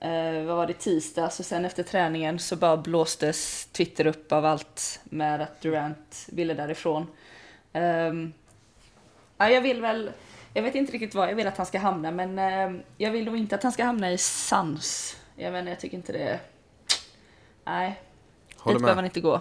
[0.00, 4.32] eh, vad var det, tisdags alltså, och sen efter träningen så bara blåstes Twitter upp
[4.32, 7.06] av allt med att Durant ville därifrån.
[7.72, 8.32] Um,
[9.38, 10.10] ja, jag vill väl,
[10.54, 13.24] jag vet inte riktigt var jag vill att han ska hamna, men eh, jag vill
[13.24, 15.16] nog inte att han ska hamna i Suns.
[15.36, 16.40] Jag menar, jag tycker inte det,
[17.64, 18.00] nej,
[18.56, 19.40] Håller dit behöver han inte gå.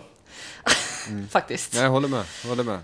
[1.29, 1.73] Faktiskt.
[1.73, 2.25] Nej, jag håller med.
[2.47, 2.79] Håller med.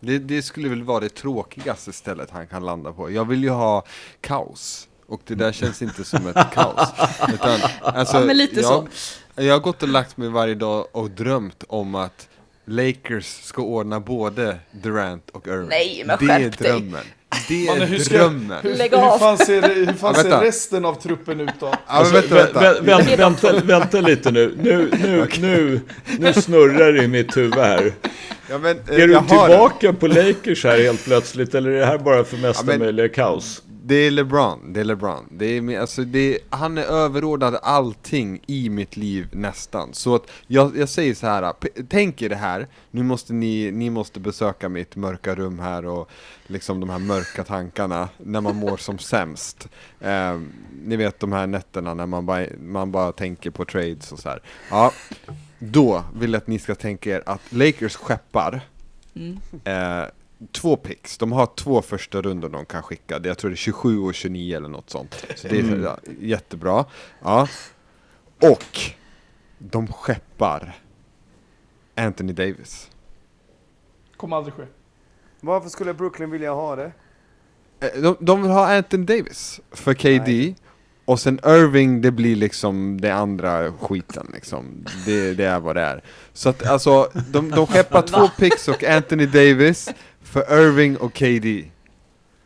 [0.00, 3.10] Det, det skulle väl vara det tråkigaste stället han kan landa på.
[3.10, 3.84] Jag vill ju ha
[4.20, 4.88] kaos.
[5.06, 6.88] Och det där känns inte som ett kaos.
[7.34, 8.88] Utan, alltså, Ja, men lite jag, så.
[9.34, 12.28] Jag har gått och lagt mig varje dag och drömt om att
[12.66, 15.68] Lakers ska ordna både Durant och Irving.
[15.68, 16.70] Nej, men Det är skärp dig.
[16.70, 17.00] drömmen.
[17.48, 18.58] Det är hur ska- drömmen.
[18.62, 19.18] Hur, Lägg hur av.
[19.18, 20.44] fan ser, hur fan Ja, ser vänta.
[20.44, 21.66] resten av truppen ut då?
[21.66, 22.60] Ja, men Alltså, vänta, vä- vänta.
[22.82, 24.54] vä- vänta, vänta, vänta lite nu.
[24.62, 25.80] Nu, nu, nu,
[26.18, 27.92] nu snurrar det i mitt huvud här.
[28.50, 29.54] Ja, men, eh, Är du jag har det.
[29.54, 32.78] tillbaka på Lakers här helt plötsligt eller är det här bara för mesta Ja, men-
[32.78, 33.62] möjliga kaos?
[33.84, 35.26] Det är LeBron, det är LeBron.
[35.30, 39.94] Det är, alltså det är, han är överordnad allting i mitt liv nästan.
[39.94, 41.52] Så att jag, jag säger så här,
[41.88, 46.10] tänk er det här, nu måste ni, ni måste besöka mitt mörka rum här och
[46.46, 49.68] liksom de här mörka tankarna när man mår som sämst.
[50.00, 50.40] Eh,
[50.84, 54.28] ni vet de här nätterna när man bara, man bara tänker på trades och så
[54.28, 54.42] här.
[54.70, 54.92] Ja,
[55.58, 58.60] då vill jag att ni ska tänka er att Lakers skeppar
[59.14, 59.38] Mm.
[59.64, 60.08] eh,
[60.52, 61.18] två picks.
[61.18, 63.18] De har två första rundor de kan skicka.
[63.18, 65.24] Det- Jag tror det är 27 och 29 eller något sånt.
[65.36, 65.86] Så det är Mm.
[66.20, 66.84] jättebra.
[67.22, 67.48] Ja.
[68.42, 68.80] Och
[69.58, 70.76] de skeppar
[71.94, 72.90] Anthony Davis.
[74.16, 74.62] Kommer aldrig ske.
[75.40, 76.92] Varför skulle Brooklyn vilja ha det?
[77.80, 80.22] Eh, De, de vill ha Anthony Davis för KD.
[80.26, 80.56] Nej.
[81.04, 84.84] Och sen Irving, det blir liksom det andra skiten liksom.
[85.06, 86.04] Det, det är vad det är.
[86.32, 89.88] Så att alltså, de, de skeppar två picks och Anthony Davis
[90.32, 91.64] för Irving och KD.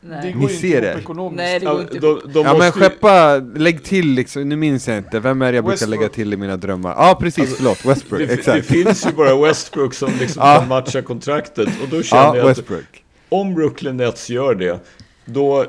[0.01, 0.32] Det Nej.
[0.32, 0.89] går Ni ser inte det.
[0.91, 1.37] ihop ekonomiskt.
[1.37, 4.49] Nej, det går Ja, inte de, de Ja men måste ju- skeppa, lägg till liksom,
[4.49, 6.01] nu minns jag inte, vem är det jag brukar Westbrook.
[6.01, 6.91] lägga till i mina drömmar?
[6.91, 8.66] Ja precis, Alltså, förlåt, Westbrook, det, det exakt.
[8.66, 10.59] finns ju bara Westbrook som liksom Ja.
[10.59, 13.05] kan matcha kontraktet och då känner Ja, jag att Westbrook.
[13.28, 14.78] om Brooklyn Nets gör det,
[15.24, 15.66] då...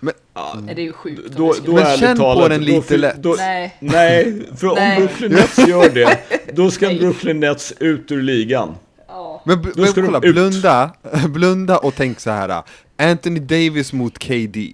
[0.00, 1.18] Men- Ja, Nej, det är ju sjukt.
[1.28, 3.16] om då, det skulle då Men ärligt känn på talat, den då lite fin- lätt.
[3.22, 3.76] Då, Nej.
[3.80, 4.98] Nej, för om Nej.
[4.98, 6.18] Brooklyn Nets gör det,
[6.52, 6.98] då ska Nej.
[6.98, 8.74] Brooklyn Nets ut ur ligan.
[9.14, 9.42] Ja.
[9.44, 10.90] Men, men kolla, blunda,
[11.28, 12.62] blunda och tänk så här.
[12.98, 14.72] Anthony Davis mot KD.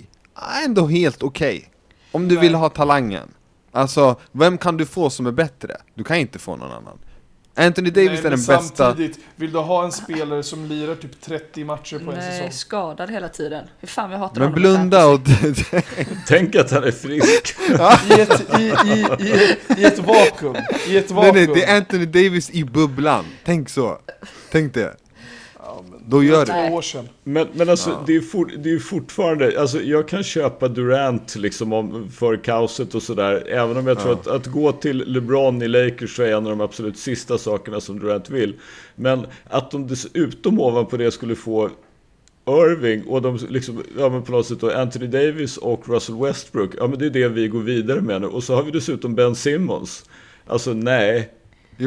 [0.65, 1.71] Ändå helt okej.
[2.13, 2.43] Om du Nej.
[2.43, 3.29] vill ha talangen.
[3.73, 5.77] Alltså, vem kan du få som är bättre?
[5.95, 6.99] Du kan inte få någon annan.
[7.61, 8.75] Anthony Davis Nej, är den bästa.
[8.75, 12.53] Samtidigt, vill du ha en spelare som lirar typ 30 matcher på en Nej, säsong?
[12.53, 13.65] skadad hela tiden.
[13.81, 15.21] Hur fan vi hatar Men blunda och...
[16.27, 17.55] Tänk att han är frisk.
[18.19, 20.57] I ett, i, i, i, I ett vakuum.
[20.89, 21.35] I ett nej, vakuum.
[21.35, 23.25] nej, det är Anthony Davis i bubblan.
[23.45, 23.99] Tänk så.
[24.53, 24.97] Tänk det.
[26.11, 26.59] Då gör två det.
[26.59, 26.73] Nej.
[26.73, 27.09] år sedan.
[27.25, 28.03] Men, men alltså, Ja.
[28.07, 32.95] det, är for, det är fortfarande, alltså jag kan köpa Durant liksom om, för kaoset
[32.95, 34.21] och sådär, även om jag tror Ja.
[34.21, 37.99] att, att gå till LeBron i Lakers är en av de absolut sista sakerna som
[37.99, 38.55] Durant vill.
[38.95, 41.71] Men att de dessutom ovanpå det skulle få
[42.49, 46.71] Irving och de liksom, ja men på något sätt då Anthony Davis och Russell Westbrook,
[46.79, 48.27] ja men det är det vi går vidare med nu.
[48.27, 50.05] Och så har vi dessutom Ben Simmons.
[50.47, 51.31] Alltså nej,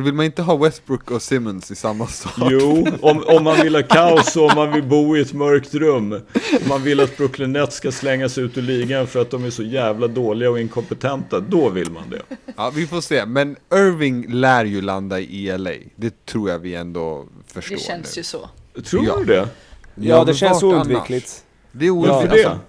[0.01, 2.47] Vill man inte ha Westbrook och Simmons i samma stad?
[2.51, 5.73] Jo, om, om man vill ha kaos och om man vill bo i ett mörkt
[5.73, 6.11] rum.
[6.13, 9.49] Om man vill att Brooklyn Nets ska slängas ut ur ligan för att de är
[9.49, 11.39] så jävla dåliga och inkompetenta.
[11.39, 12.21] Då vill man det.
[12.57, 13.25] Ja, vi får se.
[13.25, 15.71] Men Irving lär ju landa i LA.
[15.95, 18.19] Det tror jag vi ändå förstår Det känns nu.
[18.19, 18.49] ju så.
[18.85, 19.15] Tror Ja.
[19.19, 19.47] du det?
[19.95, 21.43] Ja, det men känns oundvikligt.
[21.71, 21.93] Det är Ja.
[21.93, 22.23] oundvikligt.
[22.29, 22.45] Varför det?
[22.49, 22.59] alltså.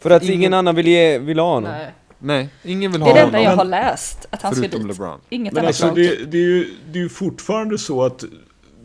[0.00, 1.70] För att Ingen- ingen annan vill, ge, vill ha honom.
[1.70, 1.92] Nej.
[2.18, 3.58] Nej, ingen vill Det ha är det enda jag honom.
[3.58, 4.86] har läst, att han ska dit.
[4.86, 5.18] LeBron.
[5.28, 5.96] Inget Men annat alltså lag.
[5.96, 8.24] det, det, är ju, det är ju fortfarande så att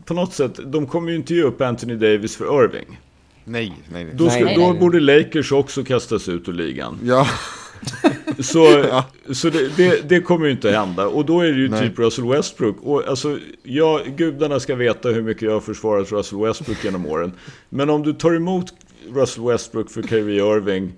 [0.05, 2.99] på något sätt, de kommer ju inte ge upp Anthony Davis för Irving.
[3.45, 4.13] Nej, nej, nej.
[4.15, 6.99] Då, ska, Nej, då nej, borde Lakers också kastas ut ur ligan.
[7.03, 7.27] Ja,
[8.39, 8.85] Så,
[9.33, 11.07] så det, det, det kommer ju inte hända.
[11.07, 11.89] Och då är det ju Nej.
[11.89, 12.77] typ Russell Westbrook.
[12.81, 17.31] Och alltså, ja, gudarna ska veta hur mycket jag har försvarat Russell Westbrook genom åren.
[17.69, 18.73] Men om du tar emot
[19.13, 20.93] Russell Westbrook för Kyrie Irving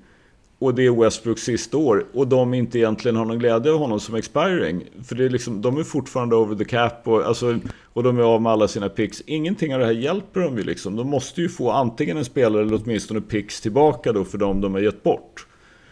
[0.59, 3.99] och det är Westbrooks sista år och de inte egentligen har någon glädje av honom
[3.99, 4.83] som expiring.
[5.03, 7.59] För det är liksom, de är fortfarande over the cap och, alltså,
[7.93, 9.21] och de är av med alla sina picks.
[9.25, 10.95] Ingenting av det här hjälper dem ju liksom.
[10.95, 14.73] De måste ju få antingen en spelare eller åtminstone picks tillbaka då för dem de
[14.73, 15.47] har gett bort.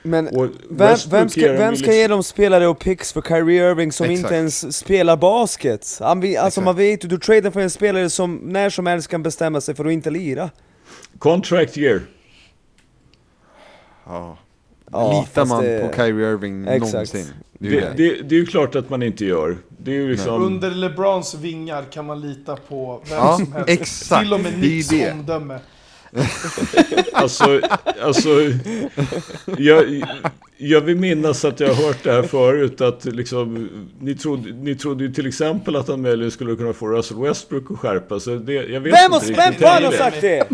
[0.05, 3.91] Men vem, vem, ska, vem ska liksom- ge dem spelare och picks för Kyrie Irving
[3.91, 4.23] som Exakt.
[4.23, 5.97] inte ens spelar basket?
[6.01, 6.65] Alltså Exakt.
[6.65, 9.75] man vet ju, du tradar för en spelare som när som helst kan bestämma sig
[9.75, 10.49] för att inte lira.
[11.19, 12.01] Contract year.
[14.05, 14.37] ja.
[14.93, 16.93] Ja, Litar man det- på Kyrie Irving Exakt.
[16.93, 17.25] någonsin?
[17.59, 18.21] Det är ju Det, det.
[18.23, 19.57] det, är ju klart att man inte gör.
[19.77, 20.41] Det är ju liksom...
[20.43, 23.69] Under LeBrons vingar kan man lita på vem Ja, som helst.
[23.69, 24.21] exakt.
[24.21, 25.11] Till och med Nicks det.
[25.11, 25.59] omdöme.
[27.13, 27.61] Alltså,
[28.03, 28.29] alltså
[29.57, 30.03] jag,
[30.69, 34.75] jag vill minnas att jag har hört det här förut att liksom, ni, trodde, ni
[34.75, 38.37] trodde ju till exempel att han möjligen skulle kunna få Russell Westbrook att skärpa sig.
[38.39, 39.67] Det, jag vet Vem, har, inte vem riktigt.
[39.67, 40.47] fan har sagt det?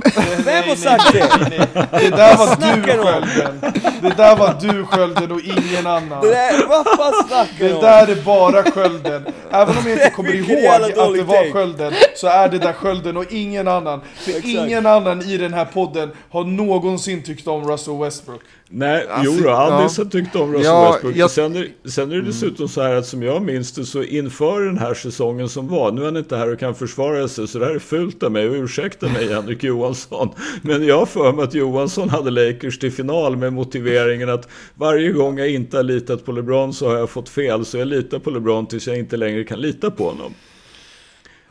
[0.45, 1.67] Vem har sagt det?
[1.99, 2.81] Det där var du?
[2.91, 3.61] Skölden.
[4.01, 6.21] Det där var du Skölden och ingen annan.
[6.21, 7.81] Det där, vad fan snackar Det du om?
[7.81, 9.25] där är bara Skölden.
[9.51, 11.51] Även om jag inte kommer ihåg att det var.
[11.51, 14.01] Skölden, så är det där Skölden och ingen annan.
[14.15, 14.45] För Exakt.
[14.47, 18.41] ingen annan i den här podden har någonsin tyckt om Russell Westbrook.
[18.71, 20.03] Nej, Alltså, jo då, Andis ja.
[20.03, 23.05] har tyckt om Russell Ja, jag- Sen, är, sen är det dessutom så här att
[23.05, 26.37] som jag minns det så inför den här säsongen som var, nu är han inte
[26.37, 29.33] här och kan försvara sig så det här är fult av mig och ursäkta mig
[29.33, 30.29] Henrik Johansson.
[30.61, 35.11] Men jag har för mig att Johansson hade Lakers till final med motiveringen att varje
[35.11, 38.19] gång jag inte har litat på LeBron så har jag fått fel så jag litar
[38.19, 40.33] på LeBron tills jag inte längre kan lita på honom.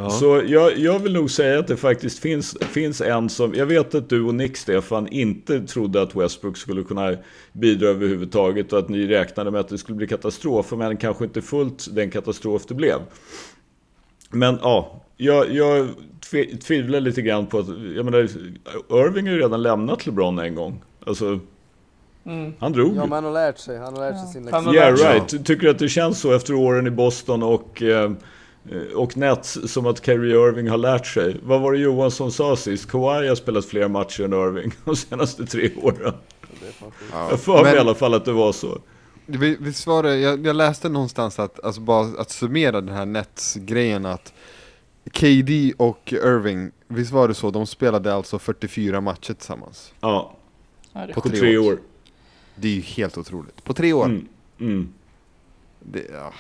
[0.01, 0.11] Ja.
[0.11, 3.95] Så jag, jag vill nog säga att det faktiskt finns, finns en som, jag vet
[3.95, 7.17] att du och Nick Stefan inte trodde att Westbrook skulle kunna
[7.53, 11.43] bidra överhuvudtaget och att ni räknade med att det skulle bli katastrof, men kanske inte
[11.43, 12.99] fullt den katastrof det blev.
[14.31, 15.89] Men ja, jag, jag
[16.63, 18.19] tvivlar lite grann på att, jag menar,
[18.91, 20.83] Irving har ju redan lämnat LeBron en gång.
[21.07, 21.41] Alltså,
[22.27, 22.53] Mm.
[22.59, 22.97] han drog.
[22.97, 24.75] Ja men han har lärt sig, han har lärt sig sin lektion.
[24.75, 25.45] Yeah right.
[25.45, 28.11] Tycker du att det känns så efter åren i Boston och, eh,
[28.95, 31.37] och Nets som att Kyrie Irving har lärt sig?
[31.43, 32.91] Vad var det Johansson sa sist?
[32.91, 36.15] Kawhi har spelat fler matcher än Irving de senaste tre åren.
[37.13, 37.31] Ja.
[37.31, 38.79] Jag för mig i alla fall att det var så.
[39.27, 43.07] Vi- Visst var det, jag, jag läste någonstans att, alltså bara att summera den här
[43.07, 44.33] Nets-grejen att
[45.13, 49.93] KD och Irving, visst var det så, de spelade alltså 44 matcher tillsammans?
[50.01, 50.37] Ja,
[50.93, 51.73] är på tre tre år.
[51.73, 51.79] år.
[52.55, 53.65] Det är ju helt otroligt.
[53.65, 54.05] På tre år?
[54.05, 54.27] Mm.
[54.61, 54.89] Mm.
[55.81, 56.33] Det, ja.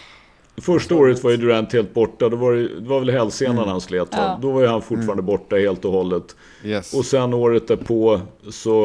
[0.61, 2.29] Första året var ju Durant helt borta.
[2.29, 4.09] Då var det, det var väl hälsenan han slet?
[4.11, 4.39] Ja.
[4.43, 6.37] Då var ju han fortfarande borta helt och hållet.
[6.65, 6.95] Yes.
[6.95, 8.85] Och sen året därpå så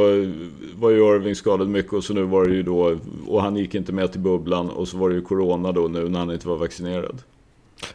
[0.75, 3.75] var ju Irving skadad mycket och så nu var det ju då, och han gick
[3.75, 6.47] inte med till bubblan och så var det ju Corona då nu när han inte
[6.47, 7.21] var vaccinerad.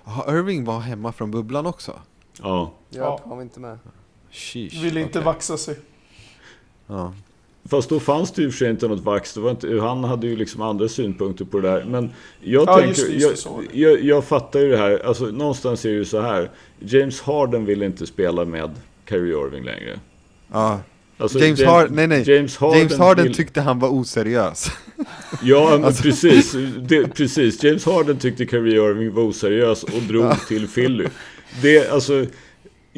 [0.05, 1.93] Jaha, Irving var hemma från bubblan också?
[2.43, 2.73] Ja.
[2.91, 3.79] Ja, han var inte med.
[4.31, 4.83] Sheesh.
[4.83, 5.25] Vill inte okej.
[5.25, 5.77] vaxa sig.
[6.87, 7.13] Ja.
[7.71, 9.35] Fast då fanns det ju för sig inte något vax.
[9.35, 11.85] Det var inte, han hade ju liksom andra synpunkter på det där.
[11.85, 12.11] Men
[12.41, 13.51] jag Ja, tänker, just det, just det,
[13.81, 15.03] jag, jag, jag fattar ju det här.
[15.07, 16.51] Alltså någonstans är det ju så här.
[16.81, 18.71] James Harden vill inte spela med
[19.09, 20.01] Kyrie Irving längre.
[20.53, 20.81] ja.
[21.21, 22.31] Alltså, James, Harden, nej nej.
[22.31, 24.71] James Harden, James Harden vill- tyckte han var oseriös.
[25.43, 26.53] Ja, men Alltså- precis,
[26.89, 27.65] det, precis.
[27.65, 31.07] James Harden tyckte Kyrie Irving var oseriös och drog till Philly.
[31.63, 32.27] Det, alltså,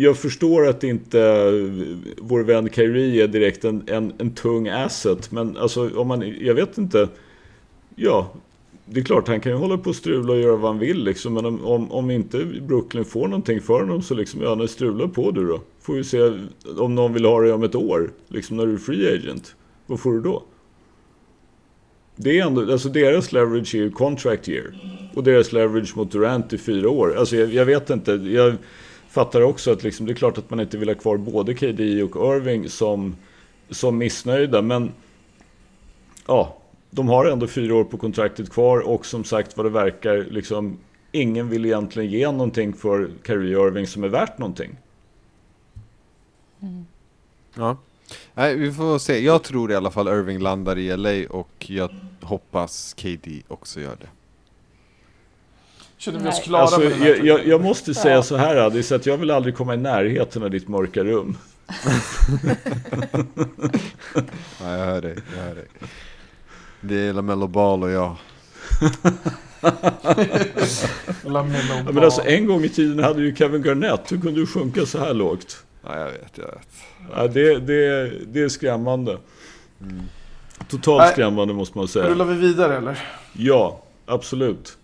[0.01, 5.33] jag förstår att inte eh, vår vän Kyrie är direkt en, en, en tung asset,
[5.33, 7.09] men alltså, om man, jag vet inte.
[7.95, 8.33] Ja,
[8.85, 11.05] det är klart, han kan ju hålla på och strula och göra vad han vill,
[11.05, 15.09] liksom, men om, om, om inte Brooklyn får någonting för honom så liksom, ja, strula
[15.09, 15.61] på du då.
[15.81, 16.33] Får vi se
[16.79, 19.55] om någon vill ha dig om ett år, liksom när du är free agent.
[19.87, 20.43] Vad får du då?
[22.17, 24.99] Det är ändå, alltså deras leverage är ju contract year.
[25.15, 27.15] Och deras leverage mot Durant i fyra år.
[27.19, 28.57] Alltså jag, jag vet inte, jag
[29.11, 32.03] fattar också att liksom, det är klart att man inte vill ha kvar både KD
[32.03, 33.17] och Irving som,
[33.71, 34.63] som missnöjda.
[34.63, 34.93] Men
[36.27, 36.57] ja,
[36.91, 40.79] de har ändå fyra år på kontraktet kvar och som sagt vad det verkar liksom
[41.13, 44.77] ingen vill egentligen ge någonting för Kyrie Irving som är värt någonting.
[47.55, 47.77] Ja.
[48.35, 49.19] Nej, vi får se.
[49.19, 51.91] Jag tror i alla fall Irving landar i LA och jag
[52.21, 54.09] hoppas KD också gör det.
[56.01, 58.23] Känner vi oss klara Alltså, med den här jag, jag, jag måste säga Ja.
[58.23, 61.37] så här Addis, att jag vill aldrig komma i närheten av ditt mörka rum.
[64.61, 65.67] Ja, jag hör dig, jag hör dig.
[66.81, 68.17] Det är LaMelo Ball och jag.
[71.25, 74.47] Lamelo Ja, men alltså en gång i tiden hade ju Kevin Garnett, hur kunde du
[74.47, 75.65] sjunka så här lågt?
[75.85, 76.69] Ja, jag vet, jag vet.
[77.17, 79.19] Ja, det, det, det är skrämmande.
[80.69, 81.13] Totalt Nej.
[81.13, 82.09] skrämmande måste man säga.
[82.09, 82.99] Rullar vi vidare eller?
[83.33, 84.77] Ja, absolut.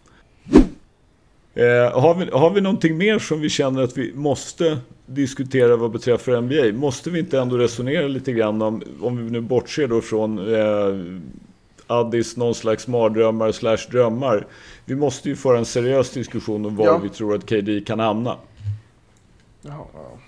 [1.57, 5.91] Eh, har, vi, har vi någonting mer som vi känner att vi måste diskutera vad
[5.91, 6.79] beträffar NBA?
[6.79, 11.21] Måste vi inte ändå resonera lite grann om, om vi nu bortser då från eh,
[11.87, 14.47] Addis någon slags mardrömmar slash drömmar.
[14.85, 16.99] Vi måste ju föra en seriös diskussion om var Ja.
[16.99, 18.37] vi tror att KD kan hamna.
[19.63, 20.19] Jaha, ja.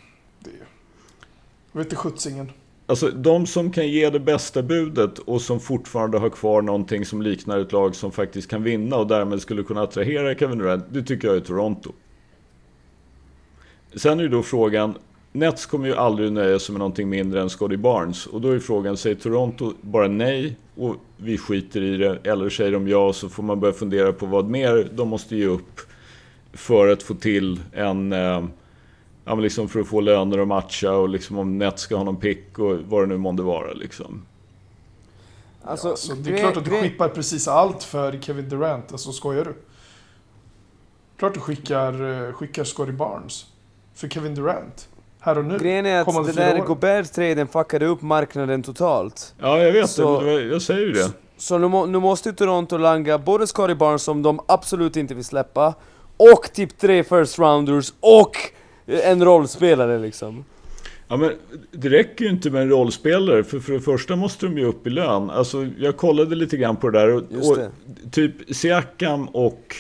[0.41, 0.51] Det
[1.73, 2.51] jag vet inte skjutsingen.
[2.91, 7.23] Alltså de som kan ge det bästa budet och som fortfarande har kvar någonting som
[7.23, 11.03] liknar ett lag som faktiskt kan vinna och därmed skulle kunna attrahera Kevin Durant, det
[11.03, 11.93] tycker jag är Toronto.
[13.95, 14.95] Sen är ju då frågan,
[15.33, 18.59] Nets kommer ju aldrig nöja sig med någonting mindre än Scotty Barnes och då är
[18.59, 23.29] frågan, säger Toronto bara nej och vi skiter i det eller säger de ja så
[23.29, 25.81] får man börja fundera på vad mer de måste ge upp
[26.53, 28.45] för att få till en eh,
[29.29, 32.05] Ja, men liksom för att få löner och matcha och liksom om Nets ska ha
[32.05, 34.23] någon pick och vad det nu månde vara liksom.
[35.65, 38.93] Alltså, Alltså, det är klart att du skippar precis allt för Kevin Durant.
[38.93, 39.55] Alltså skojar du?
[41.19, 43.47] Klart du skickar, eh, skickar Scotty Barnes.
[43.95, 44.89] För Kevin Durant.
[45.21, 45.59] Här och nu.
[45.59, 46.59] Grejen är att den där.
[46.59, 49.35] Gobert-traden fuckade upp marknaden totalt.
[49.39, 50.43] Ja, jag vet Så- det.
[50.43, 51.13] Jag säger ju det.
[51.37, 55.25] Så nu, nu måste ju Toronto langa både Scotty Barnes som de absolut inte vill
[55.25, 55.75] släppa,
[56.17, 58.33] och typ tre first rounders och
[58.89, 60.45] en rollspelare liksom.
[61.09, 61.33] Ja, men
[61.73, 64.87] det räcker ju inte med en rollspelare, för för det första måste de ju upp
[64.87, 65.31] i lön.
[65.31, 67.71] Alltså, jag kollade lite grann på det där och, Just och det.
[68.11, 69.77] typ Siakam och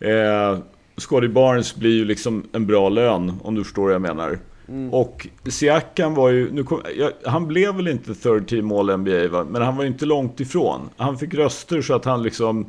[0.00, 0.58] eh,
[0.96, 4.38] Scotty Barnes blir ju liksom en bra lön, om du förstår vad jag menar.
[4.68, 4.94] Mm.
[4.94, 9.28] Och Siakam var ju, nu kom, ja, han blev väl inte third team all NBA
[9.28, 9.46] va?
[9.50, 10.90] men han var ju inte långt ifrån.
[10.96, 12.66] Han fick röster så att han liksom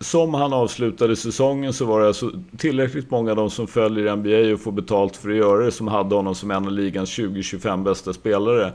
[0.00, 4.54] som han avslutade säsongen så var det alltså tillräckligt många av de som följer NBA
[4.54, 7.84] och får betalt för att göra det som hade honom som en av ligans 20-25
[7.84, 8.72] bästa spelare.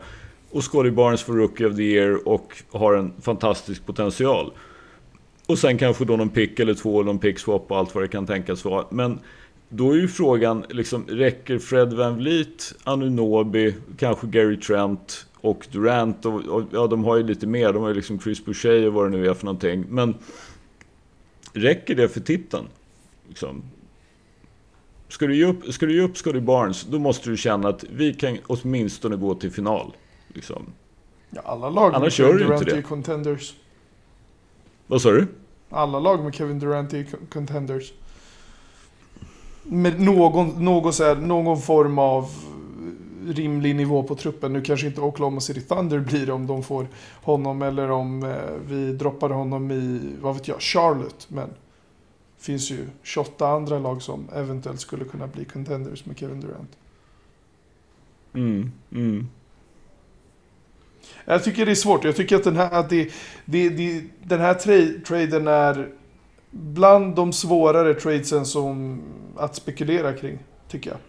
[0.52, 4.52] Och Scottie Barnes får Rookie of the Year och har en fantastisk potential.
[5.48, 8.08] Och sen kanske då någon pick eller två, någon pick swap och allt vad det
[8.08, 8.86] kan tänkas vara.
[8.90, 9.20] Men
[9.70, 16.26] då är ju frågan, liksom, räcker Fred Van Vliet, Anunobi, kanske Gary Trent och Durant
[16.26, 17.74] och, och ja, de har ju lite mer.
[17.74, 19.86] De har ju liksom Chris Boucher och vad det nu är för någonting.
[19.90, 20.16] Men
[21.54, 22.68] räcker det för titeln?
[23.28, 23.64] Liksom?
[25.08, 27.84] Ska du ge upp, ska du ge upp Scotty Barnes, då måste du känna att
[27.84, 29.94] vi kan åtminstone gå till final.
[30.28, 30.66] Liksom.
[31.30, 33.54] Ja, alla lag Annars med Kevin Durant är contenders.
[34.88, 35.28] Vad sa du?
[35.70, 37.94] Alla lag med Kevin Durant är contenders.
[39.64, 42.30] Med någon, någon, så här, någon form av
[43.28, 44.54] rimlig nivå på truppen.
[44.54, 46.88] Nu kanske inte Oklahoma City Thunder blir det om de får
[47.22, 51.28] honom eller om eh, vi droppar honom i, vad vet jag, Charlotte.
[51.30, 51.50] Men
[52.38, 56.78] det finns ju 28 andra lag som eventuellt skulle kunna bli contenders med Kevin Durant.
[58.34, 59.28] Mm, mm.
[61.26, 62.04] Jag tycker det är svårt.
[62.04, 63.12] Jag tycker att den här, att det,
[63.46, 65.90] det, det, den här tra- traden är
[66.52, 69.02] bland de svårare tradesen som
[69.38, 71.00] att spekulera kring, tycker jag.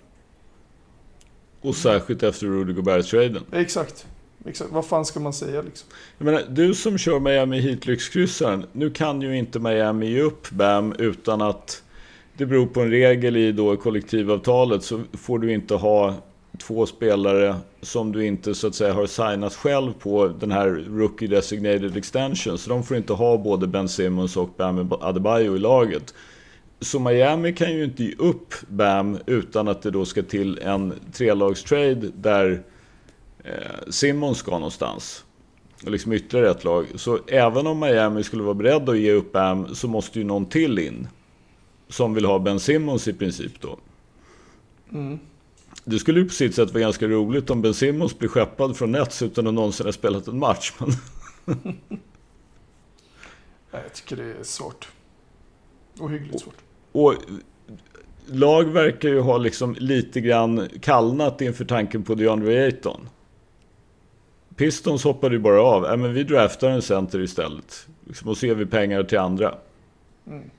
[1.62, 3.42] Och särskilt efter Rudy Gobert-traden.
[3.52, 4.06] Exakt.
[4.46, 4.72] Exakt.
[4.72, 5.88] Vad fan ska man säga liksom?
[6.18, 10.94] Jag menar, du som kör Miami Heat-lyxkryssaren, nu kan ju inte Miami ge upp BAM
[10.98, 11.82] utan att
[12.36, 16.14] det beror på en regel i då kollektivavtalet så får du inte ha
[16.58, 21.28] två spelare som du inte så att säga har signat själv på den här Rookie
[21.28, 22.58] Designated Extension.
[22.58, 26.14] Så de får inte ha både Ben Simmons och Bam Adebayo i laget.
[26.82, 30.94] Så Miami kan ju inte ge upp Bam utan att det då ska till en
[31.12, 32.62] trelagstrade där
[33.44, 35.24] eh, Simmons ska någonstans.
[35.84, 36.86] Och liksom ytterligare ett lag.
[36.94, 40.46] Så även om Miami skulle vara beredd att ge upp Bam så måste ju någon
[40.46, 41.08] till in.
[41.88, 43.78] Som vill ha Ben Simmons i princip då.
[44.92, 45.18] Mm.
[45.84, 48.92] Det skulle ju på sitt sätt vara ganska roligt om Ben Simmons blir skeppad från
[48.92, 50.72] Nets utan att någonsin ha spelat en match.
[50.78, 50.90] Men
[53.70, 54.88] Jag tycker det är svårt.
[55.98, 56.54] Ohyggligt svårt.
[56.92, 57.14] Och
[58.26, 63.08] lag verkar ju ha liksom lite grann kallnat inför tanken på DeAndre Ayton.
[64.56, 65.86] Pistons hoppade ju bara av.
[65.86, 67.86] Äh, men vi draftar en center istället.
[68.06, 69.54] Liksom, och så ger vi pengar till andra.
[70.26, 70.50] Mm.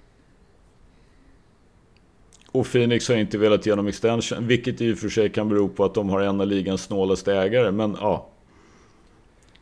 [2.52, 5.70] Och Phoenix har inte velat ge dem extension, vilket i och för sig kan bero
[5.70, 7.72] på att de har en av ligans snålaste ägare.
[7.72, 8.30] Men ja,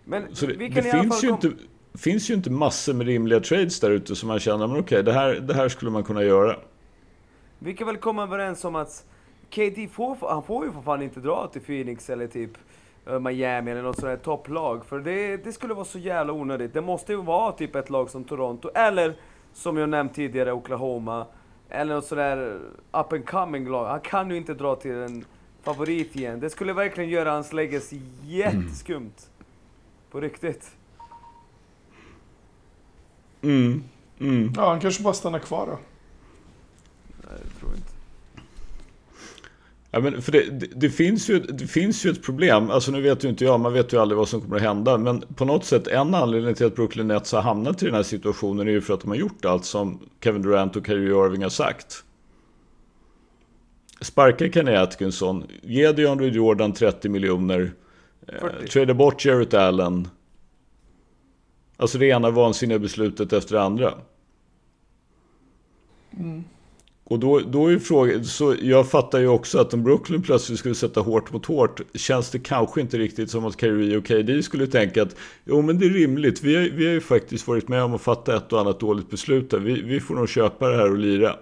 [0.03, 1.51] Men så det, det finns, ju inte,
[1.93, 5.13] finns ju inte massor med rimliga trades där ute som man känner, men okej, det,
[5.13, 6.55] här, det här skulle man kunna göra.
[7.59, 9.05] Vi kan väl komma överens om att
[9.49, 12.51] KD får, han får ju för fan inte dra till Phoenix eller typ
[13.07, 14.85] eh, Miami eller något sånt där topplag.
[14.85, 16.73] För det, det skulle vara så jävla onödigt.
[16.73, 19.13] Det måste ju vara typ ett lag som Toronto, eller
[19.53, 21.25] som jag nämnt tidigare, Oklahoma.
[21.69, 22.59] Eller något sådär
[22.91, 23.85] up and coming lag.
[23.87, 25.25] Han kan ju inte dra till en
[25.63, 26.39] favorit igen.
[26.39, 29.29] Det skulle verkligen göra hans legacy jätteskumt.
[30.11, 30.71] På riktigt.
[33.41, 33.83] Mm,
[34.19, 34.53] mm.
[34.55, 35.79] Ja, han kanske bara stannar kvar då.
[37.29, 37.91] Nej, det tror jag inte.
[39.93, 43.01] Ja, men för det, det, det, finns ju, det finns ju ett problem, alltså nu
[43.01, 45.45] vet ju inte jag, man vet ju aldrig vad som kommer att hända, men på
[45.45, 48.71] något sätt en anledning till att Brooklyn Nets har hamnat i den här situationen är
[48.71, 52.03] ju för att de har gjort allt som Kevin Durant och Kyrie Irving har sagt.
[54.01, 57.71] Sparka Kenny Atkinson, ge DeAndre Jordan 30 miljoner,
[58.27, 58.67] eh, 40.
[58.67, 60.07] trada bort Jarrett Allen.
[61.81, 63.93] Alltså det ena vansinniga beslutet efter det andra.
[67.03, 70.75] Och då, då är frågan, så jag fattar ju också att om Brooklyn plötsligt skulle
[70.75, 74.67] sätta hårt mot hårt, känns det kanske inte riktigt som att Kyrie och KD skulle
[74.67, 75.15] tänka att
[75.45, 78.01] jo men det är rimligt, vi har, vi har ju faktiskt varit med om att
[78.01, 80.97] fatta ett och annat dåligt beslut där, vi, vi får nog köpa det här och
[80.97, 81.35] lira.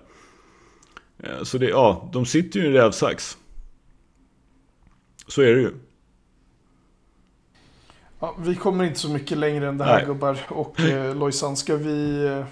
[1.20, 3.38] Eh, Så det, ja, de sitter ju i en rävsax.
[5.28, 5.72] Så är det ju.
[8.20, 10.06] Ja, vi kommer inte så mycket längre än det här Nej.
[10.06, 10.40] gubbar.
[10.48, 12.26] Och eh, Lojsan, ska vi...
[12.26, 12.46] Eh,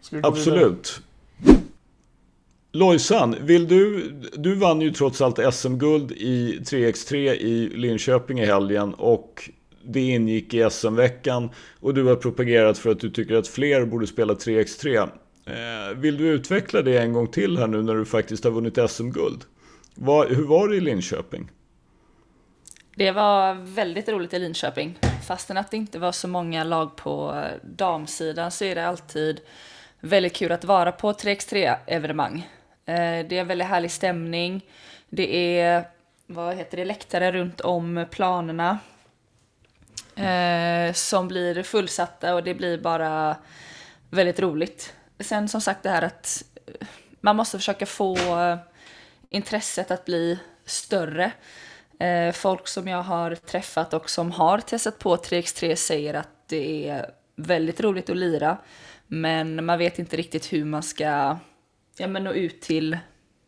[0.00, 0.66] ska vi gå vidare?
[0.66, 1.00] Absolut.
[2.72, 8.94] Lojsan, vill du, du vann ju trots allt SM-guld i 3x3 i Linköping i helgen
[8.94, 9.50] och
[9.84, 11.50] det ingick i SM-veckan
[11.80, 15.08] och du har propagerat för att du tycker att fler borde spela 3x3.
[15.46, 18.78] Eh, vill du utveckla det en gång till här nu när du faktiskt har vunnit
[18.90, 19.44] SM-guld?
[20.28, 21.50] Hur var det i Linköping?
[22.96, 24.98] Det var väldigt roligt i Linköping.
[25.26, 29.40] Fastän att det inte var så många lag på damsidan så är det alltid
[30.00, 32.48] väldigt kul att vara på 3x3-evenemang.
[32.86, 34.64] Eh, det är en väldigt härlig stämning.
[35.08, 35.84] Det är,
[36.26, 38.78] vad heter det, läktare runt om planerna.
[40.16, 43.36] Eh, som blir fullsatta och det blir bara
[44.10, 44.94] väldigt roligt.
[45.20, 46.86] Sen som sagt det här att eh,
[47.20, 48.16] man måste försöka få
[49.30, 51.32] intresset att bli större.
[52.04, 56.88] Eh, folk som jag har träffat och som har testat på 3x3 säger att det
[56.88, 58.56] är väldigt roligt att lira.
[59.06, 61.38] Men man vet inte riktigt hur man ska
[61.96, 62.98] ja, men nå ut till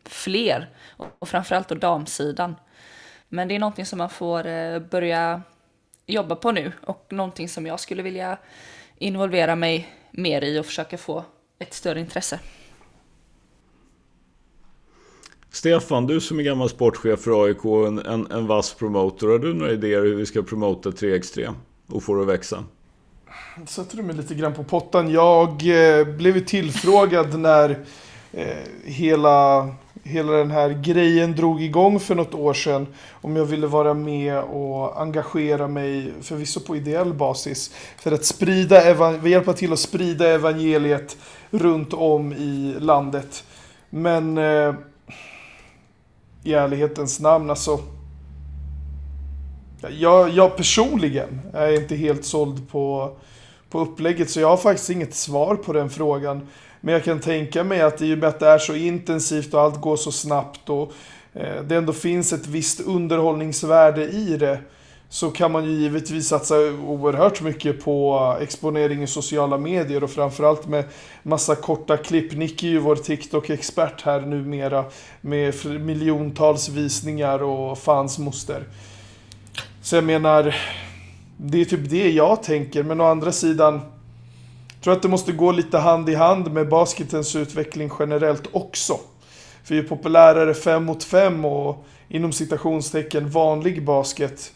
[0.05, 0.69] fler.
[0.97, 2.55] Och, framförallt då damsidan.
[3.29, 5.41] Men det är någonting som man får eh, börja
[6.05, 6.71] jobba på nu.
[6.85, 8.37] Och någonting som jag skulle vilja
[8.97, 11.25] involvera mig mer i och försöka få
[11.59, 12.39] ett större intresse.
[15.57, 19.39] Stefan, du som är gammal sportchef för AIK och en, en, en vass promotor, har
[19.39, 21.53] du några idéer hur vi ska promota 3x3
[21.87, 22.63] och få det att växa?
[23.65, 25.11] Sätter du mig lite grann på pottan.
[25.11, 27.69] Jag eh, blev ju tillfrågad när
[28.33, 28.47] eh,
[28.83, 29.69] hela,
[30.03, 32.87] hela den här grejen drog igång för något år sedan.
[33.11, 39.27] Om jag ville vara med och engagera mig, förvisso på ideell basis, för att sprida,
[39.27, 41.17] hjälpa till att sprida evangeliet
[41.49, 43.43] runt om i landet.
[43.89, 44.73] Men eh,
[46.43, 47.79] i ärlighetens namn, alltså.
[49.89, 53.15] Jag, jag personligen är inte helt såld på,
[53.69, 56.47] på upplägget så jag har faktiskt inget svar på den frågan.
[56.81, 59.61] Men jag kan tänka mig att i och med att det är så intensivt och
[59.61, 60.93] allt går så snabbt och
[61.33, 64.59] eh, det ändå finns ett visst underhållningsvärde i det
[65.09, 66.55] så kan man ju givetvis satsa
[66.87, 70.85] oerhört mycket på exponering i sociala medier och framförallt med
[71.23, 72.33] massa korta klipp.
[72.33, 74.85] Nicky är ju vår TikTok-expert här numera
[75.21, 78.63] med miljontals visningar och fans moster.
[79.81, 80.55] Så jag menar,
[81.37, 83.81] det är typ det jag tänker, men å andra sidan
[84.77, 88.99] jag tror att det måste gå lite hand i hand med basketens utveckling generellt också.
[89.63, 94.53] För ju populärare 5 mot 5 och inom citationstecken vanlig basket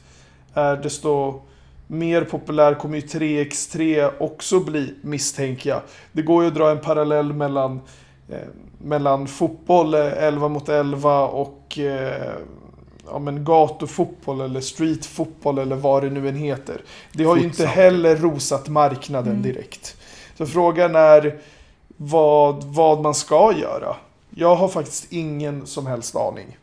[0.54, 1.41] är desto
[1.88, 5.82] mer populär kommer ju 3x3 också bli misstänker jag.
[6.12, 7.82] Det går ju att dra en parallell mellan,
[8.30, 8.38] eh,
[8.78, 12.34] mellan fotboll eh, 11 mot 11 och eh,
[13.12, 16.82] ja, men gatufotboll eller streetfotboll eller vad det nu än heter.
[17.12, 17.76] Det har ju inte Futsal.
[17.76, 19.97] heller rosat marknaden direkt.
[20.38, 21.39] Så frågan är
[21.97, 23.95] vad, vad man ska göra.
[24.30, 26.58] Jag har faktiskt ingen som helst aning.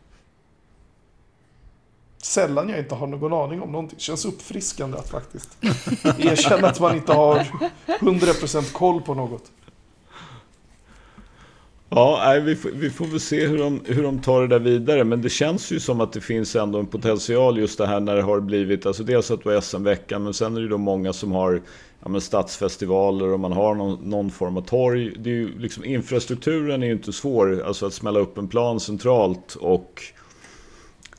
[2.21, 3.99] Sällan jag inte har någon aning om någonting.
[3.99, 5.57] Känns uppfriskande att faktiskt
[6.03, 7.47] erkänna att man inte har
[7.87, 9.51] 100% koll på något.
[11.89, 14.59] Ja, nej, vi, får, vi får väl se hur de, hur de tar det där
[14.59, 15.03] vidare.
[15.03, 18.15] Men det känns ju som att det finns ändå en potential just det här när
[18.15, 20.77] det har blivit, alltså dels att det var SM-veckan, men sen är det ju då
[20.77, 21.61] många som har
[22.03, 25.13] ja, men stadsfestivaler och man har någon, någon form av torg.
[25.19, 28.79] Det är ju liksom, infrastrukturen är ju inte svår, alltså att smälla upp en plan
[28.79, 30.03] centralt och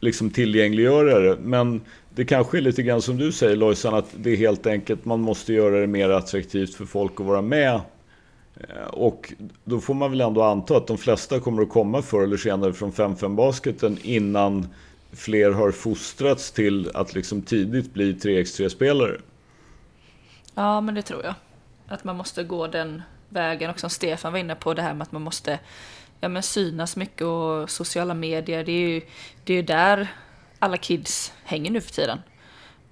[0.01, 1.37] liksom tillgängliggöra det.
[1.41, 1.81] Men
[2.15, 5.21] det kanske är lite grann som du säger Lojsan, att det är helt enkelt, man
[5.21, 7.81] måste göra det mer attraktivt för folk att vara med
[8.55, 9.33] eh, och
[9.65, 12.73] då får man väl ändå anta att de flesta kommer att komma förr eller senare
[12.73, 14.67] från 5-5 basketen innan
[15.13, 19.17] fler har fostrats till att liksom tidigt bli 3x3-spelare.
[20.55, 21.35] Ja, men det tror jag.
[21.89, 23.71] Att man måste gå den vägen.
[23.71, 25.59] Och som Stefan var inne på, det här med att man måste
[26.21, 28.65] ja, men synas mycket och sociala medier.
[28.65, 29.03] Det är ju
[29.45, 30.09] det är där
[30.59, 32.19] alla kids hänger nu för tiden.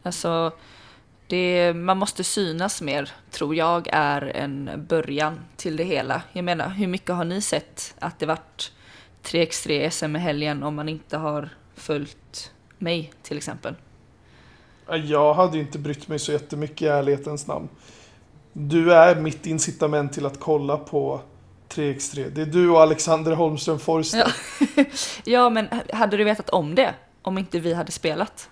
[0.03, 0.53] Alltså,
[1.27, 6.23] det, man måste synas mer, tror jag, är en början till det hela.
[6.33, 8.73] Jag menar, hur mycket har ni sett att det vart
[9.23, 13.75] 3x3 SM i helgen om man inte har följt mig till exempel?
[15.05, 17.69] Jag hade inte brytt mig så jättemycket i ärlighetens namn.
[18.53, 21.21] Du är mitt incitament till att kolla på
[21.79, 22.31] 3x3.
[22.31, 24.33] Det är du och Alexander Holmström Forster.
[24.77, 24.85] Ja.
[25.25, 26.95] ja, men hade du vetat om det?
[27.23, 28.49] Om inte vi hade spelat?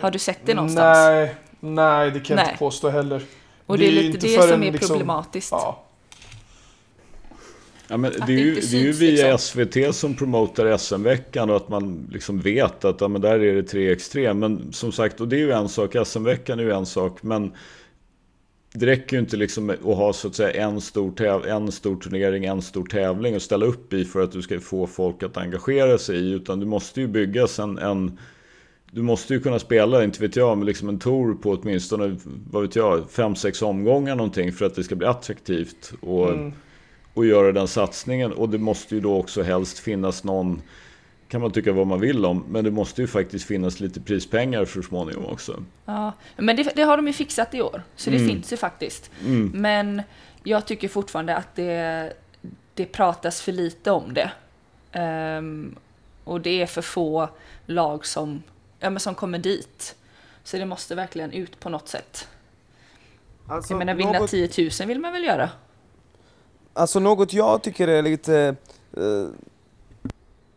[0.00, 0.98] Har du sett det någonstans?
[0.98, 3.22] Nej, Nej, det kan jag inte påstå heller.
[3.66, 5.52] Och det, är lite det som är liksom, problematiskt.
[5.52, 5.82] Ja.
[7.88, 9.38] Ja, men det är ju, det är ju via liksom.
[9.38, 13.72] SVT som promotar SM-veckan och att man liksom vet att ja, men där är det
[13.72, 14.34] 3x3.
[14.34, 17.22] Men som sagt, och det är ju en sak, SM-veckan är ju en sak.
[17.22, 17.52] Men
[18.78, 22.44] det räcker ju inte liksom att ha så att säga en stor, en stor turnering,
[22.44, 25.98] en stor tävling att ställa upp i för att du ska få folk att engagera
[25.98, 26.32] sig i.
[26.32, 28.18] Utan du måste ju byggas en, en
[28.90, 32.16] du måste ju kunna spela, inte vet jag, med liksom en tour på åtminstone,
[32.50, 35.92] vad vet jag, fem sex omgångar någonting för att det ska bli attraktivt.
[36.00, 36.52] Och, mm.
[37.14, 38.32] och göra den satsningen.
[38.32, 40.62] Och det måste ju då också helst finnas någon,
[41.28, 44.64] kan man tycka vad man vill om, men det måste ju faktiskt finnas lite prispengar
[44.64, 45.62] för småningom också.
[45.84, 48.28] Ja, men det, det har de ju fixat i år, så det mm.
[48.28, 49.10] finns ju faktiskt.
[49.24, 49.52] Mm.
[49.54, 50.02] Men
[50.42, 52.12] jag tycker fortfarande att det,
[52.74, 54.30] det pratas för lite om det.
[55.00, 55.76] Um,
[56.24, 57.28] och det är för få
[57.66, 58.42] lag som
[58.80, 59.96] ja, men som kommer dit.
[60.44, 62.28] Så det måste verkligen ut på något sätt.
[63.46, 64.30] Alltså, jag menar, vinna något...
[64.30, 65.50] 10 000 vill man väl göra?
[66.72, 68.56] Alltså något jag tycker är lite
[68.98, 69.28] uh,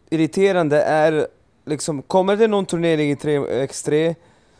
[0.10, 1.28] irriterande är
[1.66, 4.16] liksom, kommer det någon turnering i 3x3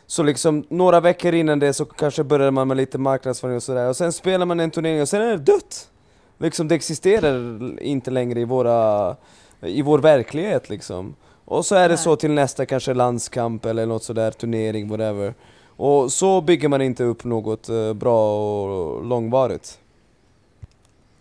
[0.06, 3.88] så liksom några veckor innan det så kanske börjar man med lite marknadsföring och sådär
[3.88, 5.90] och sen spelar man en turnering och sen är det dött!
[6.38, 9.16] Liksom det existerar inte längre i våra,
[9.60, 11.14] i vår verklighet liksom.
[11.44, 15.34] Och så är det så till nästa kanske landskamp eller något sådär, turnering, whatever.
[15.66, 19.78] Och så bygger man inte upp något uh, bra och långvarigt.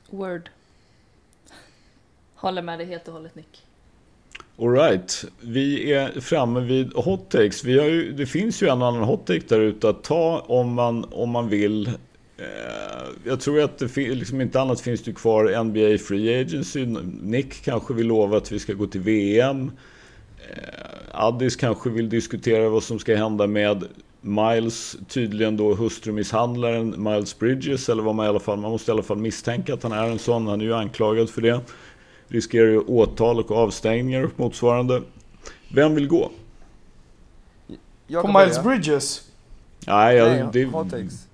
[0.09, 0.49] Word.
[2.35, 3.68] Håller med dig helt och hållet Nick.
[4.61, 7.63] Alright, vi är framme vid hot takes.
[7.63, 10.73] Vi har ju, det finns ju en annan hot take där ute att ta om
[10.73, 11.87] man, om man vill.
[11.87, 11.93] Eh,
[13.23, 16.85] jag tror att det liksom inte annat finns det kvar NBA Free Agency.
[17.21, 19.71] Nick kanske vill lova att vi ska gå till VM.
[20.49, 20.55] Eh,
[21.11, 23.83] Addis kanske vill diskutera vad som ska hända med
[24.21, 28.93] Miles, tydligen då hustrumisshandlaren Miles Bridges, eller vad man i alla fall, man måste i
[28.93, 31.61] alla fall misstänka att han är en sån, han är ju anklagad för det.
[32.29, 35.01] Riskerar ju åtal och avstängningar och motsvarande.
[35.73, 36.31] Vem vill gå?
[38.07, 38.63] Jag På Miles.
[38.63, 39.21] Bridges?
[39.87, 40.65] Nej, jag, Nej det...
[40.65, 41.27] hot takes.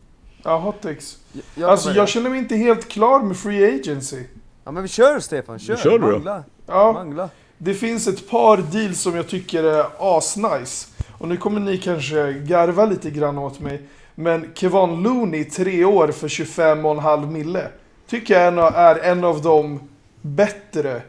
[0.43, 1.17] Ja, hot takes.
[1.55, 4.23] Jag, alltså jag känner mig inte helt klar med Free Agency.
[4.63, 5.75] Ja men vi kör Stefan, kör!
[5.75, 6.43] Kör du då?
[6.65, 6.93] Ja.
[6.93, 7.29] Mangla.
[7.57, 10.87] Det finns ett par deals som jag tycker är asnice.
[11.17, 13.81] Och nu kommer ni kanske garva lite grann åt mig.
[14.15, 17.67] Men Kevon Looney, tre år för 25,5 mille.
[18.07, 19.79] Tycker jag är en av de
[20.25, 21.01] bättre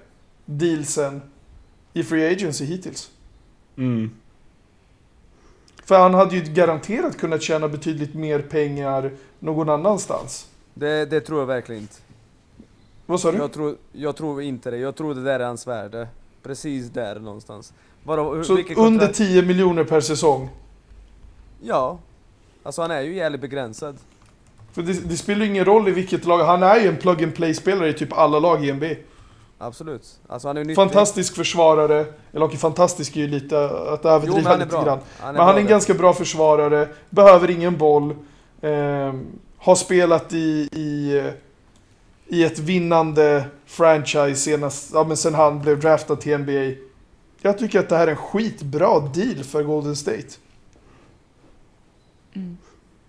[0.45, 1.23] dealsen
[1.93, 3.11] i Free Agency hittills.
[3.77, 4.11] Mm.
[5.85, 10.49] För han hade ju garanterat kunnat tjäna betydligt mer pengar någon annanstans.
[10.75, 11.97] Det, det tror jag verkligen inte.
[13.07, 13.39] Vad sa du?
[13.39, 14.77] Jag tror, jag tror inte det.
[14.79, 16.09] Jag tror det där är hans värde.
[16.43, 17.73] Precis där någonstans.
[18.03, 20.49] Bara, så under 10 miljoner per säsong?
[21.63, 21.99] Ja.
[22.63, 23.97] Alltså han är ju jävligt begränsad.
[24.77, 27.35] För det, det spelar ingen roll i vilket lag, han är ju en plug and
[27.35, 28.95] play-spelare i typ alla lag i NBA.
[29.59, 30.19] Absolut.
[30.29, 34.71] Alltså han är fantastisk försvarare, eller okej fantastisk är ju lite att överdriva jo, lite
[34.71, 34.85] bra.
[34.85, 34.99] grann.
[35.19, 35.71] Han men han är en där.
[35.71, 38.11] ganska bra försvarare, behöver ingen boll,
[38.61, 39.15] eh,
[39.59, 41.23] har spelat i, i
[42.29, 46.81] i ett vinnande franchise senast, ja, men sen han blev draftad till NBA.
[47.41, 50.29] Jag tycker att det här är en skitbra deal för Golden State.
[52.35, 52.57] Mm.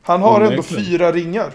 [0.07, 1.51] Han har ändå fyra ringar.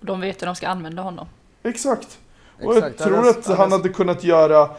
[0.00, 1.26] De vet hur de ska använda honom.
[1.62, 2.18] Exakt.
[2.62, 4.70] Och jag Exakt, tror att han hade kunnat göra...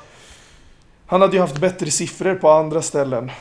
[1.06, 3.32] Han hade ju haft bättre siffror på andra ställen.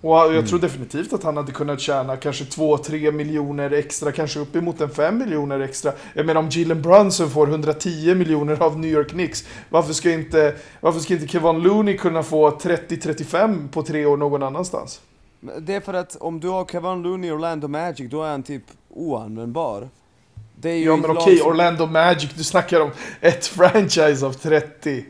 [0.00, 0.46] Och jag Mm.
[0.46, 5.18] tror definitivt att han hade kunnat tjäna kanske 2-3 miljoner extra, kanske uppemot en 5
[5.18, 5.92] miljoner extra.
[6.14, 10.54] Jag menar om Jalen Brunson får 110 miljoner av New York Knicks, varför ska inte,
[10.80, 15.00] varför ska inte Kevon Looney kunna få 30-35 på tre år någon annanstans?
[15.40, 18.42] Det är för att om du har Kevin Looney i Orlando Magic, då är han
[18.42, 19.88] typ oanvändbar.
[20.60, 22.90] Det är ju Ja men okej, som- Orlando Magic, du snackar om
[23.20, 25.04] ett franchise av 30.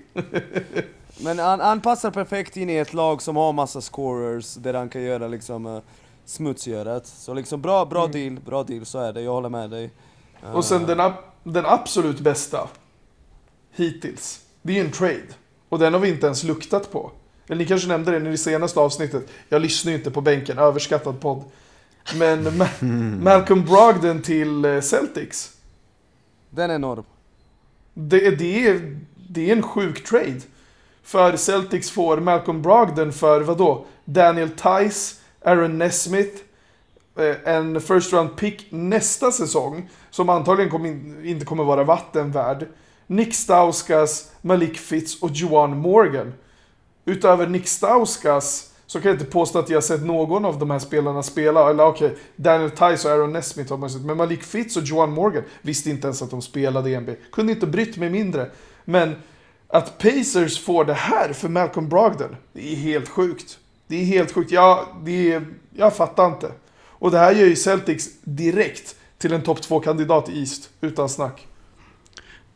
[1.20, 4.88] Men han, han passar perfekt in i ett lag som har massa scorers, där han
[4.88, 5.80] kan göra liksom uh,
[6.24, 7.06] smutsgörat.
[7.06, 8.12] Så liksom bra, bra Mm.
[8.12, 9.90] deal, bra deal, så är det, jag håller med dig.
[10.54, 11.12] Och sen Eh, den,
[11.44, 12.68] den absolut bästa
[13.72, 15.22] hittills, det är ju en trade.
[15.68, 17.10] Och den har vi inte ens luktat på.
[17.48, 19.28] Eller ni kanske nämnde det i det senaste avsnittet.
[19.48, 21.44] Jag lyssnar ju inte på bänken, överskattad podd.
[22.18, 25.52] Men Ma- Malcolm Brogdon till eh, Celtics.
[26.50, 27.04] Den är enorm.
[27.94, 28.98] Det, det, är,
[29.28, 30.40] det är en sjuk trade.
[31.02, 33.86] För Celtics får Malcolm Brogdon för vadå?
[34.04, 36.36] Daniel Tice, Aaron Nesmith,
[37.18, 39.90] eh, en first round pick nästa säsong.
[40.10, 42.66] Som antagligen kommer in, inte kommer vara vattenvärd.
[43.06, 46.32] Nick Stauskas, Malik Fitz och Joan Morgan.
[47.08, 50.78] Utöver Nick Stauskas så kan jag inte påstå att jag sett någon av de här
[50.78, 51.70] spelarna spela.
[51.70, 54.02] Eller okej, Daniel Tice och Aaron Nesmith har man sett.
[54.02, 57.12] Men Malik Fitz och Johan Morgan visste inte ens att de spelade i NBA.
[57.32, 58.50] Kunde inte brytt mig mindre.
[58.84, 59.14] Men
[59.68, 63.58] att Pacers får det här för Malcolm Brogdon, det är helt sjukt.
[63.86, 64.50] Det är helt sjukt.
[64.50, 66.52] Jag, det är, jag fattar inte.
[66.98, 71.46] Och det här gör ju Celtics direkt till en topp 2-kandidat i East, utan snack.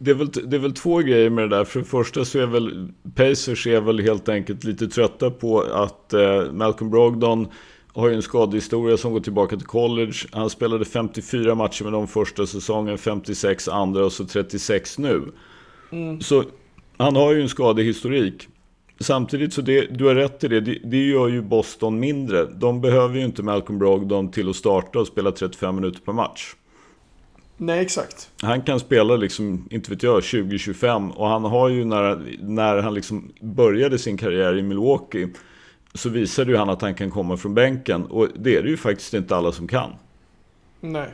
[0.03, 1.65] Det är, väl, det är väl två grejer med det där.
[1.65, 6.13] För det första så är väl Pacers är väl helt enkelt lite trötta på att
[6.13, 7.49] eh, Malcolm Brogdon
[7.95, 10.15] har ju en skadehistoria som går tillbaka till college.
[10.33, 15.23] Han spelade 54 matcher med de första säsongen, 56 andra och så 36 nu.
[16.21, 16.45] Så
[16.97, 18.49] han har ju en skadehistorik.
[19.01, 22.45] Samtidigt så det, du har rätt i det, det, det gör ju Boston mindre.
[22.45, 26.55] De behöver ju inte Malcolm Brogdon till att starta och spela 35 minuter per match.
[27.63, 28.31] Nej, exakt.
[28.43, 32.95] Han kan spela liksom, inte vet jag, 20-25 och han har ju när, när han
[32.95, 35.29] liksom började sin karriär i Milwaukee
[35.95, 38.77] så visade ju han att han kan komma från bänken och det är det ju
[38.77, 39.91] faktiskt inte alla som kan.
[40.81, 41.09] Nej.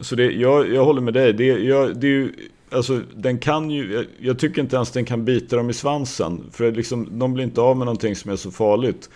[0.00, 1.32] Så det, jag, jag håller med dig.
[1.32, 2.32] Det, jag, det är ju,
[2.70, 6.44] alltså, den kan ju, jag, jag tycker inte ens den kan bita dem i svansen.
[6.52, 9.10] För liksom, de blir inte av med någonting som är så farligt.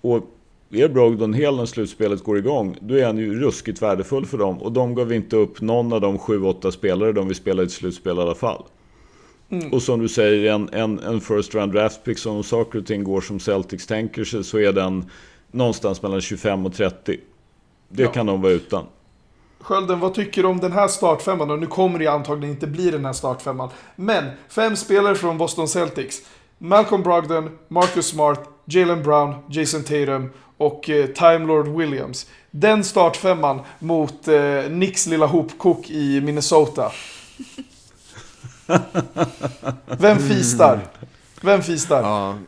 [0.00, 0.36] Och
[0.72, 4.62] är Brogdon hel när slutspelet går igång, då är han ju ruskigt värdefull för dem.
[4.62, 7.72] Och de gav inte upp någon av de 7-8 spelare de vill spela i ett
[7.72, 8.62] slutspel i alla fall.
[9.72, 13.04] Och som du säger, en, en, en first round draft pick, som saker och ting
[13.04, 15.04] går som Celtics tänker sig, så är den
[15.50, 17.16] någonstans mellan 25 och 30.
[17.88, 18.10] Det Ja.
[18.12, 18.84] kan de vara utan.
[19.60, 21.50] Skölden, vad tycker du om den här startfemman?
[21.50, 23.68] Och nu kommer det antagligen inte bli den här startfemman.
[23.96, 26.22] Men, fem spelare från Boston Celtics.
[26.58, 30.30] Malcolm Brogdon, Marcus Smart, Jalen Brown, Jason Tatum
[30.62, 32.26] och eh, Time Lord Williams.
[32.50, 36.92] Den startfemman mot eh, Knicks lilla hopkok i Minnesota.
[39.86, 40.80] Vem fistar?
[41.40, 42.02] Vem fistar?
[42.02, 42.38] Ja.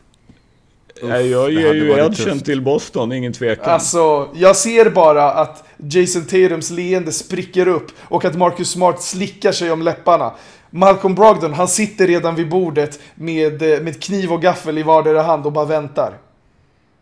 [1.03, 3.73] Nej, jag ger ju edgen till Boston, ingen tvekan.
[3.73, 9.51] Alltså, jag ser bara att Jason Tatums leende spricker upp och att Marcus Smart slickar
[9.51, 10.33] sig om läpparna.
[10.69, 15.21] Malcolm Brogdon, han sitter redan vid bordet med, eh, med kniv och gaffel i vardera
[15.21, 16.17] hand och bara väntar.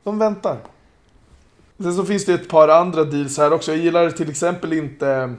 [0.04, 0.58] De väntar.
[1.84, 3.72] Sen så finns det ett par andra deals här också.
[3.72, 5.34] Jag gillar till exempel inte...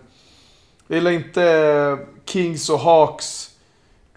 [0.89, 3.51] Jag gillar inte Kings och Hawks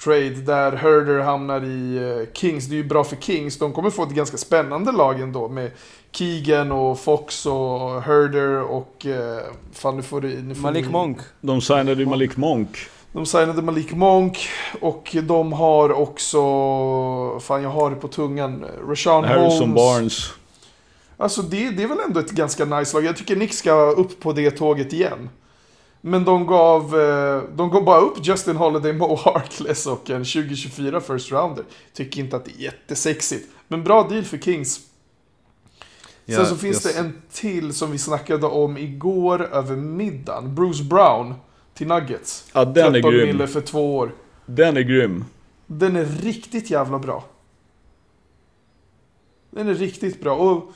[0.04, 2.66] trade där Herder hamnar i eh, Kings.
[2.66, 3.60] Det är ju bra för Kings.
[3.60, 5.72] De kommer få ett ganska spännande lag ändå med
[6.12, 9.06] Keegan och Fox och Herder och...
[9.06, 9.40] Eh,
[9.74, 10.42] fan nu får du...
[10.42, 11.18] Nu får Malik ni- Monk.
[11.42, 12.78] De signade ju Malik Monk.
[13.12, 14.50] De signade Malik Monk
[14.82, 16.40] och de har också...
[17.40, 18.66] Fan jag har det på tungan.
[18.90, 19.76] Rashawn Harrison Holmes.
[19.76, 20.34] Barnes.
[21.18, 23.06] Alltså det, det är väl ändå ett ganska nice lag.
[23.06, 25.30] Jag tycker Nick ska upp på det tåget igen.
[26.02, 31.02] Men de gav, eh, de gav bara upp Justin Holiday, Mo Harkless och en 2024
[31.02, 31.66] first rounder.
[31.94, 33.48] Tycker inte att det är jättesexigt.
[33.68, 34.76] Men bra deal för Kings.
[34.76, 40.56] Sen Ja, så finns jag- det en till som vi snackade om igår över middagen.
[40.56, 41.34] Bruce Brown
[41.74, 42.46] till Nuggets.
[42.54, 43.28] Ja, den är 13 grym.
[43.28, 44.12] mille för två år.
[44.46, 45.26] Den är grym.
[45.66, 47.24] Den är riktigt jävla bra.
[49.52, 50.36] Den är riktigt bra.
[50.36, 50.72] Och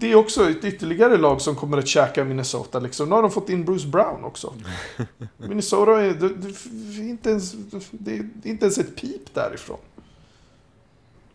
[0.00, 2.78] det är också ett ytterligare lag som kommer att käka Minnesota.
[2.78, 3.08] Liksom.
[3.08, 4.54] Nu har de fått in Bruce Brown också.
[5.36, 7.52] Minnesota är, det, det, inte ens,
[7.90, 9.78] det är inte ens ett pip därifrån.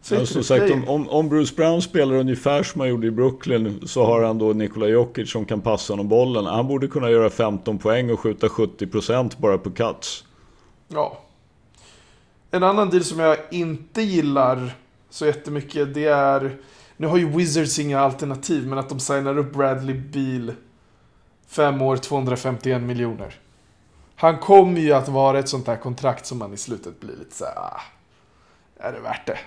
[0.10, 4.06] Ja, som sagt, om, om Bruce Brown spelar ungefär som han gjorde i Brooklyn så
[4.06, 6.45] har han då Nikola Jokic som kan passa honom bollen.
[6.45, 10.26] Han borde kunna göra 15 poäng och skjuta 70% bara på cuts.
[10.88, 11.19] Ja.
[12.52, 14.76] En annan deal som jag inte gillar
[15.10, 16.57] så jättemycket, det är...
[16.98, 20.53] Nu har ju Wizards inga alternativ, men att de signar upp Bradley Beal
[21.48, 23.40] fem år, 251 miljoner.
[24.15, 27.36] Han kommer ju att vara ett sånt här kontrakt som man i slutet blir lite
[27.36, 27.82] så här, ah,
[28.78, 29.40] är det värt det?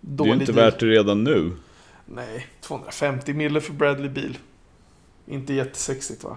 [0.00, 0.56] Det är inte deal.
[0.56, 1.52] värt det redan nu.
[2.04, 4.38] Nej, 250 mille för Bradley Beal.
[5.26, 6.36] Inte jättesexigt va?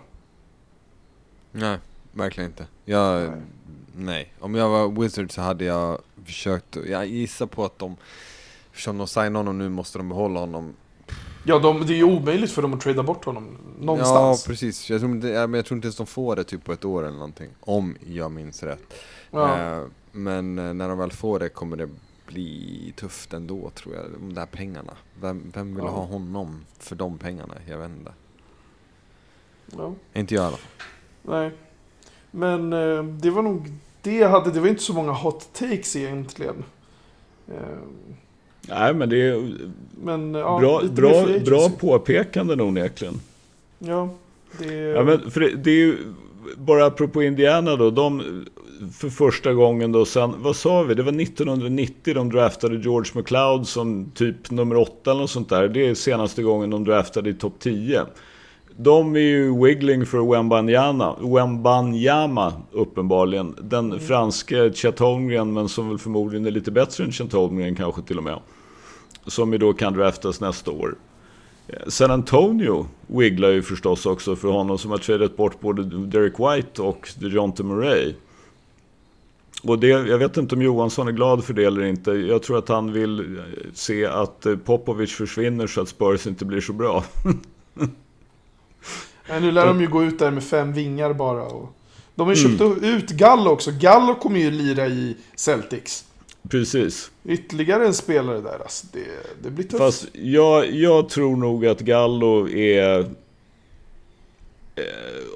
[1.52, 1.78] Nej,
[2.12, 2.68] verkligen inte.
[2.86, 3.42] Jag, Nej.
[3.96, 4.34] nej.
[4.40, 7.98] Om jag var Wizard så hade jag försökt, jag gissar på att de,
[8.72, 10.74] eftersom de signar honom nu måste de behålla honom.
[11.46, 14.46] Ja, de, det är ju omöjligt för dem att trada bort honom Ja, någonstans.
[14.48, 14.90] precis.
[14.90, 17.04] Jag tror, inte, ja, jag tror inte ens de får det typ på ett år
[17.04, 17.50] eller någonting.
[17.60, 18.94] Om jag minns rätt.
[19.32, 19.60] Ja.
[19.78, 21.90] Eh, men eh, när de väl får det kommer det
[22.28, 24.06] bli tufft ändå tror jag.
[24.20, 24.94] De där pengarna.
[25.22, 25.92] Vem, vem vill Ja.
[25.92, 27.54] ha honom för de pengarna?
[27.68, 28.12] Jag vet inte.
[29.78, 29.94] Ja.
[30.14, 30.72] Inte jag i alla fall.
[31.24, 31.52] Nej.
[32.32, 33.72] Men eh, det var nog
[34.02, 34.52] det jag hade.
[34.52, 36.64] Det var inte så många hot takes egentligen.
[37.48, 37.78] Eh,
[38.70, 39.52] Nej, men det är
[40.04, 43.20] men ja, bra, bra, bra påpekanden onekligen.
[43.80, 44.10] Ja,
[44.60, 44.74] det...
[44.74, 45.98] Ja, men för det, det är ju
[46.58, 47.90] bara apropå Indiana då.
[47.90, 48.46] De
[48.94, 50.94] för första gången då sen, vad sa vi?
[50.94, 55.68] Det var 1990 de draftade George McLeod som typ nummer åtta eller något sånt där.
[55.68, 58.02] Det är senaste gången de draftade i topp 10.
[58.78, 63.56] De är ju wiggling för Wembanyama, Wembanyama uppenbarligen.
[63.62, 68.02] Den franske Chet Holmgren, men som väl förmodligen är lite bättre än Chet Holmgren kanske
[68.02, 68.40] till och med.
[69.30, 70.96] Som ju då kan draftas nästa år.
[71.88, 76.82] San Antonio wigglar ju förstås också för honom som har tradat bort både Derek White
[76.82, 78.14] och DeJounte Murray.
[79.64, 82.12] Och det, jag vet inte om Johansson är glad för det eller inte.
[82.12, 83.44] Jag tror att han vill eh,
[83.74, 87.04] se att eh, Popovic försvinner så att Spurs inte blir så bra.
[89.30, 91.44] Nej, nu lär de ju gå ut där med fem vingar bara.
[91.44, 91.76] Och
[92.16, 92.58] de har ju Mm.
[92.58, 93.72] köpt ut Gallo också.
[93.80, 96.06] Gallo kommer ju lira i Celtics.
[96.50, 97.12] Precis.
[97.26, 98.60] Ytterligare en spelare där.
[98.62, 99.00] Alltså, det,
[99.44, 99.78] det blir tufft.
[99.78, 103.00] Fast jag, jag tror nog att Gallo är...
[104.76, 104.84] Eh,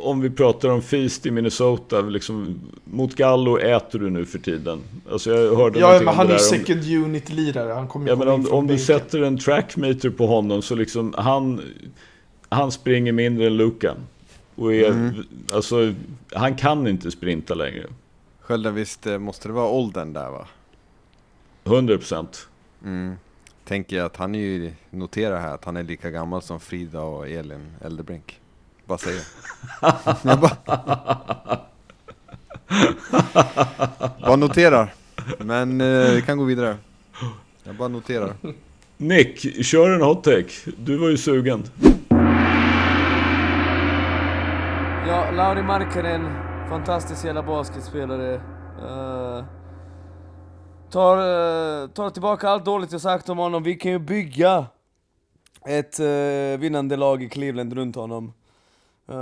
[0.02, 4.80] om vi pratar om Feast i Minnesota, liksom, mot Gallo äter du nu för tiden.
[5.12, 7.74] Alltså jag hörde ja, men han det är ju second unit-lirare.
[7.74, 10.76] Han kommer ju Ja, men om, från om du sätter en trackmeter på honom så
[10.76, 11.62] liksom han,
[12.50, 13.96] han springer mindre än Luka.
[14.56, 15.14] Och är, Mm.
[15.52, 15.94] alltså,
[16.32, 17.86] han kan inte sprinta längre.
[18.42, 20.48] Skölden, visst eh, måste det vara åldern där va?
[21.64, 22.48] 100 procent.
[22.84, 23.16] Mm.
[23.66, 27.02] Tänker jag att han är ju, notera här att han är lika gammal som Frida
[27.02, 28.40] och Elin Eldebrink.
[28.86, 29.22] Bara säger.
[30.24, 30.58] jag bara...
[34.22, 34.94] bara noterar.
[35.38, 36.78] Men eh, vi kan gå vidare.
[37.64, 38.34] Jag bara noterar.
[38.98, 40.72] Nick, kör en hot take.
[40.78, 41.64] Du var ju sugen.
[45.08, 46.22] Ja, Lauri Markkanen,
[46.70, 48.36] fantastisk jävla basketspelare.
[48.82, 49.46] Uh,
[50.94, 53.64] tar, eh, tar tillbaka allt dåligt jag sagt om honom.
[53.64, 54.66] Vi kan ju bygga
[55.66, 58.34] ett uh, vinnande lag i Cleveland runt honom.
[59.10, 59.16] Eh,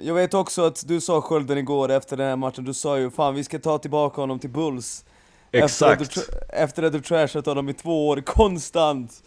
[0.00, 3.10] jag vet också att du sa Skölden igår efter den här matchen, du sa ju
[3.10, 5.04] fan vi ska ta tillbaka honom till Bulls.
[5.52, 6.14] Efter att, Exakt.
[6.14, 9.22] du, efter att du trashat honom i två år, konstant.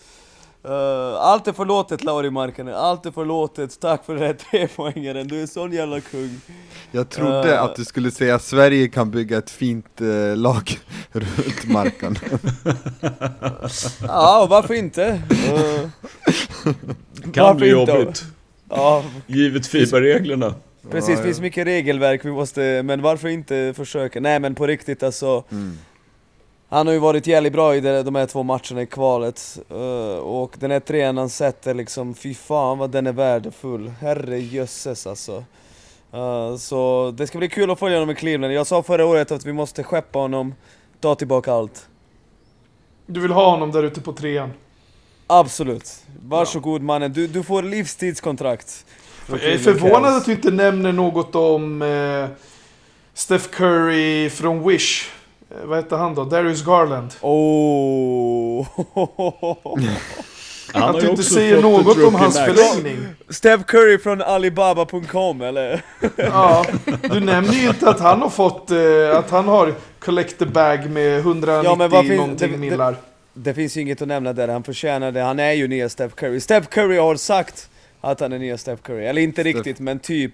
[0.65, 3.80] Eh, allt är förlåtet Lauri Markkanen, allt är förlåtet.
[3.80, 6.41] Tack för den här trepoängaren, du är sån jävla kung.
[6.91, 7.64] Jag trodde Eh.
[7.64, 10.80] att du skulle säga att Sverige kan bygga ett fint eh, lag
[11.11, 12.15] runt marken.
[14.07, 15.22] Ja, varför inte?
[17.34, 17.91] Kan varför bli inte?
[17.91, 18.23] jobbigt.
[18.69, 20.53] Ja, Givet Fiba-reglerna.
[20.91, 21.41] precis, Ja, det finns ja.
[21.41, 24.19] mycket regelverk vi måste, men varför inte försöka?
[24.19, 25.44] Nej men på riktigt alltså.
[25.52, 25.77] Mm.
[26.74, 29.60] Han har ju varit jävligt bra i de, de här två matcherna i kvalet.
[29.70, 33.90] eh, och den här trean han sätter liksom, fy fan vad den är värdefull.
[34.02, 35.44] Herre jösses alltså.
[36.14, 38.54] Eh, så det ska bli kul att följa honom i Cleveland.
[38.54, 40.56] Jag sa förra året att vi måste skeppa honom,
[41.00, 41.88] ta tillbaka allt.
[43.06, 44.54] Du vill ha honom där ute på trean.
[45.28, 46.04] Absolut.
[46.26, 48.86] Varsågod mannen, du, du får livstidskontrakt.
[49.30, 52.28] Jag är förvånad att du inte nämner något om eh,
[53.14, 55.10] Steph Curry från Wish.
[55.54, 56.24] Eh, vad heter han då?
[56.26, 57.10] Darius Garland.
[57.22, 58.68] Oh.
[60.74, 62.52] Han att du inte säger något om hans max.
[62.54, 63.00] förlängning.
[63.30, 65.82] Steph Curry från Alibaba.com eller?
[66.18, 66.66] Ja,
[67.12, 70.90] du nämner ju inte att han har fått, eh, att han har collect the bag
[70.90, 72.96] med 190 Ja, men vad finns- någonting det- millar.
[73.34, 75.22] Det finns ju inget att nämna där, han förtjänar det.
[75.22, 76.40] Han är ju nya Steph Curry.
[76.40, 77.70] Steph Curry har sagt
[78.02, 79.06] att han är nya Steph Curry.
[79.06, 80.34] Eller inte Steph- riktigt, men typ.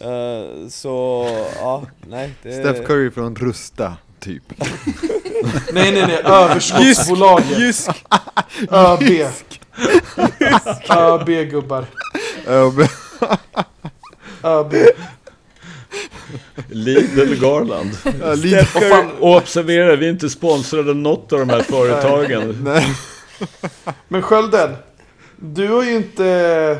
[0.00, 1.26] Eh, så,
[1.56, 2.30] ja, nej.
[2.42, 2.52] Det...
[2.52, 4.42] Steph Curry från Rusta, typ.
[5.72, 6.20] Nej, nej, nej.
[6.24, 7.58] Överskottsbolaget.
[7.58, 7.88] Jysk!
[8.70, 9.02] ÖB.
[10.90, 11.84] ÖB gubbar.
[12.46, 12.88] Eh, men-
[14.42, 14.74] ÖB.
[16.68, 17.90] Lidl Garland.
[18.20, 21.62] Ja, lite- Vad fan, Och observera, vi är inte sponsrade av något av de här
[21.62, 22.58] företagen.
[22.64, 22.96] Nej.
[24.08, 24.76] Men Skölden,
[25.36, 26.78] du har ju inte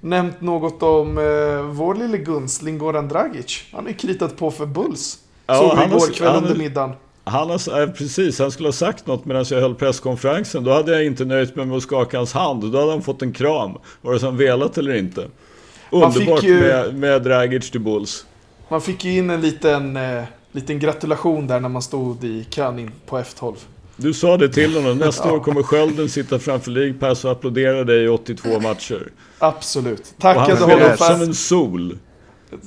[0.00, 3.64] nämnt något om eh, vår lille gunstling Goran Dragic.
[3.72, 5.18] Han har ju kritat på för Bulls.
[5.52, 6.92] Ja, Såg vi igår kväll under middagen.
[7.24, 10.64] Han har, precis, han skulle ha sagt något medan jag höll presskonferensen.
[10.64, 12.72] Då hade jag inte nöjt mig med att skaka hans hand.
[12.72, 13.72] Då hade han fått en kram.
[14.02, 15.26] Vare sig han velat eller inte.
[15.90, 18.26] Underbart ju- med, med Dragic till Bulls.
[18.68, 20.22] Man fick ju in en liten, eh,
[20.52, 23.54] liten gratulation där när man stod i kön in på F12.
[23.96, 24.98] Du sa det till honom.
[25.06, 29.08] Nästa år kommer Skölden sitta framför League Pass och applådera dig i 82 matcher.
[29.38, 30.14] Absolut.
[30.20, 31.98] Tackade honom, för, som en sol.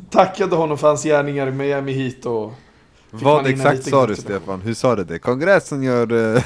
[0.09, 2.53] tackade honom för hans gärningar i Miami Heat och...
[3.21, 4.15] Vad exakt sa du.
[4.15, 4.61] Stefan?
[4.61, 5.19] Hur sa du det?
[5.19, 6.41] Congrats on your uh,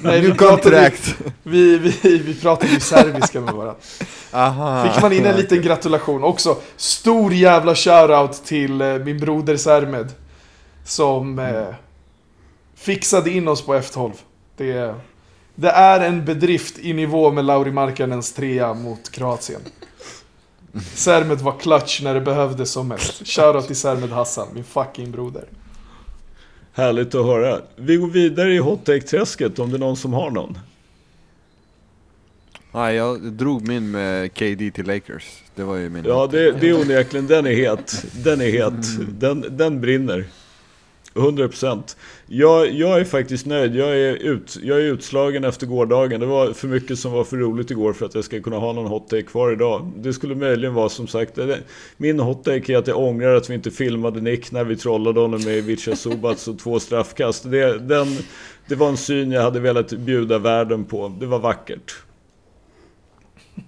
[0.00, 1.16] Nej, new vi contract!
[1.42, 3.74] vi, vi, vi pratade ju serbiska med varandra.
[4.30, 4.88] Aha!
[4.88, 6.56] Fick man in en liten gratulation också.
[6.76, 10.12] Stor jävla shoutout till eh, min broder Sermed.
[10.84, 11.66] Som eh,
[12.74, 14.12] fixade in oss på F12.
[14.56, 14.94] Det,
[15.54, 19.60] det är en bedrift i nivå med Lauri Markkanens trea mot Kroatien.
[20.94, 23.26] Sermed var clutch när det behövdes som mest.
[23.26, 25.44] Shoutout till Sermed Hassan, min fucking broder.
[26.76, 27.60] Härligt att höra.
[27.76, 30.58] Vi går vidare i hot take-träsket om det är någon som har någon.
[32.72, 35.42] Nej, jag drog min med KD till Lakers.
[35.54, 36.04] Det var ju min.
[36.04, 37.26] Ja, det, det är onekligen.
[37.26, 38.04] Den är het.
[38.24, 38.86] Den är het.
[39.20, 40.24] Den, den brinner.
[41.14, 41.96] 100%.
[42.26, 43.76] Jag, jag är faktiskt nöjd.
[43.76, 46.20] Jag är, ut, jag är utslagen efter gårdagen.
[46.20, 48.72] Det var för mycket som var för roligt igår för att jag ska kunna ha
[48.72, 49.90] någon hot take kvar idag.
[49.96, 51.34] Det skulle möjligen vara som sagt...
[51.34, 51.58] det-
[51.96, 55.20] Min hot take är att jag ångrar att vi inte filmade Nick när vi trollade
[55.20, 57.50] honom med Ivica Subats och två straffkast.
[57.50, 58.06] Det, den,
[58.68, 61.12] det var en syn jag hade velat bjuda världen på.
[61.20, 61.94] Det var vackert.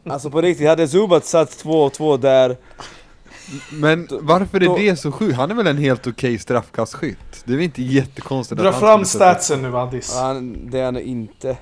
[0.04, 2.56] Alltså på riktigt, hade Zubat satt 2-2 där,
[3.72, 5.36] Men varför är då- det så sjukt?
[5.36, 7.42] Han är väl en helt okej straffkastskytt?
[7.44, 10.14] Det är väl inte jättekonstigt Dra att han fram statsen nu Addis.
[10.14, 11.56] han, det är han inte.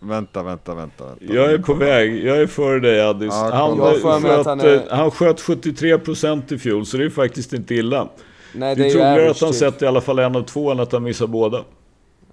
[0.00, 1.04] Vänta, vänta, vänta.
[1.04, 1.34] vänta.
[1.34, 3.28] Jag är på väg, jag är före dig Addis.
[3.32, 3.76] Ja, han.
[3.78, 8.08] Jag sköt, han är- han sköt 73% i fjol, så det är faktiskt inte illa.
[8.54, 9.58] Nej Det det är troligare att han typ.
[9.58, 11.64] sett i alla fall en av två än att han missar båda.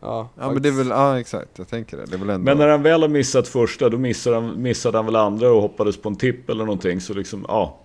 [0.02, 2.06] Ja, Ja men det är väl, ja exakt, jag tänker det.
[2.06, 2.46] Det är väl ändå...
[2.46, 5.62] Men när han väl har missat första, då missade han, missade han väl andra och
[5.62, 7.02] hoppades på en tipp eller någonting.
[7.02, 7.78] Så liksom, ja.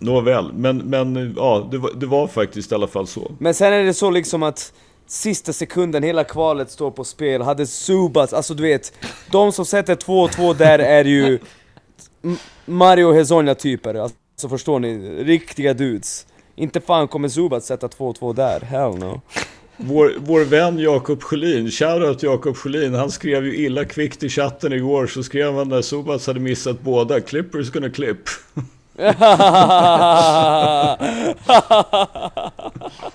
[0.00, 3.32] Nåväl, men, men ja, det var, det var faktiskt i alla fall så.
[3.38, 4.72] Men sen är det så liksom att
[5.06, 7.42] sista sekunden, hela kvalet står på spel.
[7.42, 8.92] Hade Subats, alltså du vet,
[9.32, 11.38] de som sätter 2-2 där är ju
[12.66, 13.94] Mario Hezonja typer.
[13.94, 15.24] Alltså förstår ni?
[15.24, 16.26] Riktiga dudes.
[16.56, 19.20] Inte fan kommer Subats sätta 2-2 där, hell no.
[19.76, 24.72] Vår, vår vän Jakob Sjölin, shoutout Jakob Sjölin, han skrev ju illa kvickt i chatten
[24.72, 28.18] igår, så skrev han när Subats hade missat båda, Clippers gonna clip.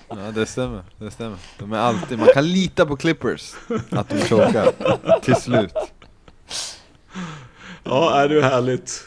[0.10, 1.38] Ja det stämmer, det stämmer.
[1.60, 3.54] De är alltid, man kan lita på Clippers.
[3.90, 4.72] Att de chokar.
[5.20, 5.74] Till slut.
[7.84, 9.04] Ja, är det är härligt.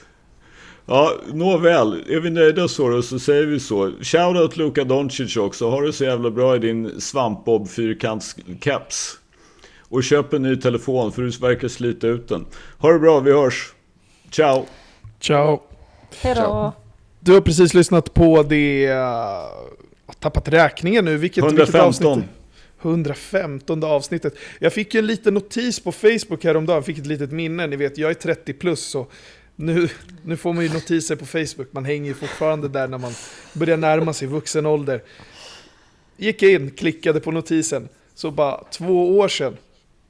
[0.86, 2.04] Ja, nåväl.
[2.08, 3.92] Är vi nöjda så då, så säger vi så.
[4.02, 5.70] Shoutout Luka Doncic också.
[5.70, 9.18] Har det så jävla bra i din svampbob fyrkantscaps.
[9.88, 12.46] Och köp en ny telefon för du verkar slita ut den.
[12.78, 13.72] Ha det bra, vi hörs.
[14.30, 14.66] Ciao!
[15.20, 15.75] Ciao.
[16.20, 16.72] Hejdå!
[17.20, 18.92] Du har precis lyssnat på det...
[18.92, 21.16] Uh, tappat räkningen nu.
[21.16, 22.06] Vilket, vilket 115.
[22.06, 22.28] avsnitt?
[22.82, 24.34] 115 avsnittet.
[24.58, 27.66] Jag fick ju en liten notis på Facebook häromdagen, fick ett litet minne.
[27.66, 29.06] Ni vet, jag är 30 plus så
[29.56, 29.88] nu,
[30.22, 31.72] nu får man ju notiser på Facebook.
[31.72, 33.12] Man hänger ju fortfarande där när man
[33.52, 35.02] börjar närma sig vuxen ålder.
[36.16, 37.88] Gick in, klickade på notisen.
[38.14, 39.56] Så bara två år sedan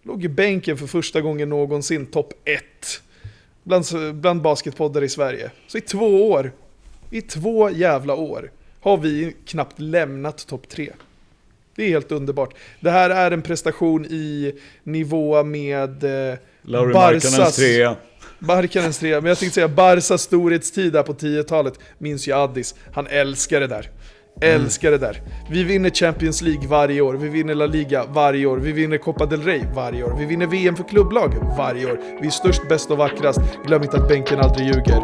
[0.02, 2.62] låg i bänken för första gången någonsin topp 1
[3.66, 3.84] bland,
[4.14, 5.50] bland basketpoddar i Sverige.
[5.66, 6.52] Så i två år,
[7.10, 10.92] i två jävla år, har vi knappt lämnat topp 3.
[11.74, 12.54] Det är helt underbart.
[12.80, 17.96] Det här är en prestation i nivå med eh, Lauri Markkanens trea.
[18.38, 22.74] Barkanens trea, men jag tänkte säga Barsas storhetstid där på 10-talet minns ju Addis.
[22.92, 23.90] Han älskar det där.
[24.42, 24.62] Mm.
[24.62, 25.22] Älskar det där.
[25.50, 29.26] Vi vinner Champions League varje år, vi vinner La Liga varje år, vi vinner Copa
[29.26, 32.00] del Rey varje år, vi vinner VM för klubblag varje år.
[32.20, 33.40] Vi är störst, bäst och vackrast.
[33.66, 35.02] Glöm inte att bänken aldrig ljuger.